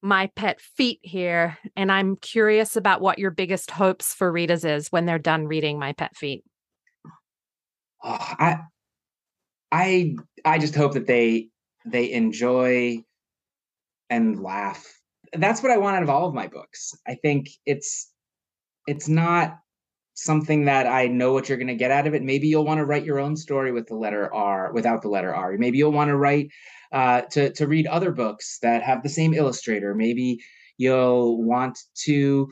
my 0.01 0.27
pet 0.35 0.61
feet 0.61 0.99
here 1.01 1.57
and 1.75 1.91
I'm 1.91 2.15
curious 2.17 2.75
about 2.75 3.01
what 3.01 3.19
your 3.19 3.31
biggest 3.31 3.69
hopes 3.69 4.13
for 4.13 4.31
readers 4.31 4.63
is 4.63 4.89
when 4.89 5.05
they're 5.05 5.19
done 5.19 5.45
reading 5.45 5.77
my 5.77 5.93
pet 5.93 6.15
feet. 6.15 6.43
Oh, 8.03 8.17
I 8.19 8.59
I 9.71 10.15
I 10.45 10.57
just 10.57 10.75
hope 10.75 10.93
that 10.93 11.07
they 11.07 11.49
they 11.85 12.11
enjoy 12.11 13.03
and 14.09 14.41
laugh. 14.41 14.85
That's 15.33 15.61
what 15.61 15.71
I 15.71 15.77
want 15.77 15.97
out 15.97 16.03
of 16.03 16.09
all 16.09 16.27
of 16.27 16.33
my 16.33 16.47
books. 16.47 16.93
I 17.07 17.15
think 17.15 17.49
it's 17.65 18.11
it's 18.89 19.07
not 19.07 19.59
something 20.15 20.65
that 20.65 20.85
I 20.85 21.07
know 21.07 21.31
what 21.31 21.47
you're 21.47 21.57
going 21.57 21.67
to 21.67 21.75
get 21.75 21.91
out 21.91 22.07
of 22.07 22.13
it. 22.13 22.23
Maybe 22.23 22.47
you'll 22.47 22.65
want 22.65 22.79
to 22.79 22.85
write 22.85 23.05
your 23.05 23.19
own 23.19 23.37
story 23.37 23.71
with 23.71 23.87
the 23.87 23.95
letter 23.95 24.33
R 24.33 24.73
without 24.73 25.01
the 25.01 25.09
letter 25.09 25.33
R. 25.33 25.55
Maybe 25.57 25.77
you'll 25.77 25.91
want 25.91 26.09
to 26.09 26.17
write 26.17 26.49
uh, 26.91 27.21
to 27.31 27.53
to 27.53 27.67
read 27.67 27.87
other 27.87 28.11
books 28.11 28.57
that 28.61 28.83
have 28.83 29.03
the 29.03 29.09
same 29.09 29.33
illustrator. 29.33 29.93
Maybe 29.95 30.39
you'll 30.77 31.43
want 31.43 31.77
to 32.05 32.47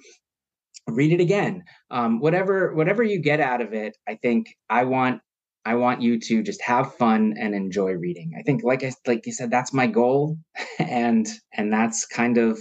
read 0.87 1.11
it 1.11 1.19
again. 1.19 1.63
Um, 1.91 2.19
whatever 2.19 2.73
whatever 2.73 3.03
you 3.03 3.19
get 3.19 3.39
out 3.39 3.61
of 3.61 3.73
it, 3.73 3.97
I 4.07 4.15
think 4.15 4.47
I 4.69 4.85
want 4.85 5.21
I 5.65 5.75
want 5.75 6.01
you 6.01 6.19
to 6.19 6.43
just 6.43 6.61
have 6.61 6.95
fun 6.95 7.33
and 7.37 7.53
enjoy 7.53 7.91
reading. 7.91 8.31
I 8.39 8.43
think, 8.43 8.63
like 8.63 8.83
I 8.83 8.93
like 9.05 9.25
you 9.25 9.33
said, 9.33 9.51
that's 9.51 9.73
my 9.73 9.87
goal, 9.87 10.37
and 10.79 11.27
and 11.53 11.73
that's 11.73 12.05
kind 12.05 12.37
of 12.37 12.59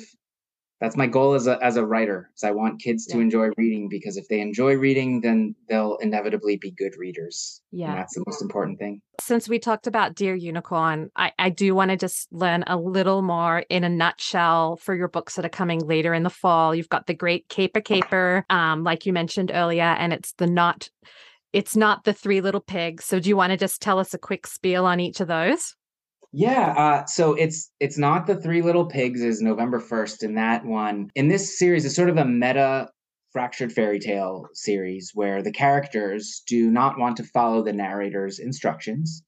that's 0.80 0.96
my 0.96 1.06
goal 1.06 1.34
as 1.34 1.46
a 1.46 1.58
as 1.62 1.76
a 1.76 1.84
writer 1.84 2.30
is 2.36 2.44
i 2.44 2.50
want 2.50 2.80
kids 2.80 3.06
to 3.06 3.18
enjoy 3.18 3.48
reading 3.56 3.88
because 3.88 4.16
if 4.16 4.28
they 4.28 4.40
enjoy 4.40 4.74
reading 4.74 5.20
then 5.20 5.54
they'll 5.68 5.96
inevitably 5.98 6.56
be 6.56 6.70
good 6.70 6.94
readers 6.98 7.62
yeah. 7.70 7.90
and 7.90 7.98
that's 7.98 8.14
the 8.14 8.24
most 8.26 8.42
important 8.42 8.78
thing. 8.78 9.00
Since 9.20 9.48
we 9.48 9.58
talked 9.58 9.86
about 9.86 10.14
dear 10.14 10.34
unicorn 10.34 11.10
i, 11.16 11.32
I 11.38 11.50
do 11.50 11.74
want 11.74 11.90
to 11.90 11.96
just 11.96 12.30
learn 12.32 12.64
a 12.66 12.76
little 12.76 13.22
more 13.22 13.64
in 13.70 13.84
a 13.84 13.88
nutshell 13.88 14.76
for 14.76 14.94
your 14.94 15.08
books 15.08 15.36
that 15.36 15.44
are 15.44 15.50
coming 15.50 15.80
later 15.80 16.12
in 16.14 16.22
the 16.22 16.30
fall. 16.30 16.74
You've 16.74 16.88
got 16.88 17.06
the 17.06 17.14
great 17.14 17.48
caper 17.48 17.80
caper 17.80 18.44
um, 18.50 18.84
like 18.84 19.06
you 19.06 19.12
mentioned 19.12 19.50
earlier 19.52 19.82
and 19.82 20.12
it's 20.12 20.32
the 20.32 20.46
not 20.46 20.90
it's 21.52 21.76
not 21.76 22.04
the 22.04 22.12
three 22.12 22.42
little 22.42 22.60
pigs. 22.60 23.06
So 23.06 23.18
do 23.18 23.30
you 23.30 23.36
want 23.36 23.52
to 23.52 23.56
just 23.56 23.80
tell 23.80 23.98
us 23.98 24.12
a 24.12 24.18
quick 24.18 24.46
spiel 24.46 24.84
on 24.84 25.00
each 25.00 25.20
of 25.20 25.28
those 25.28 25.74
yeah, 26.32 26.74
uh, 26.76 27.06
so 27.06 27.34
it's 27.34 27.70
it's 27.80 27.98
not 27.98 28.26
the 28.26 28.36
Three 28.36 28.62
Little 28.62 28.86
Pigs 28.86 29.22
is 29.22 29.40
November 29.40 29.80
first 29.80 30.22
in 30.22 30.34
that 30.34 30.64
one. 30.64 31.10
In 31.14 31.28
this 31.28 31.58
series, 31.58 31.84
it's 31.84 31.96
sort 31.96 32.10
of 32.10 32.16
a 32.16 32.24
meta 32.24 32.88
fractured 33.32 33.72
fairy 33.72 33.98
tale 33.98 34.46
series 34.54 35.10
where 35.14 35.42
the 35.42 35.52
characters 35.52 36.42
do 36.46 36.70
not 36.70 36.98
want 36.98 37.16
to 37.18 37.24
follow 37.24 37.62
the 37.62 37.72
narrator's 37.72 38.38
instructions 38.38 39.22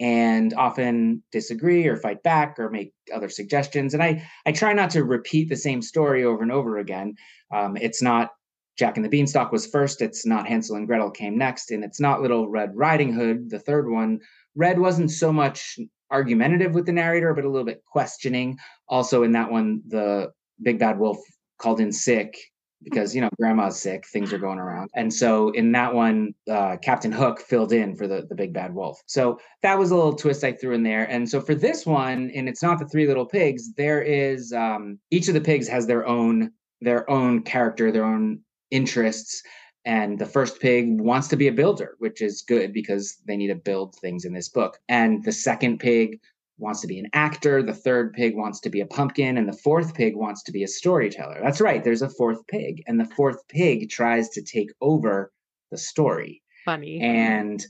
and 0.00 0.54
often 0.54 1.22
disagree 1.30 1.86
or 1.86 1.96
fight 1.96 2.22
back 2.22 2.58
or 2.58 2.70
make 2.70 2.92
other 3.14 3.28
suggestions. 3.28 3.94
And 3.94 4.02
I 4.02 4.26
I 4.46 4.52
try 4.52 4.72
not 4.72 4.90
to 4.90 5.04
repeat 5.04 5.48
the 5.48 5.56
same 5.56 5.82
story 5.82 6.24
over 6.24 6.42
and 6.42 6.52
over 6.52 6.78
again. 6.78 7.14
Um, 7.54 7.76
it's 7.76 8.02
not 8.02 8.30
Jack 8.78 8.96
and 8.96 9.04
the 9.04 9.10
Beanstalk 9.10 9.52
was 9.52 9.66
first. 9.66 10.00
It's 10.00 10.26
not 10.26 10.48
Hansel 10.48 10.76
and 10.76 10.86
Gretel 10.86 11.10
came 11.10 11.36
next, 11.36 11.70
and 11.70 11.84
it's 11.84 12.00
not 12.00 12.22
Little 12.22 12.48
Red 12.48 12.70
Riding 12.74 13.12
Hood, 13.12 13.50
the 13.50 13.58
third 13.60 13.90
one. 13.90 14.18
Red 14.56 14.78
wasn't 14.78 15.10
so 15.10 15.32
much 15.32 15.78
argumentative 16.12 16.74
with 16.74 16.86
the 16.86 16.92
narrator, 16.92 17.34
but 17.34 17.44
a 17.44 17.48
little 17.48 17.66
bit 17.66 17.82
questioning. 17.84 18.58
Also, 18.88 19.22
in 19.22 19.32
that 19.32 19.50
one, 19.50 19.82
the 19.88 20.30
big 20.62 20.78
bad 20.78 20.98
wolf 20.98 21.18
called 21.58 21.80
in 21.80 21.92
sick 21.92 22.36
because 22.84 23.14
you 23.14 23.20
know 23.20 23.28
grandma's 23.38 23.80
sick 23.80 24.04
things 24.08 24.32
are 24.32 24.38
going 24.38 24.58
around. 24.58 24.90
And 24.94 25.12
so 25.12 25.50
in 25.50 25.72
that 25.72 25.94
one 25.94 26.34
uh, 26.50 26.76
captain 26.82 27.12
hook 27.12 27.40
filled 27.40 27.72
in 27.72 27.96
for 27.96 28.06
the, 28.06 28.26
the 28.28 28.34
big 28.34 28.52
bad 28.52 28.74
wolf. 28.74 29.00
So 29.06 29.38
that 29.62 29.78
was 29.78 29.90
a 29.90 29.96
little 29.96 30.14
twist 30.14 30.44
i 30.44 30.52
threw 30.52 30.74
in 30.74 30.82
there. 30.82 31.04
And 31.04 31.28
so 31.28 31.40
for 31.40 31.54
this 31.54 31.86
one 31.86 32.30
and 32.34 32.48
it's 32.48 32.62
not 32.62 32.78
the 32.78 32.88
three 32.88 33.06
little 33.06 33.26
pigs 33.26 33.72
there 33.74 34.02
is 34.02 34.52
um, 34.52 34.98
each 35.10 35.28
of 35.28 35.34
the 35.34 35.40
pigs 35.40 35.68
has 35.68 35.86
their 35.86 36.06
own 36.06 36.50
their 36.80 37.08
own 37.08 37.42
character 37.42 37.92
their 37.92 38.04
own 38.04 38.40
interests 38.70 39.42
and 39.84 40.18
the 40.18 40.26
first 40.26 40.60
pig 40.60 41.00
wants 41.00 41.28
to 41.28 41.36
be 41.36 41.48
a 41.48 41.52
builder, 41.52 41.96
which 41.98 42.22
is 42.22 42.42
good 42.42 42.72
because 42.72 43.16
they 43.26 43.36
need 43.36 43.48
to 43.48 43.54
build 43.54 43.96
things 43.96 44.24
in 44.24 44.32
this 44.32 44.48
book. 44.48 44.78
And 44.88 45.24
the 45.24 45.32
second 45.32 45.78
pig 45.78 46.20
wants 46.58 46.80
to 46.82 46.86
be 46.86 46.98
an 46.98 47.08
actor. 47.12 47.62
The 47.62 47.74
third 47.74 48.12
pig 48.12 48.36
wants 48.36 48.60
to 48.60 48.70
be 48.70 48.80
a 48.80 48.86
pumpkin. 48.86 49.36
And 49.36 49.48
the 49.48 49.56
fourth 49.56 49.94
pig 49.94 50.14
wants 50.14 50.42
to 50.44 50.52
be 50.52 50.62
a 50.62 50.68
storyteller. 50.68 51.40
That's 51.42 51.60
right. 51.60 51.82
There's 51.82 52.02
a 52.02 52.08
fourth 52.08 52.46
pig. 52.46 52.82
And 52.86 53.00
the 53.00 53.04
fourth 53.16 53.46
pig 53.48 53.90
tries 53.90 54.28
to 54.30 54.42
take 54.42 54.70
over 54.80 55.32
the 55.70 55.78
story. 55.78 56.42
Funny. 56.64 57.00
And 57.00 57.64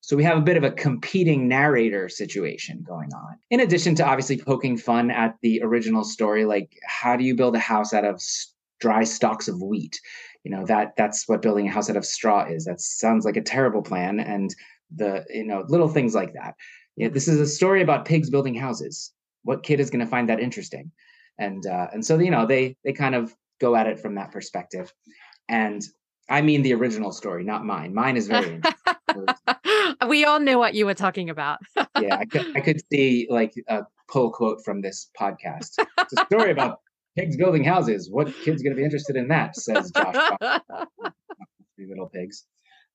so 0.00 0.16
we 0.16 0.24
have 0.24 0.38
a 0.38 0.42
bit 0.42 0.56
of 0.56 0.64
a 0.64 0.72
competing 0.72 1.46
narrator 1.46 2.08
situation 2.08 2.84
going 2.84 3.14
on. 3.14 3.36
In 3.50 3.60
addition 3.60 3.94
to 3.96 4.04
obviously 4.04 4.36
poking 4.36 4.76
fun 4.76 5.12
at 5.12 5.36
the 5.42 5.62
original 5.62 6.02
story, 6.02 6.44
like 6.44 6.76
how 6.84 7.16
do 7.16 7.22
you 7.22 7.36
build 7.36 7.54
a 7.54 7.60
house 7.60 7.94
out 7.94 8.04
of 8.04 8.20
dry 8.80 9.04
stalks 9.04 9.46
of 9.46 9.62
wheat? 9.62 10.00
You 10.44 10.50
know 10.50 10.64
that 10.66 10.94
that's 10.96 11.28
what 11.28 11.42
building 11.42 11.68
a 11.68 11.70
house 11.70 11.88
out 11.88 11.96
of 11.96 12.04
straw 12.04 12.44
is. 12.44 12.64
That 12.64 12.80
sounds 12.80 13.24
like 13.24 13.36
a 13.36 13.42
terrible 13.42 13.82
plan 13.82 14.20
and 14.20 14.54
the 14.94 15.24
you 15.30 15.44
know 15.44 15.64
little 15.68 15.88
things 15.88 16.14
like 16.14 16.34
that. 16.34 16.54
You 16.96 17.08
know, 17.08 17.14
this 17.14 17.28
is 17.28 17.40
a 17.40 17.46
story 17.46 17.82
about 17.82 18.04
pigs 18.04 18.30
building 18.30 18.54
houses. 18.54 19.12
What 19.44 19.62
kid 19.62 19.80
is 19.80 19.90
going 19.90 20.04
to 20.04 20.10
find 20.10 20.28
that 20.28 20.40
interesting? 20.40 20.90
And 21.38 21.66
uh, 21.66 21.88
and 21.92 22.04
so 22.04 22.18
you 22.18 22.30
know 22.30 22.46
they 22.46 22.76
they 22.84 22.92
kind 22.92 23.14
of 23.14 23.34
go 23.60 23.76
at 23.76 23.86
it 23.86 24.00
from 24.00 24.16
that 24.16 24.30
perspective. 24.30 24.92
And 25.48 25.82
i 26.30 26.40
mean 26.40 26.62
the 26.62 26.72
original 26.72 27.12
story 27.12 27.44
not 27.44 27.64
mine. 27.64 27.94
Mine 27.94 28.16
is 28.16 28.28
very 28.28 28.60
we 30.08 30.24
all 30.24 30.38
knew 30.38 30.58
what 30.58 30.74
you 30.74 30.86
were 30.86 30.94
talking 30.94 31.30
about. 31.30 31.58
Yeah 32.00 32.16
I 32.16 32.24
could, 32.24 32.56
I 32.56 32.60
could 32.60 32.80
see 32.92 33.26
like 33.28 33.52
a 33.68 33.82
pull 34.08 34.30
quote 34.30 34.64
from 34.64 34.82
this 34.82 35.10
podcast. 35.18 35.78
It's 35.98 36.12
a 36.16 36.24
story 36.26 36.50
about 36.52 36.80
pigs 37.16 37.36
building 37.36 37.64
houses. 37.64 38.08
What 38.10 38.28
kid's 38.44 38.62
going 38.62 38.74
to 38.74 38.76
be 38.76 38.84
interested 38.84 39.16
in 39.16 39.28
that? 39.28 39.56
Says 39.56 39.90
Josh. 39.90 40.14
Three 41.76 41.88
little 41.88 42.08
pigs. 42.08 42.44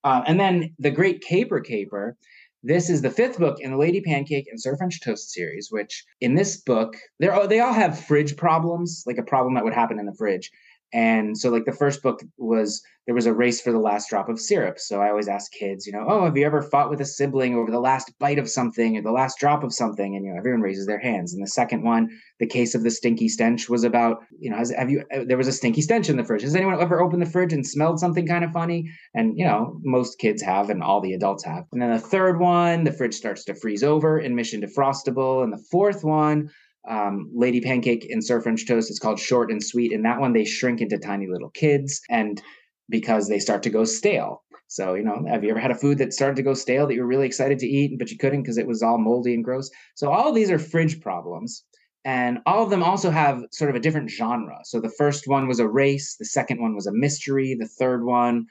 Uh, 0.04 0.24
and 0.28 0.40
then 0.40 0.76
the 0.80 0.92
Great 0.92 1.22
Caper 1.22 1.60
Caper. 1.60 2.18
This 2.64 2.90
is 2.90 3.02
the 3.02 3.12
fifth 3.12 3.38
book 3.38 3.58
in 3.60 3.72
the 3.72 3.78
Lady 3.78 4.02
Pancake 4.02 4.48
and 4.50 4.62
Sir 4.62 4.76
French 4.76 5.00
Toast 5.02 5.30
series. 5.30 5.70
Which 5.72 6.04
in 6.22 6.36
this 6.36 6.58
book, 6.58 6.96
they 7.20 7.30
they 7.48 7.60
all 7.60 7.74
have 7.74 8.00
fridge 8.00 8.36
problems, 8.36 9.04
like 9.06 9.18
a 9.18 9.24
problem 9.24 9.56
that 9.56 9.64
would 9.64 9.74
happen 9.74 10.00
in 10.00 10.06
the 10.06 10.16
fridge. 10.18 10.52
And 10.94 11.38
so, 11.38 11.50
like, 11.50 11.66
the 11.66 11.74
first 11.74 12.02
book 12.02 12.22
was 12.38 12.82
there 13.08 13.16
was 13.16 13.26
a 13.26 13.34
race 13.34 13.62
for 13.62 13.72
the 13.72 13.80
last 13.80 14.10
drop 14.10 14.28
of 14.28 14.38
syrup. 14.38 14.78
So 14.78 15.02
I 15.02 15.10
always 15.10 15.30
ask 15.30 15.50
kids, 15.54 15.88
you 15.88 15.94
know, 15.94 16.06
oh, 16.08 16.26
have 16.26 16.36
you 16.36 16.46
ever 16.46 16.62
fought 16.62 16.90
with 16.90 17.00
a 17.00 17.06
sibling 17.06 17.56
over 17.56 17.72
the 17.72 17.80
last 17.80 18.12
bite 18.20 18.38
of 18.38 18.50
something 18.50 18.98
or 18.98 19.02
the 19.02 19.14
last 19.14 19.40
drop 19.40 19.64
of 19.64 19.74
something? 19.74 20.14
And, 20.14 20.26
you 20.26 20.34
know, 20.34 20.38
everyone 20.38 20.60
raises 20.60 20.88
their 20.88 21.00
hands. 21.00 21.34
And 21.34 21.42
the 21.42 21.48
second 21.48 21.84
one, 21.84 22.10
the 22.42 22.46
case 22.46 22.76
of 22.76 22.84
the 22.84 22.92
stinky 22.92 23.30
stench 23.30 23.70
was 23.70 23.86
about, 23.86 24.18
you 24.38 24.52
know, 24.52 24.58
has, 24.58 24.72
have 24.72 24.90
you, 24.90 25.06
uh, 25.16 25.24
there 25.26 25.38
was 25.38 25.48
a 25.48 25.54
stinky 25.54 25.82
stench 25.82 26.10
in 26.10 26.18
the 26.18 26.26
fridge. 26.26 26.42
Has 26.42 26.54
anyone 26.54 26.82
ever 26.82 27.02
opened 27.02 27.22
the 27.22 27.32
fridge 27.32 27.54
and 27.54 27.66
smelled 27.66 27.98
something 27.98 28.28
kind 28.28 28.44
of 28.44 28.52
funny? 28.52 28.92
And, 29.16 29.38
you 29.38 29.46
know, 29.46 29.80
most 29.84 30.20
kids 30.20 30.42
have 30.42 30.70
and 30.70 30.84
all 30.84 31.00
the 31.00 31.14
adults 31.14 31.46
have. 31.46 31.64
And 31.72 31.82
then 31.82 31.94
the 31.94 32.00
third 32.00 32.42
one, 32.42 32.84
the 32.84 32.92
fridge 32.92 33.16
starts 33.16 33.46
to 33.46 33.56
freeze 33.56 33.84
over 33.84 34.20
in 34.20 34.36
Mission 34.36 34.62
Defrostable. 34.62 35.46
And 35.46 35.54
the 35.54 35.64
fourth 35.72 36.04
one, 36.04 36.50
um, 36.90 37.32
Lady 37.34 37.62
Pancake 37.62 38.06
and 38.10 38.22
Sir 38.22 38.42
French 38.42 38.68
Toast. 38.68 38.90
It's 38.90 39.00
called 39.00 39.18
Short 39.20 39.50
and 39.50 39.64
Sweet. 39.64 39.94
And 39.94 40.04
that 40.04 40.20
one, 40.20 40.34
they 40.34 40.44
shrink 40.44 40.82
into 40.82 40.98
tiny 40.98 41.28
little 41.28 41.52
kids 41.52 42.02
and 42.10 42.42
because 42.90 43.28
they 43.28 43.40
start 43.40 43.64
to 43.64 43.70
go 43.70 43.84
stale. 43.84 44.44
So, 44.68 44.96
you 44.96 45.04
know, 45.04 45.24
have 45.30 45.44
you 45.44 45.50
ever 45.50 45.60
had 45.60 45.72
a 45.72 45.76
food 45.76 45.98
that 46.00 46.14
started 46.14 46.36
to 46.38 46.44
go 46.44 46.54
stale 46.54 46.88
that 46.88 46.94
you 46.94 47.02
were 47.02 47.08
really 47.08 47.26
excited 47.26 47.60
to 47.60 47.68
eat, 47.68 47.98
but 47.98 48.12
you 48.12 48.18
couldn't 48.18 48.42
because 48.42 48.58
it 48.58 48.68
was 48.68 48.84
all 48.84 48.98
moldy 48.98 49.34
and 49.34 49.44
gross? 49.44 49.70
So, 49.96 50.12
all 50.12 50.30
of 50.30 50.36
these 50.36 50.52
are 50.52 50.60
fridge 50.60 51.02
problems. 51.02 51.64
And 52.04 52.40
all 52.46 52.64
of 52.64 52.70
them 52.70 52.84
also 52.84 53.10
have 53.10 53.44
sort 53.52 53.70
of 53.70 53.76
a 53.76 53.80
different 53.80 54.10
genre. 54.10 54.60
So, 54.64 54.82
the 54.82 54.90
first 54.98 55.28
one 55.28 55.48
was 55.48 55.60
a 55.60 55.68
race, 55.68 56.18
the 56.18 56.26
second 56.26 56.62
one 56.62 56.76
was 56.76 56.88
a 56.88 56.94
mystery, 56.94 57.56
the 57.58 57.68
third 57.68 58.04
one 58.04 58.46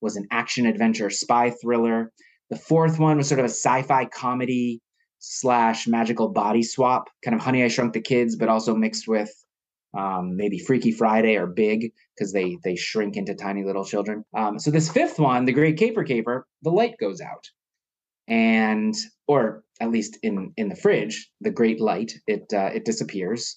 was 0.00 0.16
an 0.16 0.26
action 0.30 0.66
adventure 0.66 1.10
spy 1.10 1.50
thriller. 1.50 2.12
The 2.50 2.56
fourth 2.56 2.98
one 2.98 3.18
was 3.18 3.28
sort 3.28 3.38
of 3.38 3.46
a 3.46 3.50
sci 3.50 3.82
fi 3.82 4.06
comedy 4.06 4.80
slash 5.20 5.86
magical 5.86 6.28
body 6.28 6.62
swap, 6.62 7.08
kind 7.24 7.34
of 7.34 7.40
Honey 7.40 7.62
I 7.62 7.68
Shrunk 7.68 7.92
the 7.92 8.00
Kids, 8.00 8.36
but 8.36 8.48
also 8.48 8.74
mixed 8.74 9.06
with 9.06 9.30
um, 9.96 10.36
maybe 10.36 10.58
Freaky 10.58 10.92
Friday 10.92 11.36
or 11.36 11.46
Big 11.46 11.92
because 12.20 12.32
they 12.32 12.58
they 12.62 12.76
shrink 12.76 13.16
into 13.16 13.34
tiny 13.34 13.64
little 13.64 13.84
children. 13.84 14.24
Um, 14.36 14.58
so 14.58 14.70
this 14.70 14.90
fifth 14.90 15.18
one, 15.18 15.46
the 15.46 15.52
Great 15.52 15.78
Caper 15.78 16.04
Caper, 16.04 16.46
the 16.62 16.70
light 16.70 16.94
goes 17.00 17.20
out, 17.20 17.48
and 18.28 18.94
or 19.26 19.64
at 19.80 19.90
least 19.90 20.18
in 20.22 20.52
in 20.58 20.68
the 20.68 20.76
fridge, 20.76 21.30
the 21.40 21.50
Great 21.50 21.80
Light 21.80 22.12
it 22.26 22.52
uh, 22.52 22.70
it 22.74 22.84
disappears 22.84 23.56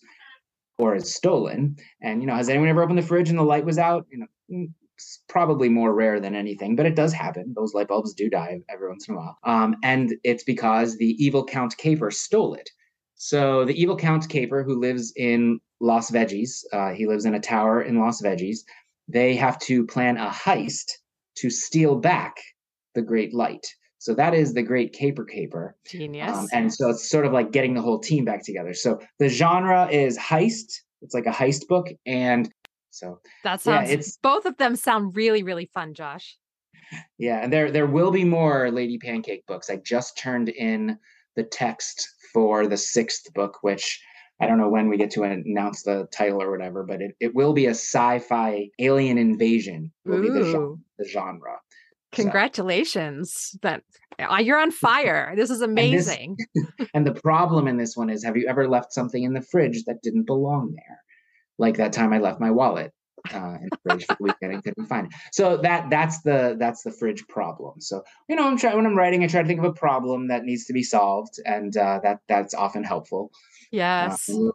or 0.80 0.96
is 0.96 1.14
stolen. 1.14 1.76
And 2.02 2.22
you 2.22 2.28
know, 2.28 2.36
has 2.36 2.48
anyone 2.48 2.70
ever 2.70 2.82
opened 2.82 2.98
the 2.98 3.04
fridge 3.04 3.30
and 3.30 3.38
the 3.38 3.44
light 3.44 3.66
was 3.66 3.78
out? 3.78 4.06
You 4.10 4.20
know, 4.20 4.28
mm, 4.50 4.72
it's 4.96 5.22
probably 5.28 5.68
more 5.68 5.94
rare 5.94 6.22
than 6.22 6.34
anything, 6.34 6.78
but 6.78 6.86
it 6.86 6.96
does 6.96 7.12
happen. 7.12 7.54
Those 7.56 7.74
light 7.74 7.90
bulbs 7.90 8.14
do 8.14 8.30
die 8.30 8.62
every 8.70 8.88
once 8.88 9.10
in 9.10 9.16
a 9.16 9.18
while. 9.18 9.38
Um, 9.44 9.76
and 9.84 10.16
it's 10.24 10.44
because 10.44 10.98
the 10.98 11.16
evil 11.24 11.44
Count 11.44 11.76
Caper 11.78 12.12
stole 12.12 12.54
it. 12.54 12.70
So 13.16 13.66
the 13.66 13.80
evil 13.80 13.98
Count 13.98 14.28
Caper, 14.30 14.64
who 14.64 14.80
lives 14.80 15.14
in 15.16 15.60
Las 15.84 16.10
Vegas, 16.12 16.66
uh, 16.72 16.92
he 16.92 17.06
lives 17.08 17.26
in 17.26 17.36
a 17.36 17.40
tower 17.42 17.82
in 17.82 18.00
Las 18.00 18.22
Vegas. 18.22 18.64
They 19.10 19.36
have 19.36 19.60
to 19.60 19.86
plan 19.86 20.16
a 20.16 20.30
heist 20.30 20.94
to 21.36 21.50
steal 21.50 21.98
back 21.98 22.38
the 22.96 23.02
Great 23.02 23.34
Light. 23.34 23.68
So 23.98 24.14
that 24.16 24.34
is 24.34 24.54
the 24.54 24.64
Great 24.64 24.94
Caper 24.94 25.26
Caper. 25.26 25.76
Genius. 25.86 26.38
Um, 26.38 26.48
and 26.54 26.74
so 26.74 26.90
it's 26.90 27.10
sort 27.10 27.26
of 27.26 27.34
like 27.34 27.52
getting 27.52 27.74
the 27.74 27.82
whole 27.82 28.00
team 28.00 28.24
back 28.24 28.46
together. 28.46 28.74
So 28.74 29.00
the 29.20 29.28
genre 29.28 29.88
is 29.88 30.18
heist. 30.18 30.72
It's 31.02 31.14
like 31.14 31.26
a 31.26 31.32
heist 31.32 31.68
book, 31.68 31.88
and 32.06 32.50
so 32.90 33.20
that 33.44 33.60
sounds. 33.60 33.90
Yeah, 33.90 33.96
it's 33.96 34.18
both 34.18 34.46
of 34.46 34.56
them 34.56 34.78
sound 34.78 35.18
really 35.18 35.44
really 35.44 35.70
fun, 35.74 35.94
Josh. 35.94 36.38
Yeah, 37.18 37.40
and 37.44 37.52
there 37.52 37.72
there 37.72 37.88
will 37.88 38.12
be 38.12 38.24
more 38.24 38.72
Lady 38.72 38.98
Pancake 38.98 39.46
books. 39.48 39.70
I 39.70 39.78
just 39.78 40.18
turned 40.18 40.48
in 40.48 40.98
the 41.36 41.44
text 41.44 42.08
for 42.34 42.68
the 42.68 42.78
sixth 42.78 43.34
book, 43.34 43.58
which 43.62 44.02
I 44.42 44.48
don't 44.48 44.58
know 44.58 44.70
when 44.70 44.90
we 44.90 44.98
get 44.98 45.12
to 45.12 45.24
announce 45.24 45.84
the 45.84 46.08
title 46.12 46.42
or 46.42 46.52
whatever, 46.52 46.84
but 46.84 47.02
it, 47.02 47.16
it 47.20 47.36
will 47.36 47.54
be 47.54 47.68
a 47.68 47.72
sci-fi 47.72 48.70
alien 48.80 49.18
invasion. 49.18 49.92
Will 50.06 50.20
Ooh. 50.20 50.22
be 50.22 50.30
the 50.30 50.52
genre. 50.52 50.78
The 50.98 51.08
genre. 51.08 51.60
Congratulations! 52.12 53.34
So. 53.34 53.58
That 53.62 53.84
uh, 54.20 54.38
you're 54.38 54.60
on 54.60 54.72
fire. 54.72 55.34
This 55.36 55.50
is 55.50 55.62
amazing. 55.62 56.38
And, 56.56 56.68
this, 56.78 56.90
and 56.94 57.08
the 57.08 57.14
problem 57.14 57.68
in 57.68 57.78
this 57.78 57.96
one 57.96 58.10
is: 58.10 58.24
Have 58.24 58.38
you 58.38 58.48
ever 58.48 58.68
left 58.68 58.94
something 58.94 59.24
in 59.24 59.34
the 59.34 59.42
fridge 59.42 59.84
that 59.86 60.02
didn't 60.02 60.26
belong 60.26 60.74
there? 60.76 61.00
Like 61.58 61.78
that 61.78 61.94
time 61.94 62.14
I 62.14 62.20
left 62.20 62.40
my 62.40 62.52
wallet 62.52 62.94
uh, 63.34 63.58
in 63.62 63.70
the 63.72 63.78
fridge 63.84 64.06
for 64.06 64.16
the 64.16 64.24
weekend 64.24 64.54
and 64.54 64.64
couldn't 64.64 64.86
find 64.88 65.08
it. 65.08 65.14
So 65.32 65.58
that 65.58 65.90
that's 65.90 66.22
the 66.22 66.56
that's 66.60 66.84
the 66.84 66.92
fridge 66.92 67.26
problem. 67.28 67.80
So 67.80 68.04
you 68.28 68.36
know, 68.36 68.48
I'm 68.48 68.58
trying 68.58 68.76
when 68.76 68.86
I'm 68.86 68.98
writing, 68.98 69.24
I 69.24 69.28
try 69.28 69.42
to 69.42 69.48
think 69.48 69.60
of 69.60 69.66
a 69.66 69.74
problem 69.74 70.28
that 70.28 70.44
needs 70.44 70.66
to 70.66 70.74
be 70.74 70.84
solved, 70.84 71.40
and 71.46 71.76
uh, 71.76 72.00
that 72.04 72.20
that's 72.28 72.54
often 72.54 72.84
helpful. 72.84 73.32
Yes. 73.74 74.30
Uh, 74.30 74.52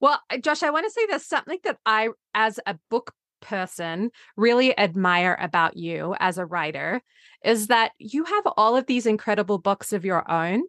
well, 0.00 0.20
Josh, 0.40 0.62
I 0.62 0.70
want 0.70 0.86
to 0.86 0.90
say 0.90 1.06
there's 1.06 1.26
something 1.26 1.58
that 1.64 1.78
I, 1.84 2.08
as 2.34 2.58
a 2.66 2.78
book 2.90 3.12
person, 3.40 4.10
really 4.36 4.76
admire 4.78 5.36
about 5.40 5.76
you 5.76 6.16
as 6.20 6.38
a 6.38 6.46
writer 6.46 7.02
is 7.44 7.66
that 7.66 7.92
you 7.98 8.24
have 8.24 8.44
all 8.56 8.74
of 8.74 8.86
these 8.86 9.04
incredible 9.04 9.58
books 9.58 9.92
of 9.92 10.04
your 10.04 10.28
own 10.30 10.62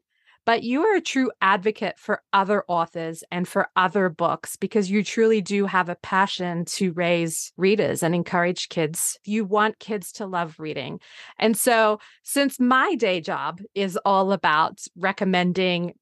but 0.47 0.63
you 0.63 0.81
are 0.81 0.95
a 0.95 1.01
true 1.01 1.29
advocate 1.41 1.99
for 1.99 2.23
other 2.31 2.63
authors 2.69 3.21
and 3.31 3.45
for 3.45 3.67
other 3.75 4.07
books 4.07 4.55
because 4.55 4.89
you 4.89 5.03
truly 5.03 5.41
do 5.41 5.65
have 5.65 5.89
a 5.89 5.97
passion 5.97 6.63
to 6.63 6.93
raise 6.93 7.51
readers 7.57 8.01
and 8.01 8.15
encourage 8.15 8.69
kids. 8.69 9.19
You 9.25 9.43
want 9.43 9.79
kids 9.79 10.13
to 10.13 10.25
love 10.25 10.55
reading. 10.57 11.01
And 11.37 11.57
so, 11.57 11.99
since 12.23 12.61
my 12.61 12.95
day 12.95 13.19
job 13.19 13.59
is 13.75 13.99
all 14.05 14.31
about 14.31 14.79
recommending 14.95 15.95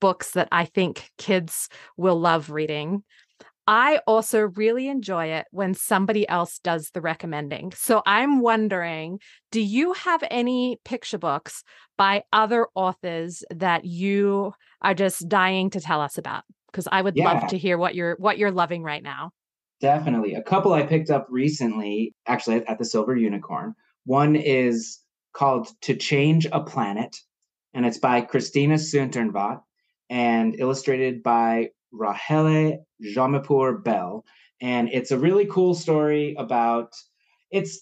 books 0.00 0.32
that 0.32 0.48
I 0.52 0.64
think 0.64 1.10
kids 1.18 1.68
will 1.96 2.18
love 2.18 2.50
reading, 2.50 3.02
I 3.68 4.00
also 4.06 4.40
really 4.56 4.88
enjoy 4.88 5.26
it 5.26 5.46
when 5.50 5.74
somebody 5.74 6.26
else 6.26 6.58
does 6.58 6.90
the 6.94 7.02
recommending. 7.02 7.72
So 7.76 8.02
I'm 8.06 8.40
wondering 8.40 9.18
do 9.50 9.60
you 9.60 9.92
have 9.92 10.24
any 10.30 10.78
picture 10.86 11.18
books 11.18 11.62
by 11.98 12.22
other 12.32 12.68
authors 12.74 13.44
that 13.50 13.84
you 13.84 14.54
are 14.80 14.94
just 14.94 15.28
dying 15.28 15.68
to 15.70 15.80
tell 15.80 16.00
us 16.00 16.16
about? 16.16 16.44
Because 16.72 16.88
I 16.90 17.02
would 17.02 17.14
yeah. 17.14 17.30
love 17.30 17.48
to 17.48 17.58
hear 17.58 17.76
what 17.76 17.94
you're 17.94 18.16
what 18.18 18.38
you're 18.38 18.50
loving 18.50 18.82
right 18.82 19.02
now. 19.02 19.32
Definitely. 19.82 20.34
A 20.34 20.42
couple 20.42 20.72
I 20.72 20.84
picked 20.84 21.10
up 21.10 21.26
recently, 21.28 22.14
actually 22.26 22.66
at 22.66 22.78
the 22.78 22.86
Silver 22.86 23.16
Unicorn. 23.16 23.74
One 24.06 24.34
is 24.34 25.00
called 25.34 25.68
To 25.82 25.94
Change 25.94 26.46
a 26.50 26.60
Planet, 26.60 27.14
and 27.74 27.84
it's 27.84 27.98
by 27.98 28.22
Christina 28.22 28.76
Soontornvat 28.76 29.60
and 30.10 30.58
illustrated 30.58 31.22
by 31.22 31.70
Rahele 31.92 32.78
Jomepour 33.00 33.78
Bell. 33.78 34.24
And 34.60 34.88
it's 34.92 35.10
a 35.10 35.18
really 35.18 35.46
cool 35.46 35.74
story 35.74 36.34
about 36.38 36.92
it's 37.50 37.80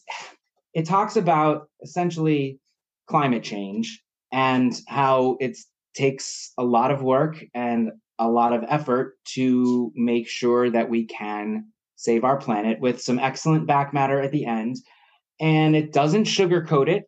it 0.75 0.85
talks 0.85 1.17
about 1.17 1.69
essentially 1.83 2.61
climate 3.07 3.43
change 3.43 4.03
and 4.33 4.81
how 4.87 5.37
it 5.41 5.57
takes 5.95 6.53
a 6.59 6.65
lot 6.65 6.91
of 6.91 7.03
work 7.03 7.43
and 7.55 7.91
a 8.19 8.29
lot 8.29 8.53
of 8.53 8.65
effort 8.69 9.15
to 9.25 9.93
make 9.95 10.29
sure 10.29 10.71
that 10.71 10.89
we 10.89 11.05
can 11.05 11.67
save 11.97 12.25
our 12.25 12.37
planet 12.37 12.79
with 12.81 13.01
some 13.01 13.19
excellent 13.19 13.67
back 13.67 13.95
matter 13.95 14.21
at 14.21 14.33
the 14.33 14.45
end. 14.45 14.77
And 15.41 15.75
it 15.75 15.93
doesn't 15.93 16.25
sugarcoat 16.25 16.89
it, 16.89 17.05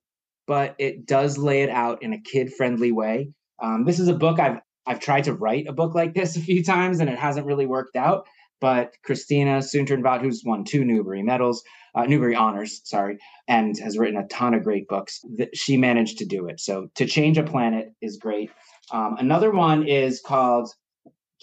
but 0.46 0.74
it 0.78 1.06
does 1.06 1.36
lay 1.36 1.62
it 1.62 1.70
out 1.70 2.02
in 2.02 2.12
a 2.12 2.20
kid 2.20 2.52
friendly 2.54 2.92
way. 2.92 3.30
Um, 3.62 3.84
this 3.84 3.98
is 3.98 4.08
a 4.08 4.14
book 4.14 4.38
I've 4.38 4.60
I've 4.88 5.00
tried 5.00 5.24
to 5.24 5.34
write 5.34 5.66
a 5.68 5.72
book 5.72 5.94
like 5.94 6.14
this 6.14 6.36
a 6.36 6.40
few 6.40 6.64
times 6.64 6.98
and 6.98 7.10
it 7.10 7.18
hasn't 7.18 7.46
really 7.46 7.66
worked 7.66 7.94
out. 7.94 8.26
But 8.60 8.94
Christina 9.04 9.58
Soontornvat, 9.58 10.22
who's 10.22 10.42
won 10.44 10.64
two 10.64 10.84
Newbery 10.84 11.22
medals, 11.22 11.62
uh, 11.94 12.06
Newbery 12.06 12.34
honors, 12.34 12.80
sorry, 12.84 13.18
and 13.46 13.78
has 13.78 13.96
written 13.98 14.18
a 14.18 14.26
ton 14.26 14.54
of 14.54 14.64
great 14.64 14.88
books, 14.88 15.20
that 15.36 15.56
she 15.56 15.76
managed 15.76 16.18
to 16.18 16.24
do 16.24 16.48
it. 16.48 16.58
So 16.58 16.88
to 16.96 17.06
change 17.06 17.38
a 17.38 17.44
planet 17.44 17.92
is 18.00 18.16
great. 18.16 18.50
Um, 18.90 19.16
another 19.18 19.52
one 19.52 19.86
is 19.86 20.20
called 20.20 20.70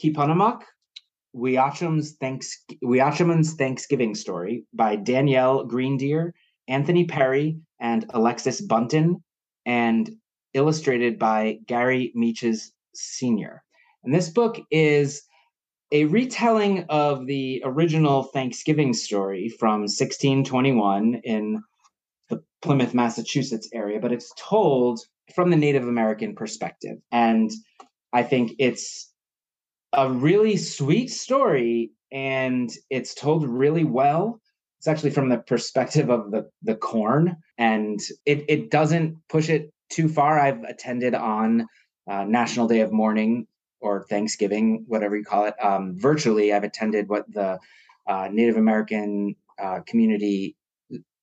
Keepunumuk, 0.04 0.64
Weeachum's 1.36 2.16
Thanks- 2.20 2.66
Thanksgiving 3.56 4.16
Story 4.16 4.66
by 4.74 4.96
Danielle 4.96 5.68
Greendeer, 5.68 6.32
Anthony 6.68 7.06
Perry, 7.06 7.60
and 7.80 8.06
Alexis 8.10 8.60
Bunten, 8.62 9.22
and 9.66 10.10
illustrated 10.54 11.20
by 11.20 11.60
Gary 11.68 12.12
Meeches 12.16 12.72
Sr. 12.96 13.64
And 14.04 14.14
this 14.14 14.30
book 14.30 14.60
is 14.72 15.24
a 15.92 16.06
retelling 16.06 16.86
of 16.90 17.26
the 17.28 17.62
original 17.64 18.24
Thanksgiving 18.24 18.94
story 18.94 19.50
from 19.50 19.82
1621 19.82 21.22
in 21.24 21.62
the 22.30 22.44
Plymouth, 22.62 22.94
Massachusetts 22.94 23.70
area, 23.74 24.00
but 24.00 24.12
it's 24.12 24.32
told 24.38 25.00
from 25.34 25.50
the 25.50 25.56
Native 25.56 25.88
American 25.88 26.36
perspective. 26.36 26.98
And 27.12 27.52
I 28.14 28.24
think 28.24 28.54
it's 28.60 29.12
a 29.94 30.10
really 30.10 30.58
sweet 30.58 31.12
story 31.12 31.92
and 32.12 32.70
it's 32.90 33.14
told 33.14 33.48
really 33.48 33.84
well. 33.84 34.42
It's 34.80 34.88
actually 34.88 35.12
from 35.12 35.30
the 35.30 35.38
perspective 35.38 36.10
of 36.10 36.32
the, 36.32 36.50
the 36.62 36.76
corn 36.76 37.38
and 37.58 38.00
it, 38.26 38.46
it 38.48 38.72
doesn't 38.72 39.18
push 39.30 39.50
it 39.50 39.72
too 39.90 40.08
far. 40.08 40.40
I've 40.40 40.64
attended 40.64 41.16
on 41.16 41.68
uh, 42.08 42.24
National 42.24 42.68
Day 42.68 42.82
of 42.82 42.92
Mourning 42.92 43.48
or 43.82 44.06
Thanksgiving, 44.10 44.86
whatever 44.88 45.16
you 45.16 45.24
call 45.24 45.46
it. 45.46 45.56
Um, 45.64 45.94
virtually, 45.98 46.54
I've 46.54 46.64
attended 46.64 47.10
what 47.10 47.32
the 47.32 47.60
uh, 48.08 48.30
Native 48.32 48.58
American 48.58 49.36
uh, 49.62 49.80
community 49.88 50.56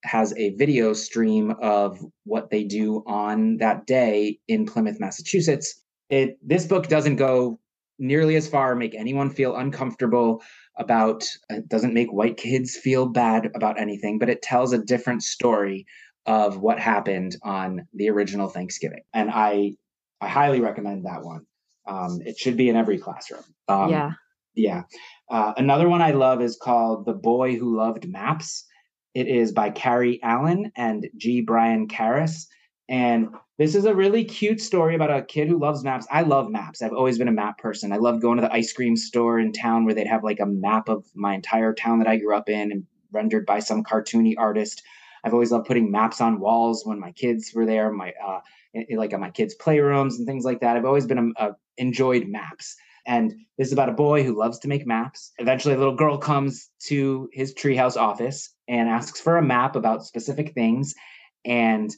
has 0.04 0.34
a 0.36 0.50
video 0.54 0.92
stream 0.92 1.54
of 1.60 1.98
what 2.24 2.50
they 2.50 2.64
do 2.64 3.04
on 3.06 3.56
that 3.58 3.86
day 3.86 4.38
in 4.48 4.66
Plymouth, 4.66 4.98
Massachusetts. 4.98 5.80
It 6.10 6.38
this 6.42 6.66
book 6.66 6.88
doesn't 6.88 7.16
go 7.16 7.58
nearly 7.98 8.36
as 8.36 8.48
far, 8.48 8.74
make 8.74 8.94
anyone 8.94 9.30
feel 9.30 9.56
uncomfortable 9.56 10.42
about 10.76 11.24
it 11.50 11.68
doesn't 11.68 11.94
make 11.94 12.12
white 12.12 12.36
kids 12.36 12.76
feel 12.76 13.06
bad 13.06 13.50
about 13.54 13.78
anything, 13.78 14.18
but 14.18 14.28
it 14.28 14.42
tells 14.42 14.72
a 14.72 14.78
different 14.78 15.22
story 15.22 15.86
of 16.26 16.58
what 16.58 16.78
happened 16.78 17.36
on 17.42 17.86
the 17.94 18.08
original 18.08 18.48
Thanksgiving. 18.48 19.02
And 19.12 19.30
I 19.32 19.72
I 20.22 20.28
highly 20.28 20.60
recommend 20.60 21.04
that 21.04 21.24
one. 21.24 21.46
Um, 21.86 22.20
it 22.24 22.38
should 22.38 22.56
be 22.56 22.68
in 22.68 22.76
every 22.76 22.98
classroom. 22.98 23.42
Um, 23.68 23.90
yeah. 23.90 24.12
Yeah. 24.54 24.82
Uh, 25.30 25.52
another 25.56 25.88
one 25.88 26.00
I 26.00 26.12
love 26.12 26.40
is 26.40 26.56
called 26.56 27.06
The 27.06 27.14
Boy 27.14 27.56
Who 27.56 27.76
Loved 27.76 28.08
Maps. 28.08 28.64
It 29.14 29.26
is 29.26 29.52
by 29.52 29.70
Kari 29.70 30.22
Allen 30.22 30.70
and 30.76 31.08
G. 31.16 31.40
Brian 31.40 31.88
Karas. 31.88 32.46
And 32.88 33.30
this 33.58 33.74
is 33.74 33.84
a 33.84 33.94
really 33.94 34.24
cute 34.24 34.60
story 34.60 34.94
about 34.94 35.10
a 35.10 35.22
kid 35.22 35.48
who 35.48 35.58
loves 35.58 35.82
maps. 35.82 36.06
I 36.10 36.22
love 36.22 36.50
maps. 36.50 36.82
I've 36.82 36.92
always 36.92 37.18
been 37.18 37.28
a 37.28 37.32
map 37.32 37.58
person. 37.58 37.92
I 37.92 37.96
love 37.96 38.20
going 38.20 38.36
to 38.36 38.42
the 38.42 38.52
ice 38.52 38.72
cream 38.72 38.96
store 38.96 39.38
in 39.38 39.52
town 39.52 39.84
where 39.84 39.94
they'd 39.94 40.06
have 40.06 40.24
like 40.24 40.40
a 40.40 40.46
map 40.46 40.88
of 40.88 41.04
my 41.14 41.34
entire 41.34 41.72
town 41.72 41.98
that 41.98 42.08
I 42.08 42.16
grew 42.16 42.36
up 42.36 42.48
in 42.48 42.70
and 42.72 42.84
rendered 43.12 43.46
by 43.46 43.58
some 43.58 43.82
cartoony 43.82 44.34
artist. 44.38 44.82
I've 45.24 45.32
always 45.32 45.52
loved 45.52 45.66
putting 45.66 45.90
maps 45.90 46.20
on 46.20 46.40
walls 46.40 46.84
when 46.84 46.98
my 46.98 47.12
kids 47.12 47.52
were 47.54 47.66
there, 47.66 47.90
my 47.92 48.12
uh, 48.24 48.40
like 48.94 49.12
at 49.12 49.20
my 49.20 49.30
kids' 49.30 49.54
playrooms 49.60 50.16
and 50.16 50.26
things 50.26 50.44
like 50.44 50.60
that. 50.60 50.76
I've 50.76 50.84
always 50.84 51.06
been 51.06 51.34
a, 51.36 51.48
a 51.48 51.56
enjoyed 51.78 52.26
maps. 52.26 52.76
And 53.04 53.32
this 53.58 53.66
is 53.66 53.72
about 53.72 53.88
a 53.88 53.92
boy 53.92 54.22
who 54.22 54.38
loves 54.38 54.58
to 54.60 54.68
make 54.68 54.86
maps. 54.86 55.32
Eventually, 55.38 55.74
a 55.74 55.78
little 55.78 55.96
girl 55.96 56.18
comes 56.18 56.70
to 56.86 57.28
his 57.32 57.52
treehouse 57.54 57.96
office 57.96 58.54
and 58.68 58.88
asks 58.88 59.20
for 59.20 59.36
a 59.36 59.42
map 59.42 59.74
about 59.74 60.04
specific 60.04 60.54
things. 60.54 60.94
And 61.44 61.90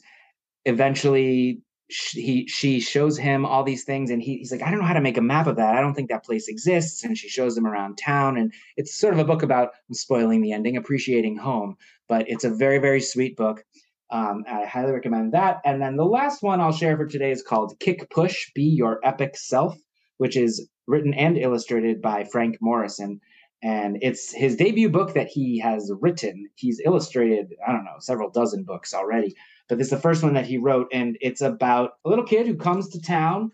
eventually, 0.65 1.61
he 1.89 2.47
she 2.47 2.79
shows 2.79 3.17
him 3.17 3.45
all 3.45 3.63
these 3.63 3.83
things 3.83 4.09
and 4.09 4.21
he, 4.21 4.37
he's 4.37 4.51
like 4.51 4.63
i 4.63 4.71
don't 4.71 4.79
know 4.79 4.85
how 4.87 4.93
to 4.93 5.01
make 5.01 5.17
a 5.17 5.21
map 5.21 5.45
of 5.45 5.55
that 5.55 5.75
i 5.75 5.81
don't 5.81 5.93
think 5.93 6.09
that 6.09 6.25
place 6.25 6.47
exists 6.47 7.03
and 7.03 7.15
she 7.15 7.29
shows 7.29 7.55
him 7.55 7.67
around 7.67 7.95
town 7.95 8.37
and 8.37 8.51
it's 8.75 8.95
sort 8.95 9.13
of 9.13 9.19
a 9.19 9.23
book 9.23 9.43
about 9.43 9.69
spoiling 9.91 10.41
the 10.41 10.51
ending 10.51 10.77
appreciating 10.77 11.37
home 11.37 11.77
but 12.07 12.29
it's 12.29 12.43
a 12.43 12.49
very 12.49 12.79
very 12.79 13.01
sweet 13.01 13.35
book 13.35 13.63
um, 14.11 14.43
i 14.47 14.65
highly 14.65 14.91
recommend 14.91 15.33
that 15.33 15.61
and 15.65 15.81
then 15.81 15.95
the 15.95 16.05
last 16.05 16.43
one 16.43 16.61
i'll 16.61 16.71
share 16.71 16.95
for 16.97 17.05
today 17.05 17.31
is 17.31 17.41
called 17.41 17.79
kick 17.79 18.09
push 18.09 18.51
be 18.53 18.63
your 18.63 18.99
epic 19.03 19.35
self 19.35 19.77
which 20.17 20.37
is 20.37 20.67
written 20.87 21.13
and 21.13 21.37
illustrated 21.37 22.01
by 22.01 22.23
Frank 22.23 22.57
Morrison. 22.61 23.19
And 23.63 23.97
it's 24.01 24.31
his 24.31 24.55
debut 24.55 24.89
book 24.89 25.13
that 25.13 25.27
he 25.27 25.59
has 25.59 25.91
written. 25.99 26.49
He's 26.55 26.81
illustrated, 26.83 27.55
I 27.65 27.71
don't 27.71 27.85
know, 27.85 27.97
several 27.99 28.29
dozen 28.29 28.63
books 28.63 28.93
already, 28.93 29.35
but 29.67 29.77
this 29.77 29.87
is 29.87 29.91
the 29.91 29.99
first 29.99 30.21
one 30.21 30.33
that 30.33 30.45
he 30.45 30.57
wrote. 30.57 30.87
And 30.93 31.17
it's 31.21 31.41
about 31.41 31.93
a 32.05 32.09
little 32.09 32.25
kid 32.25 32.45
who 32.45 32.55
comes 32.55 32.89
to 32.89 33.01
town 33.01 33.51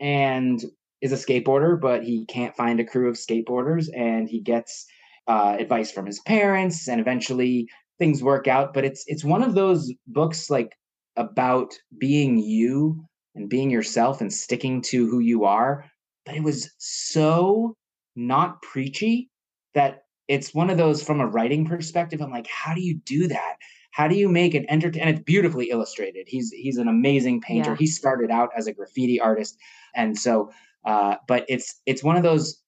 and 0.00 0.62
is 1.00 1.12
a 1.12 1.16
skateboarder, 1.16 1.80
but 1.80 2.02
he 2.02 2.24
can't 2.26 2.56
find 2.56 2.80
a 2.80 2.84
crew 2.84 3.08
of 3.08 3.14
skateboarders. 3.14 3.86
And 3.94 4.28
he 4.28 4.40
gets 4.40 4.86
uh, 5.28 5.56
advice 5.58 5.92
from 5.92 6.06
his 6.06 6.18
parents, 6.20 6.88
and 6.88 7.00
eventually 7.00 7.68
things 7.98 8.22
work 8.22 8.48
out. 8.48 8.74
But 8.74 8.84
it's 8.84 9.04
it's 9.06 9.24
one 9.24 9.42
of 9.42 9.54
those 9.54 9.92
books 10.06 10.50
like 10.50 10.74
about 11.16 11.74
being 11.98 12.38
you 12.38 13.04
and 13.34 13.48
being 13.48 13.70
yourself 13.70 14.20
and 14.20 14.32
sticking 14.32 14.82
to 14.82 15.08
who 15.08 15.20
you 15.20 15.44
are 15.44 15.84
but 16.24 16.36
it 16.36 16.42
was 16.42 16.70
so 16.78 17.76
not 18.14 18.62
preachy 18.62 19.30
that 19.74 20.04
it's 20.28 20.54
one 20.54 20.70
of 20.70 20.78
those 20.78 21.02
from 21.02 21.20
a 21.20 21.26
writing 21.26 21.66
perspective. 21.66 22.20
I'm 22.20 22.30
like, 22.30 22.46
how 22.46 22.74
do 22.74 22.80
you 22.80 22.98
do 23.04 23.28
that? 23.28 23.56
How 23.90 24.08
do 24.08 24.14
you 24.14 24.28
make 24.28 24.54
an 24.54 24.64
entertain? 24.68 25.02
And 25.02 25.10
it's 25.10 25.24
beautifully 25.24 25.70
illustrated. 25.70 26.26
He's 26.26 26.50
he's 26.50 26.78
an 26.78 26.88
amazing 26.88 27.40
painter. 27.40 27.70
Yeah. 27.70 27.76
He 27.76 27.86
started 27.86 28.30
out 28.30 28.50
as 28.56 28.66
a 28.66 28.72
graffiti 28.72 29.20
artist, 29.20 29.58
and 29.94 30.18
so, 30.18 30.50
uh, 30.86 31.16
but 31.28 31.44
it's 31.48 31.80
it's 31.84 32.02
one 32.02 32.16
of 32.16 32.22
those 32.22 32.58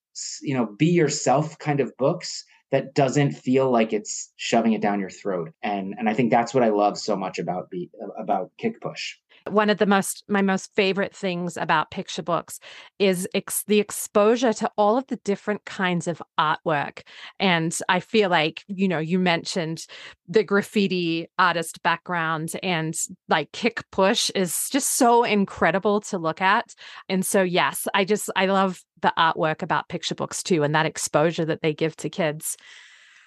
you 0.43 0.55
know 0.55 0.67
be 0.79 0.87
yourself 0.87 1.59
kind 1.59 1.81
of 1.81 1.97
books 1.97 2.45
that 2.75 2.93
doesn't 2.93 3.31
feel 3.31 3.71
like 3.71 3.93
it's 3.93 4.33
shoving 4.35 4.73
it 4.73 4.83
down 4.83 4.99
your 4.99 5.09
throat. 5.09 5.53
And 5.63 5.95
and 5.97 6.09
I 6.09 6.15
think 6.15 6.33
that's 6.33 6.53
what 6.53 6.65
I 6.65 6.71
love 6.71 6.99
so 6.99 7.15
much 7.15 7.39
about 7.39 7.71
be 7.71 7.89
about 8.19 8.51
Kick 8.59 8.81
Push. 8.81 9.15
One 9.49 9.69
of 9.69 9.79
the 9.79 9.87
most 9.87 10.25
my 10.29 10.41
most 10.41 10.75
favorite 10.75 11.15
things 11.15 11.57
about 11.57 11.91
picture 11.91 12.23
books 12.23 12.59
is 12.99 13.29
ex- 13.35 13.65
the 13.67 13.79
exposure 13.79 14.53
to 14.55 14.71
all 14.79 14.97
of 14.97 15.07
the 15.09 15.17
different 15.17 15.65
kinds 15.65 16.09
of 16.09 16.23
artwork. 16.39 17.03
And 17.39 17.77
I 17.89 18.01
feel 18.01 18.31
like, 18.31 18.65
you 18.69 18.89
know, 18.89 18.99
you 18.99 19.19
mentioned 19.19 19.87
the 20.27 20.43
graffiti 20.45 21.29
artist 21.39 21.83
background 21.83 22.53
and 22.63 22.95
like 23.29 23.53
kick 23.53 23.83
push 23.91 24.31
is 24.35 24.69
just 24.71 24.97
so 24.97 25.25
incredible 25.25 26.01
to 26.03 26.19
look 26.19 26.41
at. 26.41 26.75
And 27.09 27.25
so 27.25 27.43
yes, 27.43 27.87
I 27.93 28.05
just 28.05 28.31
I 28.35 28.47
love 28.47 28.83
the 29.03 29.13
artwork 29.19 29.63
about 29.63 29.89
picture 29.89 30.15
books 30.15 30.43
too 30.43 30.63
and 30.63 30.75
that 30.75 30.87
exposure 30.87 31.45
that 31.45 31.61
they 31.61 31.75
give 31.75 31.97
to 31.97 32.09
kids. 32.09 32.57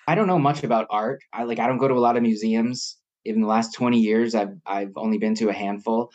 I 0.07 0.15
don't 0.15 0.27
know 0.27 0.39
much 0.39 0.63
about 0.63 0.87
art. 0.89 1.19
I 1.31 1.43
like 1.43 1.59
I 1.59 1.67
don't 1.67 1.77
go 1.77 1.87
to 1.87 1.93
a 1.93 1.99
lot 1.99 2.17
of 2.17 2.23
museums 2.23 2.97
in 3.27 3.41
the 3.41 3.47
last 3.47 3.73
20 3.73 3.99
years 3.99 4.35
I've 4.35 4.55
I've 4.65 4.93
only 4.95 5.17
been 5.17 5.35
to 5.35 5.49
a 5.49 5.53
handful, 5.53 6.11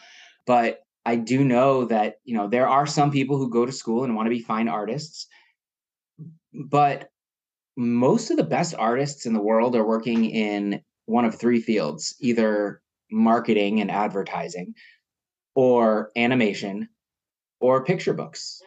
but 0.46 0.80
I 1.04 1.16
do 1.16 1.44
know 1.44 1.84
that, 1.86 2.16
you 2.24 2.36
know, 2.36 2.48
there 2.48 2.68
are 2.68 2.86
some 2.86 3.10
people 3.10 3.36
who 3.36 3.50
go 3.50 3.66
to 3.66 3.72
school 3.72 4.04
and 4.04 4.14
want 4.14 4.26
to 4.26 4.30
be 4.30 4.40
fine 4.40 4.68
artists. 4.68 5.26
But 6.54 7.08
most 7.76 8.30
of 8.30 8.36
the 8.36 8.44
best 8.44 8.74
artists 8.78 9.26
in 9.26 9.32
the 9.32 9.42
world 9.42 9.74
are 9.74 9.86
working 9.86 10.26
in 10.26 10.82
one 11.06 11.24
of 11.24 11.34
three 11.34 11.60
fields, 11.60 12.14
either 12.20 12.80
marketing 13.10 13.80
and 13.80 13.90
advertising 13.90 14.74
or 15.54 16.10
animation 16.16 16.88
or 17.60 17.84
picture 17.84 18.14
books. 18.14 18.60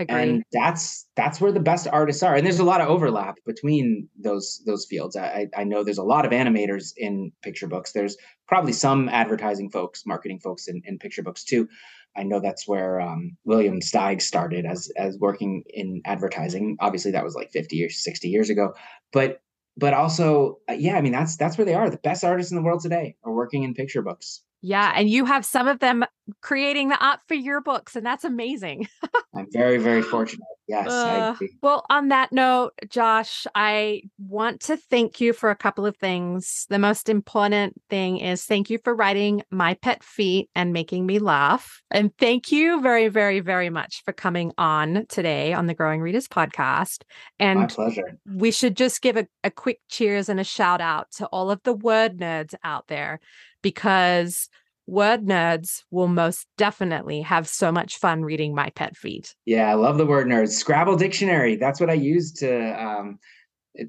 Agreed. 0.00 0.22
And 0.22 0.44
that's 0.50 1.06
that's 1.14 1.42
where 1.42 1.52
the 1.52 1.60
best 1.60 1.86
artists 1.86 2.22
are. 2.22 2.34
And 2.34 2.46
there's 2.46 2.58
a 2.58 2.64
lot 2.64 2.80
of 2.80 2.88
overlap 2.88 3.36
between 3.44 4.08
those 4.18 4.62
those 4.64 4.86
fields. 4.88 5.14
I, 5.14 5.48
I 5.54 5.64
know 5.64 5.84
there's 5.84 5.98
a 5.98 6.02
lot 6.02 6.24
of 6.24 6.32
animators 6.32 6.92
in 6.96 7.32
picture 7.42 7.66
books. 7.66 7.92
There's 7.92 8.16
probably 8.48 8.72
some 8.72 9.10
advertising 9.10 9.70
folks, 9.70 10.06
marketing 10.06 10.40
folks 10.42 10.68
in, 10.68 10.80
in 10.86 10.98
picture 10.98 11.22
books 11.22 11.44
too. 11.44 11.68
I 12.16 12.22
know 12.22 12.40
that's 12.40 12.66
where 12.66 12.98
um, 12.98 13.36
William 13.44 13.80
Steig 13.80 14.22
started 14.22 14.64
as 14.64 14.90
as 14.96 15.18
working 15.18 15.64
in 15.68 16.00
advertising. 16.06 16.78
Obviously, 16.80 17.10
that 17.10 17.24
was 17.24 17.34
like 17.34 17.50
50 17.52 17.84
or 17.84 17.90
60 17.90 18.28
years 18.28 18.48
ago. 18.48 18.72
But 19.12 19.42
but 19.76 19.92
also, 19.92 20.60
uh, 20.68 20.72
yeah, 20.72 20.96
I 20.96 21.02
mean 21.02 21.12
that's 21.12 21.36
that's 21.36 21.58
where 21.58 21.66
they 21.66 21.74
are. 21.74 21.90
The 21.90 21.98
best 21.98 22.24
artists 22.24 22.50
in 22.50 22.56
the 22.56 22.62
world 22.62 22.80
today 22.80 23.16
are 23.22 23.32
working 23.32 23.64
in 23.64 23.74
picture 23.74 24.00
books. 24.00 24.42
Yeah. 24.62 24.92
And 24.94 25.08
you 25.08 25.24
have 25.24 25.44
some 25.44 25.68
of 25.68 25.78
them 25.80 26.04
creating 26.40 26.88
the 26.88 27.04
art 27.04 27.20
for 27.26 27.34
your 27.34 27.60
books, 27.60 27.96
and 27.96 28.04
that's 28.04 28.24
amazing. 28.24 28.88
I'm 29.34 29.46
very, 29.50 29.78
very 29.78 30.02
fortunate. 30.14 30.46
Yes. 30.68 30.86
Uh, 30.86 31.34
well, 31.62 31.84
on 31.90 32.08
that 32.08 32.30
note, 32.30 32.70
Josh, 32.88 33.44
I 33.56 34.02
want 34.18 34.60
to 34.62 34.76
thank 34.76 35.20
you 35.20 35.32
for 35.32 35.50
a 35.50 35.56
couple 35.56 35.84
of 35.84 35.96
things. 35.96 36.66
The 36.70 36.78
most 36.78 37.08
important 37.08 37.74
thing 37.90 38.18
is 38.18 38.44
thank 38.44 38.70
you 38.70 38.78
for 38.84 38.94
writing 38.94 39.42
My 39.50 39.74
Pet 39.74 40.04
Feet 40.04 40.48
and 40.54 40.72
making 40.72 41.06
me 41.06 41.18
laugh. 41.18 41.82
And 41.90 42.16
thank 42.18 42.52
you 42.52 42.80
very, 42.80 43.08
very, 43.08 43.40
very 43.40 43.68
much 43.68 44.02
for 44.04 44.12
coming 44.12 44.52
on 44.58 45.06
today 45.08 45.52
on 45.52 45.66
the 45.66 45.74
Growing 45.74 46.02
Readers 46.02 46.28
podcast. 46.28 47.02
And 47.40 47.60
My 47.60 47.66
pleasure. 47.66 48.18
We 48.24 48.52
should 48.52 48.76
just 48.76 49.02
give 49.02 49.16
a, 49.16 49.26
a 49.42 49.50
quick 49.50 49.80
cheers 49.88 50.28
and 50.28 50.38
a 50.38 50.44
shout 50.44 50.80
out 50.80 51.10
to 51.16 51.26
all 51.26 51.50
of 51.50 51.60
the 51.64 51.74
word 51.74 52.18
nerds 52.18 52.54
out 52.62 52.86
there 52.86 53.18
because 53.62 54.48
word 54.86 55.24
nerds 55.24 55.82
will 55.90 56.08
most 56.08 56.46
definitely 56.58 57.22
have 57.22 57.48
so 57.48 57.70
much 57.70 57.96
fun 57.96 58.22
reading 58.22 58.54
my 58.54 58.70
pet 58.70 58.96
feet. 58.96 59.34
Yeah, 59.46 59.70
I 59.70 59.74
love 59.74 59.98
the 59.98 60.06
word 60.06 60.26
nerds. 60.26 60.50
Scrabble 60.50 60.96
dictionary. 60.96 61.56
That's 61.56 61.80
what 61.80 61.90
I 61.90 61.94
use 61.94 62.32
to 62.34 62.82
um 62.82 63.18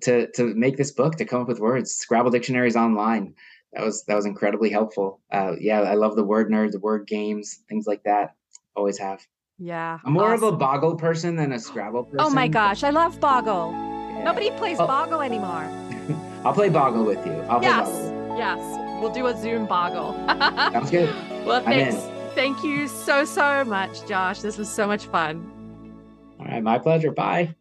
to 0.01 0.31
to 0.31 0.53
make 0.53 0.77
this 0.77 0.91
book 0.91 1.15
to 1.17 1.25
come 1.25 1.41
up 1.41 1.47
with 1.47 1.59
words. 1.59 1.95
Scrabble 1.95 2.31
dictionaries 2.31 2.75
online. 2.75 3.33
That 3.73 3.83
was 3.83 4.03
that 4.05 4.15
was 4.15 4.25
incredibly 4.25 4.69
helpful. 4.69 5.21
Uh, 5.31 5.53
yeah, 5.59 5.81
I 5.81 5.95
love 5.95 6.15
the 6.15 6.23
word 6.23 6.49
nerds, 6.49 6.71
the 6.71 6.79
word 6.79 7.07
games, 7.07 7.59
things 7.69 7.87
like 7.87 8.03
that. 8.03 8.35
Always 8.75 8.97
have. 8.99 9.25
Yeah. 9.57 9.99
I'm 10.03 10.13
more 10.13 10.33
awesome. 10.33 10.47
of 10.47 10.53
a 10.55 10.57
Boggle 10.57 10.95
person 10.95 11.35
than 11.35 11.51
a 11.51 11.59
Scrabble 11.59 12.05
person. 12.05 12.19
Oh 12.19 12.29
my 12.29 12.47
gosh, 12.47 12.83
I 12.83 12.89
love 12.89 13.19
Boggle. 13.19 13.71
Yeah. 13.71 14.23
Nobody 14.23 14.49
plays 14.51 14.79
oh. 14.79 14.87
Boggle 14.87 15.21
anymore. 15.21 15.69
I'll 16.45 16.53
play 16.53 16.69
Boggle 16.69 17.05
with 17.05 17.23
you. 17.25 17.33
I'll 17.43 17.61
yes. 17.61 17.87
Boggle. 17.87 18.37
Yes. 18.37 18.80
We'll 19.01 19.11
do 19.11 19.25
a 19.25 19.35
Zoom 19.35 19.65
boggle. 19.65 20.13
Sounds 20.27 20.91
good. 20.91 21.09
well, 21.43 21.63
thanks. 21.63 21.97
Thank 22.35 22.63
you 22.63 22.87
so, 22.87 23.25
so 23.25 23.65
much, 23.65 24.05
Josh. 24.07 24.41
This 24.41 24.59
was 24.59 24.69
so 24.69 24.85
much 24.85 25.05
fun. 25.07 25.51
All 26.39 26.45
right, 26.45 26.61
my 26.61 26.77
pleasure. 26.77 27.11
Bye. 27.11 27.55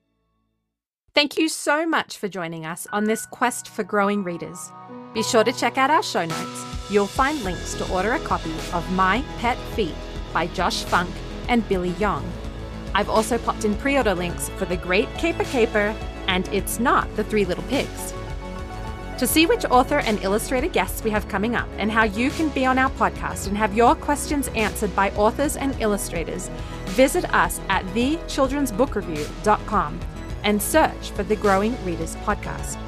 Thank 1.14 1.38
you 1.38 1.48
so 1.48 1.86
much 1.86 2.18
for 2.18 2.28
joining 2.28 2.66
us 2.66 2.86
on 2.92 3.04
this 3.04 3.24
quest 3.24 3.68
for 3.68 3.82
growing 3.82 4.22
readers. 4.22 4.70
Be 5.14 5.22
sure 5.22 5.42
to 5.42 5.52
check 5.52 5.78
out 5.78 5.90
our 5.90 6.02
show 6.02 6.26
notes. 6.26 6.64
You'll 6.90 7.06
find 7.06 7.42
links 7.42 7.72
to 7.74 7.90
order 7.90 8.12
a 8.12 8.20
copy 8.20 8.52
of 8.74 8.92
My 8.92 9.24
Pet 9.38 9.56
Feet 9.74 9.94
by 10.34 10.46
Josh 10.48 10.84
Funk 10.84 11.10
and 11.48 11.66
Billy 11.70 11.94
Yong. 11.98 12.30
I've 12.94 13.08
also 13.08 13.38
popped 13.38 13.64
in 13.64 13.74
pre 13.76 13.96
order 13.96 14.14
links 14.14 14.50
for 14.50 14.66
The 14.66 14.76
Great 14.76 15.12
Caper 15.14 15.44
Caper 15.44 15.96
and 16.28 16.48
It's 16.52 16.78
Not 16.78 17.14
the 17.16 17.24
Three 17.24 17.46
Little 17.46 17.64
Pigs. 17.64 18.12
To 19.20 19.26
see 19.26 19.44
which 19.44 19.66
author 19.66 19.98
and 19.98 20.22
illustrator 20.22 20.68
guests 20.68 21.04
we 21.04 21.10
have 21.10 21.28
coming 21.28 21.54
up 21.54 21.68
and 21.76 21.92
how 21.92 22.04
you 22.04 22.30
can 22.30 22.48
be 22.48 22.64
on 22.64 22.78
our 22.78 22.88
podcast 22.92 23.48
and 23.48 23.58
have 23.58 23.74
your 23.74 23.94
questions 23.94 24.48
answered 24.54 24.96
by 24.96 25.10
authors 25.10 25.58
and 25.58 25.78
illustrators, 25.78 26.48
visit 26.86 27.30
us 27.34 27.60
at 27.68 27.84
thechildrensbookreview.com 27.88 30.00
and 30.42 30.62
search 30.62 31.10
for 31.10 31.22
the 31.22 31.36
Growing 31.36 31.76
Readers 31.84 32.16
Podcast. 32.16 32.78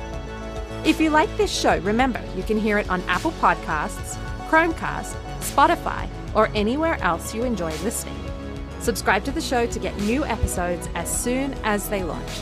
If 0.86 1.02
you 1.02 1.10
like 1.10 1.28
this 1.36 1.52
show, 1.52 1.76
remember 1.80 2.22
you 2.34 2.44
can 2.44 2.58
hear 2.58 2.78
it 2.78 2.88
on 2.88 3.02
Apple 3.08 3.32
Podcasts, 3.32 4.16
Chromecast, 4.48 5.14
Spotify, 5.40 6.08
or 6.34 6.48
anywhere 6.54 6.96
else 7.02 7.34
you 7.34 7.44
enjoy 7.44 7.72
listening. 7.82 8.16
Subscribe 8.80 9.22
to 9.24 9.32
the 9.32 9.42
show 9.42 9.66
to 9.66 9.78
get 9.78 9.94
new 10.00 10.24
episodes 10.24 10.88
as 10.94 11.14
soon 11.14 11.52
as 11.62 11.90
they 11.90 12.02
launch. 12.02 12.40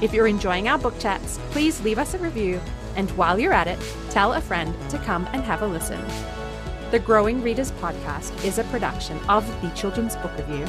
If 0.00 0.14
you're 0.14 0.28
enjoying 0.28 0.68
our 0.68 0.78
book 0.78 0.98
chats, 0.98 1.38
please 1.50 1.82
leave 1.82 1.98
us 1.98 2.14
a 2.14 2.18
review 2.18 2.58
and 2.98 3.10
while 3.12 3.38
you're 3.38 3.54
at 3.54 3.68
it, 3.68 3.78
tell 4.10 4.34
a 4.34 4.40
friend 4.40 4.74
to 4.90 4.98
come 4.98 5.28
and 5.32 5.44
have 5.44 5.62
a 5.62 5.66
listen. 5.66 6.04
The 6.90 6.98
Growing 6.98 7.40
Readers 7.42 7.70
podcast 7.72 8.44
is 8.44 8.58
a 8.58 8.64
production 8.64 9.18
of 9.28 9.46
the 9.62 9.70
Children's 9.70 10.16
Book 10.16 10.36
Review. 10.36 10.66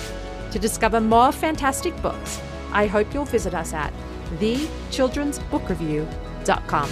To 0.51 0.59
discover 0.59 1.01
more 1.01 1.31
fantastic 1.31 1.99
books, 2.03 2.39
I 2.71 2.85
hope 2.85 3.11
you'll 3.13 3.25
visit 3.25 3.55
us 3.55 3.73
at 3.73 3.91
thechildrensbookreview.com. 4.37 6.89